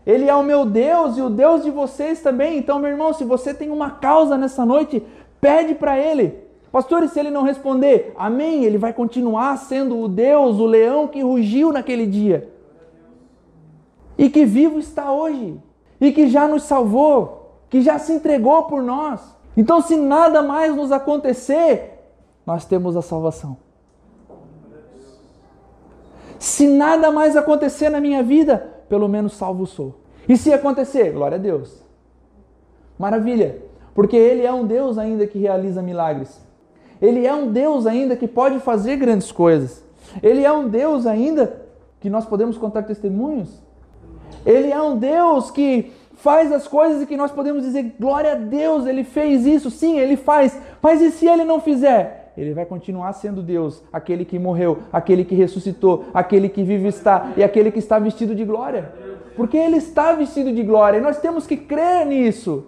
Ele 0.08 0.30
é 0.30 0.34
o 0.34 0.42
meu 0.42 0.66
Deus 0.66 1.18
e 1.18 1.22
o 1.22 1.30
Deus 1.30 1.66
de 1.66 1.70
vocês 1.70 2.22
também. 2.22 2.58
Então, 2.58 2.80
meu 2.80 2.90
irmão, 2.90 3.12
se 3.12 3.26
você 3.26 3.54
tem 3.54 3.70
uma 3.70 3.92
causa 3.92 4.38
nessa 4.38 4.66
noite, 4.66 5.06
pede 5.42 5.76
para 5.76 6.00
Ele. 6.00 6.48
Pastor, 6.72 7.04
e 7.04 7.10
se 7.10 7.20
ele 7.20 7.30
não 7.30 7.44
responder, 7.44 8.14
amém, 8.18 8.64
ele 8.64 8.78
vai 8.78 8.94
continuar 8.94 9.58
sendo 9.58 10.00
o 10.00 10.08
Deus, 10.08 10.60
o 10.60 10.66
leão 10.66 11.08
que 11.08 11.22
rugiu 11.22 11.74
naquele 11.74 12.06
dia. 12.06 12.50
E 14.18 14.30
que 14.30 14.46
vivo 14.46 14.80
está 14.80 15.12
hoje. 15.12 15.60
E 16.00 16.12
que 16.14 16.28
já 16.28 16.48
nos 16.48 16.64
salvou, 16.64 17.58
que 17.70 17.82
já 17.82 18.00
se 18.00 18.14
entregou 18.14 18.64
por 18.64 18.82
nós. 18.82 19.22
Então, 19.58 19.82
se 19.82 19.98
nada 19.98 20.42
mais 20.42 20.74
nos 20.74 20.92
acontecer, 20.92 22.00
nós 22.46 22.64
temos 22.64 22.96
a 22.96 23.02
salvação. 23.02 23.58
Se 26.40 26.68
nada 26.68 27.12
mais 27.12 27.36
acontecer 27.36 27.90
na 27.90 28.00
minha 28.00 28.24
vida, 28.24 28.77
pelo 28.90 29.08
menos 29.08 29.34
salvo 29.34 29.66
sou. 29.66 29.96
E 30.28 30.38
se 30.38 30.52
acontecer, 30.52 31.12
glória 31.12 31.36
a 31.36 31.40
Deus. 31.40 31.84
Maravilha, 32.98 33.62
porque 33.94 34.16
Ele 34.16 34.44
é 34.44 34.54
um 34.54 34.66
Deus 34.66 34.98
ainda 34.98 35.26
que 35.26 35.40
realiza 35.40 35.82
milagres. 35.82 36.46
Ele 37.02 37.26
é 37.26 37.34
um 37.34 37.52
Deus 37.52 37.86
ainda 37.86 38.16
que 38.16 38.28
pode 38.28 38.60
fazer 38.60 38.98
grandes 38.98 39.32
coisas. 39.32 39.84
Ele 40.22 40.44
é 40.44 40.52
um 40.52 40.68
Deus 40.68 41.06
ainda 41.06 41.62
que 42.00 42.10
nós 42.10 42.26
podemos 42.26 42.58
contar 42.58 42.84
testemunhos. 42.84 43.62
Ele 44.46 44.72
é 44.72 44.82
um 44.82 44.98
Deus 44.98 45.52
que 45.52 45.92
faz 46.16 46.52
as 46.52 46.68
coisas 46.68 47.02
e 47.02 47.06
que 47.06 47.16
nós 47.16 47.32
podemos 47.32 47.64
dizer 47.64 47.96
glória 48.00 48.32
a 48.34 48.36
Deus, 48.36 48.86
ele 48.86 49.04
fez 49.04 49.46
isso, 49.46 49.70
sim, 49.70 50.00
ele 50.00 50.18
faz. 50.18 50.60
Mas 50.82 51.02
e 51.02 51.12
se 51.12 51.28
ele 51.28 51.44
não 51.44 51.62
fizer? 51.62 52.27
Ele 52.38 52.54
vai 52.54 52.66
continuar 52.66 53.12
sendo 53.14 53.42
Deus, 53.42 53.84
aquele 53.92 54.24
que 54.24 54.38
morreu, 54.38 54.78
aquele 54.94 55.26
que 55.26 55.34
ressuscitou, 55.34 56.06
aquele 56.14 56.48
que 56.48 56.64
vive 56.64 56.88
está 56.88 57.34
e 57.36 57.44
aquele 57.44 57.72
que 57.72 57.80
está 57.80 57.98
vestido 57.98 58.36
de 58.36 58.46
glória. 58.46 58.94
Porque 59.36 59.58
ele 59.58 59.78
está 59.78 60.14
vestido 60.14 60.52
de 60.52 60.62
glória 60.62 61.00
e 61.00 61.02
nós 61.02 61.20
temos 61.20 61.48
que 61.48 61.58
crer 61.58 62.06
nisso. 62.06 62.66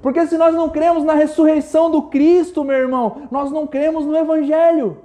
Porque 0.00 0.26
se 0.26 0.38
nós 0.38 0.54
não 0.54 0.70
cremos 0.70 1.04
na 1.04 1.12
ressurreição 1.12 1.90
do 1.90 2.02
Cristo, 2.02 2.64
meu 2.64 2.76
irmão, 2.76 3.28
nós 3.30 3.50
não 3.50 3.66
cremos 3.66 4.06
no 4.06 4.16
Evangelho. 4.16 4.96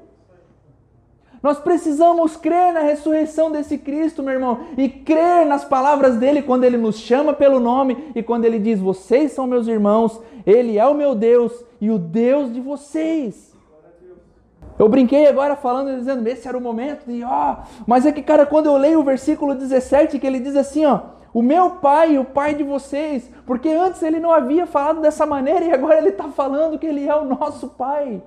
Nós 1.43 1.59
precisamos 1.59 2.35
crer 2.35 2.73
na 2.73 2.79
ressurreição 2.79 3.51
desse 3.51 3.77
Cristo, 3.77 4.23
meu 4.23 4.33
irmão, 4.33 4.61
e 4.77 4.87
crer 4.87 5.45
nas 5.45 5.63
palavras 5.63 6.15
dele 6.15 6.41
quando 6.41 6.63
ele 6.63 6.77
nos 6.77 6.97
chama 6.97 7.33
pelo 7.33 7.59
nome 7.59 8.11
e 8.15 8.23
quando 8.23 8.45
ele 8.45 8.57
diz: 8.57 8.79
Vocês 8.79 9.33
são 9.33 9.45
meus 9.45 9.67
irmãos, 9.67 10.19
ele 10.45 10.77
é 10.79 10.85
o 10.87 10.95
meu 10.95 11.13
Deus 11.13 11.63
e 11.79 11.91
o 11.91 11.99
Deus 11.99 12.51
de 12.51 12.59
vocês. 12.59 13.56
Eu 14.77 14.87
brinquei 14.87 15.27
agora 15.27 15.55
falando, 15.55 15.97
dizendo, 15.97 16.25
esse 16.27 16.47
era 16.47 16.57
o 16.57 16.61
momento 16.61 17.05
de, 17.05 17.23
ó, 17.23 17.57
mas 17.85 18.05
é 18.05 18.11
que, 18.11 18.21
cara, 18.21 18.45
quando 18.45 18.67
eu 18.67 18.77
leio 18.77 18.99
o 18.99 19.03
versículo 19.03 19.55
17, 19.55 20.19
que 20.19 20.27
ele 20.27 20.39
diz 20.39 20.55
assim, 20.55 20.85
ó, 20.85 20.99
o 21.33 21.41
meu 21.41 21.71
pai, 21.71 22.17
o 22.17 22.25
pai 22.25 22.53
de 22.53 22.63
vocês, 22.63 23.29
porque 23.45 23.69
antes 23.69 24.01
ele 24.03 24.19
não 24.19 24.31
havia 24.31 24.65
falado 24.65 25.01
dessa 25.01 25.25
maneira 25.25 25.65
e 25.65 25.71
agora 25.71 25.97
ele 25.97 26.09
está 26.09 26.25
falando 26.29 26.77
que 26.77 26.85
ele 26.85 27.07
é 27.07 27.15
o 27.15 27.25
nosso 27.25 27.69
pai. 27.69 28.21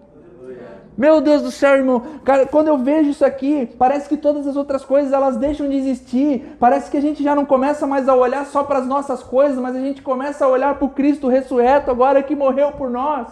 Meu 0.99 1.21
Deus 1.21 1.41
do 1.41 1.51
céu, 1.51 1.77
irmão, 1.77 2.03
cara, 2.25 2.45
quando 2.47 2.69
eu 2.69 2.77
vejo 2.77 3.11
isso 3.11 3.25
aqui, 3.25 3.67
parece 3.79 4.09
que 4.09 4.17
todas 4.17 4.47
as 4.47 4.55
outras 4.55 4.85
coisas 4.85 5.13
elas 5.13 5.37
deixam 5.37 5.69
de 5.69 5.77
existir. 5.77 6.57
Parece 6.59 6.91
que 6.91 6.97
a 6.97 7.01
gente 7.01 7.23
já 7.23 7.35
não 7.35 7.47
começa 7.47 7.87
mais 7.87 8.09
a 8.09 8.15
olhar 8.15 8.45
só 8.45 8.65
para 8.65 8.81
as 8.81 8.87
nossas 8.87 9.23
coisas, 9.23 9.57
mas 9.57 9.75
a 9.75 9.81
gente 9.81 10.03
começa 10.03 10.45
a 10.45 10.49
olhar 10.49 10.75
para 10.75 10.85
o 10.85 10.91
Cristo 10.91 11.29
ressurreto 11.29 11.91
agora 11.91 12.23
que 12.23 12.35
morreu 12.35 12.73
por 12.73 12.91
nós. 12.91 13.29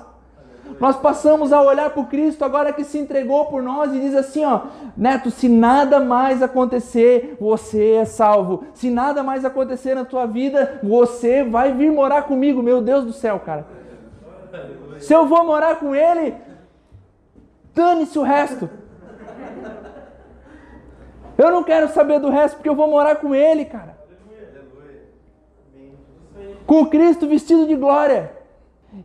Nós 0.80 0.96
passamos 0.96 1.52
a 1.52 1.60
olhar 1.60 1.90
para 1.90 2.04
Cristo 2.04 2.44
agora 2.44 2.72
que 2.72 2.84
se 2.84 2.98
entregou 2.98 3.46
por 3.46 3.62
nós 3.62 3.92
e 3.92 4.00
diz 4.00 4.14
assim, 4.14 4.44
ó, 4.44 4.62
Neto, 4.96 5.30
se 5.30 5.48
nada 5.48 5.98
mais 5.98 6.42
acontecer, 6.42 7.36
você 7.40 7.92
é 7.92 8.04
salvo. 8.04 8.64
Se 8.74 8.90
nada 8.90 9.22
mais 9.22 9.44
acontecer 9.44 9.94
na 9.94 10.04
tua 10.04 10.26
vida, 10.26 10.78
você 10.82 11.42
vai 11.42 11.72
vir 11.72 11.90
morar 11.90 12.22
comigo. 12.22 12.62
Meu 12.62 12.80
Deus 12.80 13.04
do 13.04 13.12
céu, 13.12 13.40
cara. 13.40 13.66
Se 14.98 15.12
eu 15.12 15.26
vou 15.26 15.44
morar 15.44 15.76
com 15.76 15.94
ele, 15.94 16.34
dane-se 17.74 18.18
o 18.18 18.22
resto. 18.22 18.68
Eu 21.36 21.50
não 21.50 21.62
quero 21.62 21.88
saber 21.88 22.18
do 22.18 22.30
resto 22.30 22.56
porque 22.56 22.68
eu 22.68 22.74
vou 22.74 22.88
morar 22.88 23.16
com 23.16 23.34
ele, 23.34 23.64
cara. 23.64 23.96
Com 26.66 26.86
Cristo 26.86 27.26
vestido 27.26 27.66
de 27.66 27.76
glória. 27.76 28.37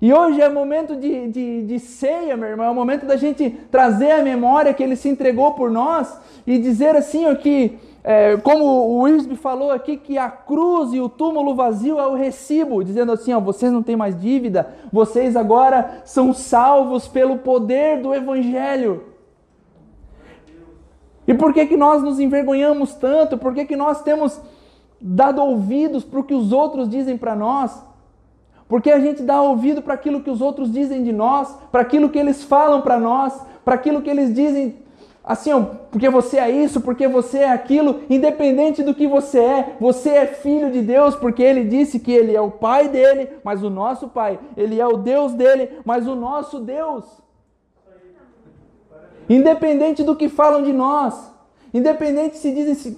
E 0.01 0.13
hoje 0.13 0.41
é 0.41 0.47
momento 0.47 0.95
de, 0.95 1.27
de, 1.27 1.63
de, 1.63 1.79
ceia, 1.79 2.37
meu 2.37 2.47
irmão, 2.47 2.65
é 2.65 2.69
o 2.69 2.75
momento 2.75 3.05
da 3.05 3.17
gente 3.17 3.49
trazer 3.69 4.11
a 4.11 4.23
memória 4.23 4.73
que 4.73 4.81
ele 4.81 4.95
se 4.95 5.09
entregou 5.09 5.51
por 5.53 5.69
nós 5.69 6.17
e 6.47 6.57
dizer 6.57 6.95
assim 6.95 7.25
ó, 7.25 7.35
que, 7.35 7.77
é, 8.01 8.37
como 8.37 8.63
o 8.63 9.01
Wisby 9.01 9.35
falou 9.35 9.71
aqui, 9.71 9.97
que 9.97 10.17
a 10.17 10.29
cruz 10.29 10.93
e 10.93 11.01
o 11.01 11.09
túmulo 11.09 11.53
vazio 11.53 11.99
é 11.99 12.07
o 12.07 12.15
recibo, 12.15 12.81
dizendo 12.81 13.11
assim: 13.11 13.33
ó, 13.33 13.41
vocês 13.41 13.73
não 13.73 13.83
têm 13.83 13.97
mais 13.97 14.19
dívida, 14.19 14.73
vocês 14.91 15.35
agora 15.35 16.01
são 16.05 16.33
salvos 16.33 17.07
pelo 17.07 17.39
poder 17.39 18.01
do 18.01 18.15
Evangelho. 18.15 19.03
E 21.27 21.33
por 21.33 21.53
que, 21.53 21.65
que 21.65 21.77
nós 21.77 22.01
nos 22.01 22.21
envergonhamos 22.21 22.95
tanto? 22.95 23.37
Por 23.37 23.53
que, 23.53 23.65
que 23.65 23.75
nós 23.75 24.01
temos 24.01 24.39
dado 24.99 25.41
ouvidos 25.41 26.05
para 26.05 26.19
o 26.19 26.23
que 26.23 26.33
os 26.33 26.53
outros 26.53 26.87
dizem 26.89 27.17
para 27.17 27.35
nós? 27.35 27.92
Porque 28.67 28.91
a 28.91 28.99
gente 28.99 29.21
dá 29.21 29.41
ouvido 29.41 29.81
para 29.81 29.93
aquilo 29.93 30.21
que 30.21 30.29
os 30.29 30.41
outros 30.41 30.71
dizem 30.71 31.03
de 31.03 31.11
nós, 31.11 31.55
para 31.71 31.81
aquilo 31.81 32.09
que 32.09 32.19
eles 32.19 32.43
falam 32.43 32.81
para 32.81 32.99
nós, 32.99 33.39
para 33.63 33.75
aquilo 33.75 34.01
que 34.01 34.09
eles 34.09 34.33
dizem 34.33 34.83
assim, 35.23 35.53
ó, 35.53 35.61
porque 35.89 36.09
você 36.09 36.37
é 36.37 36.51
isso, 36.51 36.81
porque 36.81 37.07
você 37.07 37.39
é 37.39 37.49
aquilo, 37.49 38.01
independente 38.09 38.83
do 38.83 38.93
que 38.93 39.07
você 39.07 39.39
é, 39.39 39.77
você 39.79 40.09
é 40.09 40.27
filho 40.27 40.69
de 40.69 40.81
Deus, 40.81 41.15
porque 41.15 41.41
ele 41.41 41.63
disse 41.63 41.99
que 41.99 42.11
ele 42.11 42.35
é 42.35 42.41
o 42.41 42.51
pai 42.51 42.89
dele, 42.89 43.29
mas 43.43 43.63
o 43.63 43.69
nosso 43.69 44.09
pai, 44.09 44.37
ele 44.57 44.81
é 44.81 44.85
o 44.85 44.97
Deus 44.97 45.33
dele, 45.33 45.79
mas 45.85 46.07
o 46.07 46.15
nosso 46.15 46.59
Deus. 46.59 47.05
Independente 49.29 50.03
do 50.03 50.15
que 50.15 50.27
falam 50.27 50.61
de 50.61 50.73
nós, 50.73 51.31
independente 51.73 52.37
se 52.37 52.51
dizem 52.51 52.97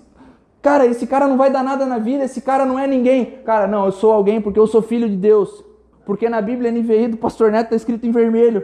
Cara, 0.66 0.84
esse 0.88 1.06
cara 1.06 1.28
não 1.28 1.38
vai 1.38 1.52
dar 1.52 1.64
nada 1.64 1.86
na 1.86 2.00
vida, 2.00 2.24
esse 2.24 2.42
cara 2.42 2.66
não 2.66 2.80
é 2.80 2.88
ninguém. 2.88 3.38
Cara, 3.46 3.68
não, 3.68 3.86
eu 3.86 3.92
sou 3.92 4.12
alguém 4.12 4.42
porque 4.42 4.58
eu 4.58 4.66
sou 4.66 4.82
filho 4.82 5.08
de 5.08 5.16
Deus. 5.16 5.64
Porque 6.08 6.28
na 6.28 6.42
Bíblia 6.42 6.72
NVI 6.72 7.10
do 7.10 7.18
Pastor 7.18 7.52
Neto 7.52 7.66
está 7.66 7.76
escrito 7.76 8.08
em 8.08 8.12
vermelho. 8.12 8.64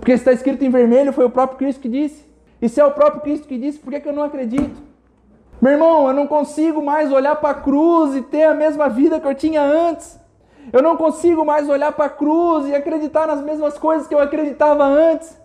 Porque 0.00 0.10
está 0.10 0.32
escrito 0.32 0.64
em 0.64 0.70
vermelho, 0.70 1.12
foi 1.12 1.24
o 1.24 1.30
próprio 1.30 1.56
Cristo 1.56 1.80
que 1.80 1.88
disse. 1.88 2.28
E 2.60 2.68
se 2.68 2.80
é 2.80 2.84
o 2.84 2.90
próprio 2.90 3.20
Cristo 3.20 3.46
que 3.46 3.56
disse, 3.56 3.78
por 3.78 3.92
que, 3.92 4.00
que 4.00 4.08
eu 4.08 4.12
não 4.12 4.24
acredito? 4.24 4.82
Meu 5.62 5.74
irmão, 5.74 6.08
eu 6.08 6.12
não 6.12 6.26
consigo 6.26 6.82
mais 6.82 7.12
olhar 7.12 7.36
para 7.36 7.50
a 7.50 7.54
cruz 7.54 8.16
e 8.16 8.22
ter 8.22 8.42
a 8.42 8.54
mesma 8.54 8.88
vida 8.88 9.20
que 9.20 9.28
eu 9.28 9.36
tinha 9.36 9.62
antes. 9.62 10.18
Eu 10.72 10.82
não 10.82 10.96
consigo 10.96 11.44
mais 11.44 11.68
olhar 11.68 11.92
para 11.92 12.06
a 12.06 12.10
cruz 12.10 12.66
e 12.66 12.74
acreditar 12.74 13.28
nas 13.28 13.40
mesmas 13.40 13.78
coisas 13.78 14.08
que 14.08 14.14
eu 14.14 14.18
acreditava 14.18 14.82
antes. 14.82 15.39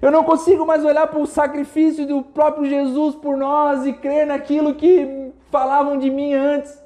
Eu 0.00 0.10
não 0.10 0.22
consigo 0.22 0.64
mais 0.64 0.84
olhar 0.84 1.06
para 1.06 1.18
o 1.18 1.26
sacrifício 1.26 2.06
do 2.06 2.22
próprio 2.22 2.68
Jesus 2.68 3.14
por 3.14 3.36
nós 3.36 3.86
e 3.86 3.92
crer 3.92 4.26
naquilo 4.26 4.74
que 4.74 5.32
falavam 5.50 5.98
de 5.98 6.10
mim 6.10 6.34
antes, 6.34 6.82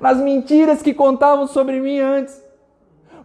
nas 0.00 0.18
mentiras 0.18 0.82
que 0.82 0.92
contavam 0.92 1.46
sobre 1.46 1.80
mim 1.80 1.98
antes. 1.98 2.42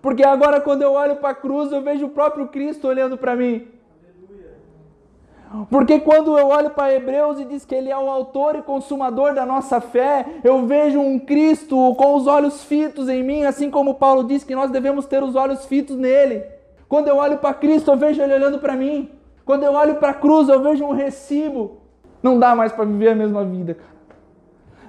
Porque 0.02 0.24
agora, 0.24 0.62
quando 0.62 0.84
eu 0.84 0.94
olho 0.94 1.16
para 1.16 1.30
a 1.30 1.36
cruz, 1.36 1.72
eu 1.72 1.82
vejo 1.82 2.06
o 2.06 2.10
próprio 2.10 2.48
Cristo 2.48 2.88
olhando 2.88 3.18
para 3.18 3.36
mim. 3.36 3.68
Porque 5.70 6.00
quando 6.00 6.38
eu 6.38 6.48
olho 6.48 6.70
para 6.72 6.94
Hebreus 6.94 7.40
e 7.40 7.46
diz 7.46 7.66
que 7.66 7.74
ele 7.74 7.90
é 7.90 7.98
o 7.98 8.10
autor 8.10 8.58
e 8.58 8.62
consumador 8.62 9.34
da 9.34 9.46
nossa 9.46 9.80
fé, 9.80 10.26
eu 10.44 10.66
vejo 10.66 11.00
um 11.00 11.18
Cristo 11.18 11.96
com 11.96 12.16
os 12.16 12.28
olhos 12.28 12.64
fitos 12.66 13.08
em 13.08 13.24
mim, 13.24 13.44
assim 13.44 13.72
como 13.72 13.96
Paulo 13.96 14.26
diz 14.26 14.44
que 14.44 14.54
nós 14.54 14.70
devemos 14.70 15.06
ter 15.06 15.24
os 15.24 15.36
olhos 15.36 15.66
fitos 15.66 15.96
nele. 15.96 16.44
Quando 16.88 17.08
eu 17.08 17.18
olho 17.18 17.38
para 17.38 17.54
Cristo, 17.54 17.92
eu 17.92 17.98
vejo 17.98 18.22
Ele 18.22 18.34
olhando 18.34 18.60
para 18.60 18.76
mim. 18.76 19.10
Quando 19.46 19.64
eu 19.64 19.74
olho 19.74 19.96
para 19.96 20.10
a 20.10 20.14
cruz, 20.14 20.50
eu 20.50 20.62
vejo 20.62 20.84
um 20.86 20.94
recibo. 20.94 21.78
Não 22.22 22.38
dá 22.40 22.56
mais 22.56 22.72
para 22.72 22.86
viver 22.86 23.10
a 23.10 23.16
mesma 23.16 23.46
vida, 23.46 23.74
cara. 23.74 23.98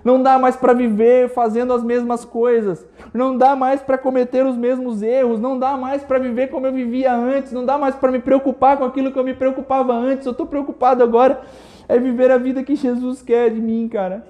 Não 0.04 0.22
dá 0.22 0.38
mais 0.38 0.56
para 0.56 0.72
viver 0.72 1.28
fazendo 1.28 1.72
as 1.72 1.82
mesmas 1.82 2.24
coisas. 2.24 2.86
Não 3.12 3.36
dá 3.36 3.54
mais 3.54 3.82
para 3.82 3.98
cometer 3.98 4.46
os 4.46 4.56
mesmos 4.56 5.02
erros. 5.02 5.40
Não 5.40 5.58
dá 5.58 5.76
mais 5.76 6.02
para 6.02 6.18
viver 6.18 6.48
como 6.48 6.66
eu 6.66 6.72
vivia 6.72 7.12
antes. 7.12 7.52
Não 7.52 7.64
dá 7.64 7.76
mais 7.76 7.94
para 7.94 8.10
me 8.10 8.18
preocupar 8.18 8.76
com 8.76 8.84
aquilo 8.84 9.12
que 9.12 9.18
eu 9.18 9.24
me 9.24 9.34
preocupava 9.34 9.92
antes. 9.92 10.24
Eu 10.24 10.32
estou 10.32 10.46
preocupado 10.46 11.02
agora 11.02 11.42
é 11.88 11.98
viver 11.98 12.30
a 12.30 12.36
vida 12.36 12.62
que 12.62 12.76
Jesus 12.76 13.22
quer 13.22 13.50
de 13.50 13.60
mim, 13.60 13.88
cara. 13.88 14.24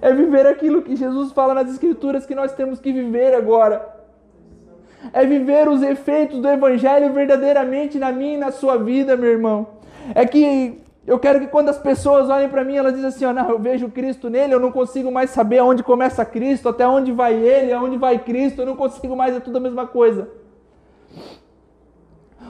É 0.00 0.12
viver 0.12 0.46
aquilo 0.46 0.80
que 0.80 0.96
Jesus 0.96 1.32
fala 1.32 1.52
nas 1.52 1.68
Escrituras 1.68 2.24
que 2.24 2.34
nós 2.34 2.52
temos 2.52 2.80
que 2.80 2.92
viver 2.92 3.34
agora 3.34 3.91
é 5.12 5.24
viver 5.24 5.68
os 5.68 5.82
efeitos 5.82 6.40
do 6.40 6.48
Evangelho 6.48 7.12
verdadeiramente 7.12 7.98
na 7.98 8.12
minha 8.12 8.34
e 8.34 8.36
na 8.36 8.52
sua 8.52 8.76
vida, 8.76 9.16
meu 9.16 9.30
irmão. 9.30 9.66
É 10.14 10.26
que 10.26 10.82
eu 11.06 11.18
quero 11.18 11.40
que 11.40 11.46
quando 11.48 11.68
as 11.68 11.78
pessoas 11.78 12.30
olhem 12.30 12.48
para 12.48 12.64
mim, 12.64 12.76
elas 12.76 12.92
dizem 12.92 13.08
assim: 13.08 13.24
oh, 13.24 13.32
não, 13.32 13.48
eu 13.48 13.58
vejo 13.58 13.88
Cristo 13.88 14.30
nele, 14.30 14.54
eu 14.54 14.60
não 14.60 14.70
consigo 14.70 15.10
mais 15.10 15.30
saber 15.30 15.58
aonde 15.58 15.82
começa 15.82 16.24
Cristo, 16.24 16.68
até 16.68 16.86
onde 16.86 17.10
vai 17.10 17.34
ele, 17.34 17.72
aonde 17.72 17.96
vai 17.96 18.18
Cristo, 18.18 18.60
eu 18.60 18.66
não 18.66 18.76
consigo 18.76 19.16
mais, 19.16 19.34
é 19.34 19.40
tudo 19.40 19.56
a 19.56 19.60
mesma 19.60 19.86
coisa. 19.86 20.28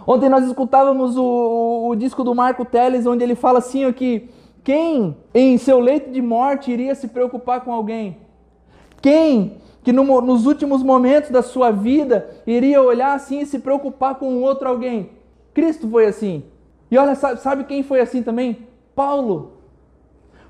Ontem 0.07 0.29
nós 0.29 0.45
escutávamos 0.45 1.17
o, 1.17 1.23
o, 1.23 1.89
o 1.91 1.97
disco 1.97 2.25
do 2.25 2.35
Marco 2.35 2.65
Teles, 2.65 3.07
onde 3.07 3.25
ele 3.25 3.35
fala 3.35 3.59
assim: 3.59 3.87
ó, 3.87 3.93
que 3.93 4.29
quem 4.63 5.17
em 5.35 5.57
seu 5.57 5.81
leito 5.81 6.11
de 6.11 6.21
morte 6.21 6.71
iria 6.71 6.95
se 6.95 7.09
preocupar 7.09 7.63
com 7.63 7.73
alguém? 7.73 8.19
Quem 9.01 9.57
que 9.83 9.93
no, 9.93 10.21
nos 10.21 10.47
últimos 10.47 10.83
momentos 10.83 11.31
da 11.31 11.43
sua 11.43 11.71
vida 11.71 12.31
iria 12.47 12.81
olhar 12.81 13.15
assim 13.15 13.41
e 13.41 13.47
se 13.47 13.59
preocupar 13.59 14.15
com 14.15 14.41
outro 14.43 14.69
alguém. 14.69 15.11
Cristo 15.53 15.89
foi 15.89 16.07
assim. 16.07 16.45
E 16.91 16.97
olha, 16.97 17.15
sabe, 17.15 17.41
sabe 17.41 17.65
quem 17.65 17.83
foi 17.83 18.01
assim 18.01 18.23
também? 18.23 18.67
Paulo. 18.95 19.53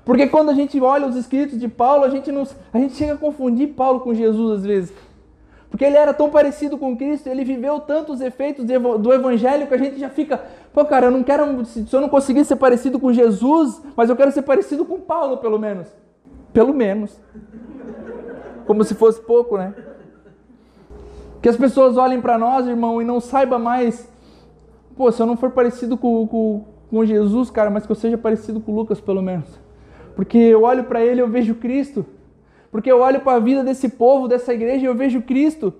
Porque 0.05 0.27
quando 0.27 0.49
a 0.49 0.53
gente 0.53 0.79
olha 0.79 1.07
os 1.07 1.15
escritos 1.15 1.59
de 1.59 1.67
Paulo, 1.67 2.03
a 2.03 2.09
gente, 2.09 2.31
não, 2.31 2.45
a 2.73 2.77
gente 2.77 2.95
chega 2.95 3.13
a 3.13 3.17
confundir 3.17 3.69
Paulo 3.69 4.01
com 4.01 4.13
Jesus 4.13 4.59
às 4.59 4.65
vezes. 4.65 4.93
Porque 5.69 5.85
ele 5.85 5.97
era 5.97 6.13
tão 6.13 6.29
parecido 6.29 6.77
com 6.77 6.95
Cristo, 6.95 7.27
ele 7.27 7.43
viveu 7.43 7.79
tantos 7.79 8.21
efeitos 8.21 8.63
do 8.63 9.11
Evangelho 9.11 9.65
que 9.65 9.73
a 9.73 9.77
gente 9.77 9.99
já 9.99 10.07
fica, 10.07 10.39
pô, 10.71 10.85
cara, 10.85 11.07
eu 11.07 11.11
não 11.11 11.23
quero, 11.23 11.65
se 11.65 11.87
eu 11.91 11.99
não 11.99 12.09
conseguir 12.09 12.45
ser 12.45 12.57
parecido 12.57 12.99
com 12.99 13.11
Jesus, 13.11 13.81
mas 13.95 14.07
eu 14.07 14.15
quero 14.15 14.31
ser 14.31 14.43
parecido 14.43 14.85
com 14.85 14.99
Paulo, 14.99 15.37
pelo 15.37 15.57
menos. 15.57 15.87
Pelo 16.53 16.75
menos. 16.75 17.19
Como 18.65 18.83
se 18.83 18.95
fosse 18.95 19.21
pouco, 19.21 19.57
né? 19.57 19.73
Que 21.41 21.49
as 21.49 21.57
pessoas 21.57 21.97
olhem 21.97 22.21
para 22.21 22.37
nós, 22.37 22.67
irmão, 22.67 23.01
e 23.01 23.05
não 23.05 23.19
saibam 23.19 23.59
mais, 23.59 24.09
pô, 24.95 25.11
se 25.11 25.21
eu 25.21 25.25
não 25.25 25.35
for 25.35 25.51
parecido 25.51 25.97
com, 25.97 26.25
com, 26.27 26.63
com 26.89 27.05
Jesus, 27.05 27.49
cara, 27.49 27.69
mas 27.69 27.85
que 27.85 27.91
eu 27.91 27.95
seja 27.95 28.17
parecido 28.17 28.61
com 28.61 28.73
Lucas, 28.73 29.01
pelo 29.01 29.21
menos. 29.21 29.59
Porque 30.15 30.37
eu 30.37 30.63
olho 30.63 30.85
para 30.85 31.03
ele 31.03 31.19
e 31.19 31.23
eu 31.23 31.27
vejo 31.27 31.55
Cristo. 31.55 32.05
Porque 32.71 32.91
eu 32.91 32.99
olho 33.01 33.19
para 33.19 33.37
a 33.37 33.39
vida 33.39 33.63
desse 33.63 33.89
povo, 33.89 34.27
dessa 34.27 34.53
igreja, 34.53 34.83
e 34.83 34.85
eu 34.85 34.95
vejo 34.95 35.21
Cristo. 35.21 35.73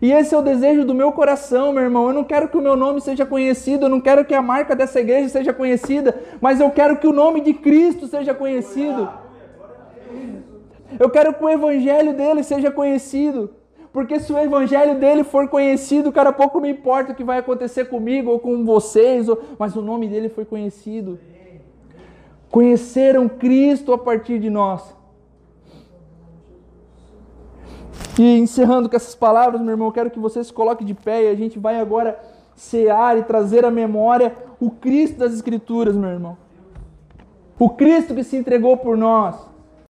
E 0.00 0.12
esse 0.12 0.34
é 0.34 0.38
o 0.38 0.42
desejo 0.42 0.84
do 0.84 0.94
meu 0.94 1.10
coração, 1.10 1.72
meu 1.72 1.82
irmão. 1.82 2.08
Eu 2.08 2.14
não 2.14 2.24
quero 2.24 2.48
que 2.48 2.56
o 2.56 2.60
meu 2.60 2.76
nome 2.76 3.00
seja 3.00 3.26
conhecido, 3.26 3.86
eu 3.86 3.88
não 3.88 4.00
quero 4.00 4.24
que 4.24 4.34
a 4.34 4.42
marca 4.42 4.76
dessa 4.76 5.00
igreja 5.00 5.28
seja 5.28 5.52
conhecida, 5.52 6.16
mas 6.40 6.60
eu 6.60 6.70
quero 6.70 6.98
que 6.98 7.06
o 7.06 7.12
nome 7.12 7.40
de 7.40 7.54
Cristo 7.54 8.06
seja 8.06 8.34
conhecido. 8.34 9.08
Eu 10.98 11.10
quero 11.10 11.34
que 11.34 11.44
o 11.44 11.48
evangelho 11.48 12.14
dele 12.14 12.42
seja 12.42 12.70
conhecido. 12.70 13.50
Porque 13.92 14.20
se 14.20 14.32
o 14.32 14.38
evangelho 14.38 14.98
dele 14.98 15.24
for 15.24 15.48
conhecido, 15.48 16.12
cara, 16.12 16.32
pouco 16.32 16.60
me 16.60 16.70
importa 16.70 17.12
o 17.12 17.14
que 17.14 17.24
vai 17.24 17.38
acontecer 17.38 17.86
comigo 17.86 18.30
ou 18.30 18.38
com 18.38 18.64
vocês, 18.64 19.28
ou... 19.28 19.40
mas 19.58 19.74
o 19.74 19.82
nome 19.82 20.06
dele 20.06 20.28
foi 20.28 20.44
conhecido. 20.44 21.18
Conheceram 22.50 23.28
Cristo 23.28 23.92
a 23.92 23.98
partir 23.98 24.38
de 24.38 24.50
nós. 24.50 24.94
E 28.18 28.38
encerrando 28.38 28.88
com 28.88 28.96
essas 28.96 29.14
palavras, 29.14 29.60
meu 29.60 29.70
irmão, 29.70 29.90
quero 29.92 30.10
que 30.10 30.18
você 30.18 30.42
se 30.42 30.52
coloque 30.52 30.84
de 30.84 30.94
pé 30.94 31.24
e 31.24 31.28
a 31.28 31.34
gente 31.34 31.58
vai 31.58 31.80
agora 31.80 32.18
cear 32.54 33.16
e 33.16 33.22
trazer 33.22 33.64
à 33.64 33.70
memória 33.70 34.36
o 34.60 34.70
Cristo 34.70 35.18
das 35.18 35.32
Escrituras, 35.32 35.96
meu 35.96 36.10
irmão. 36.10 36.36
O 37.58 37.70
Cristo 37.70 38.14
que 38.14 38.24
se 38.24 38.36
entregou 38.36 38.76
por 38.76 38.96
nós. 38.96 39.36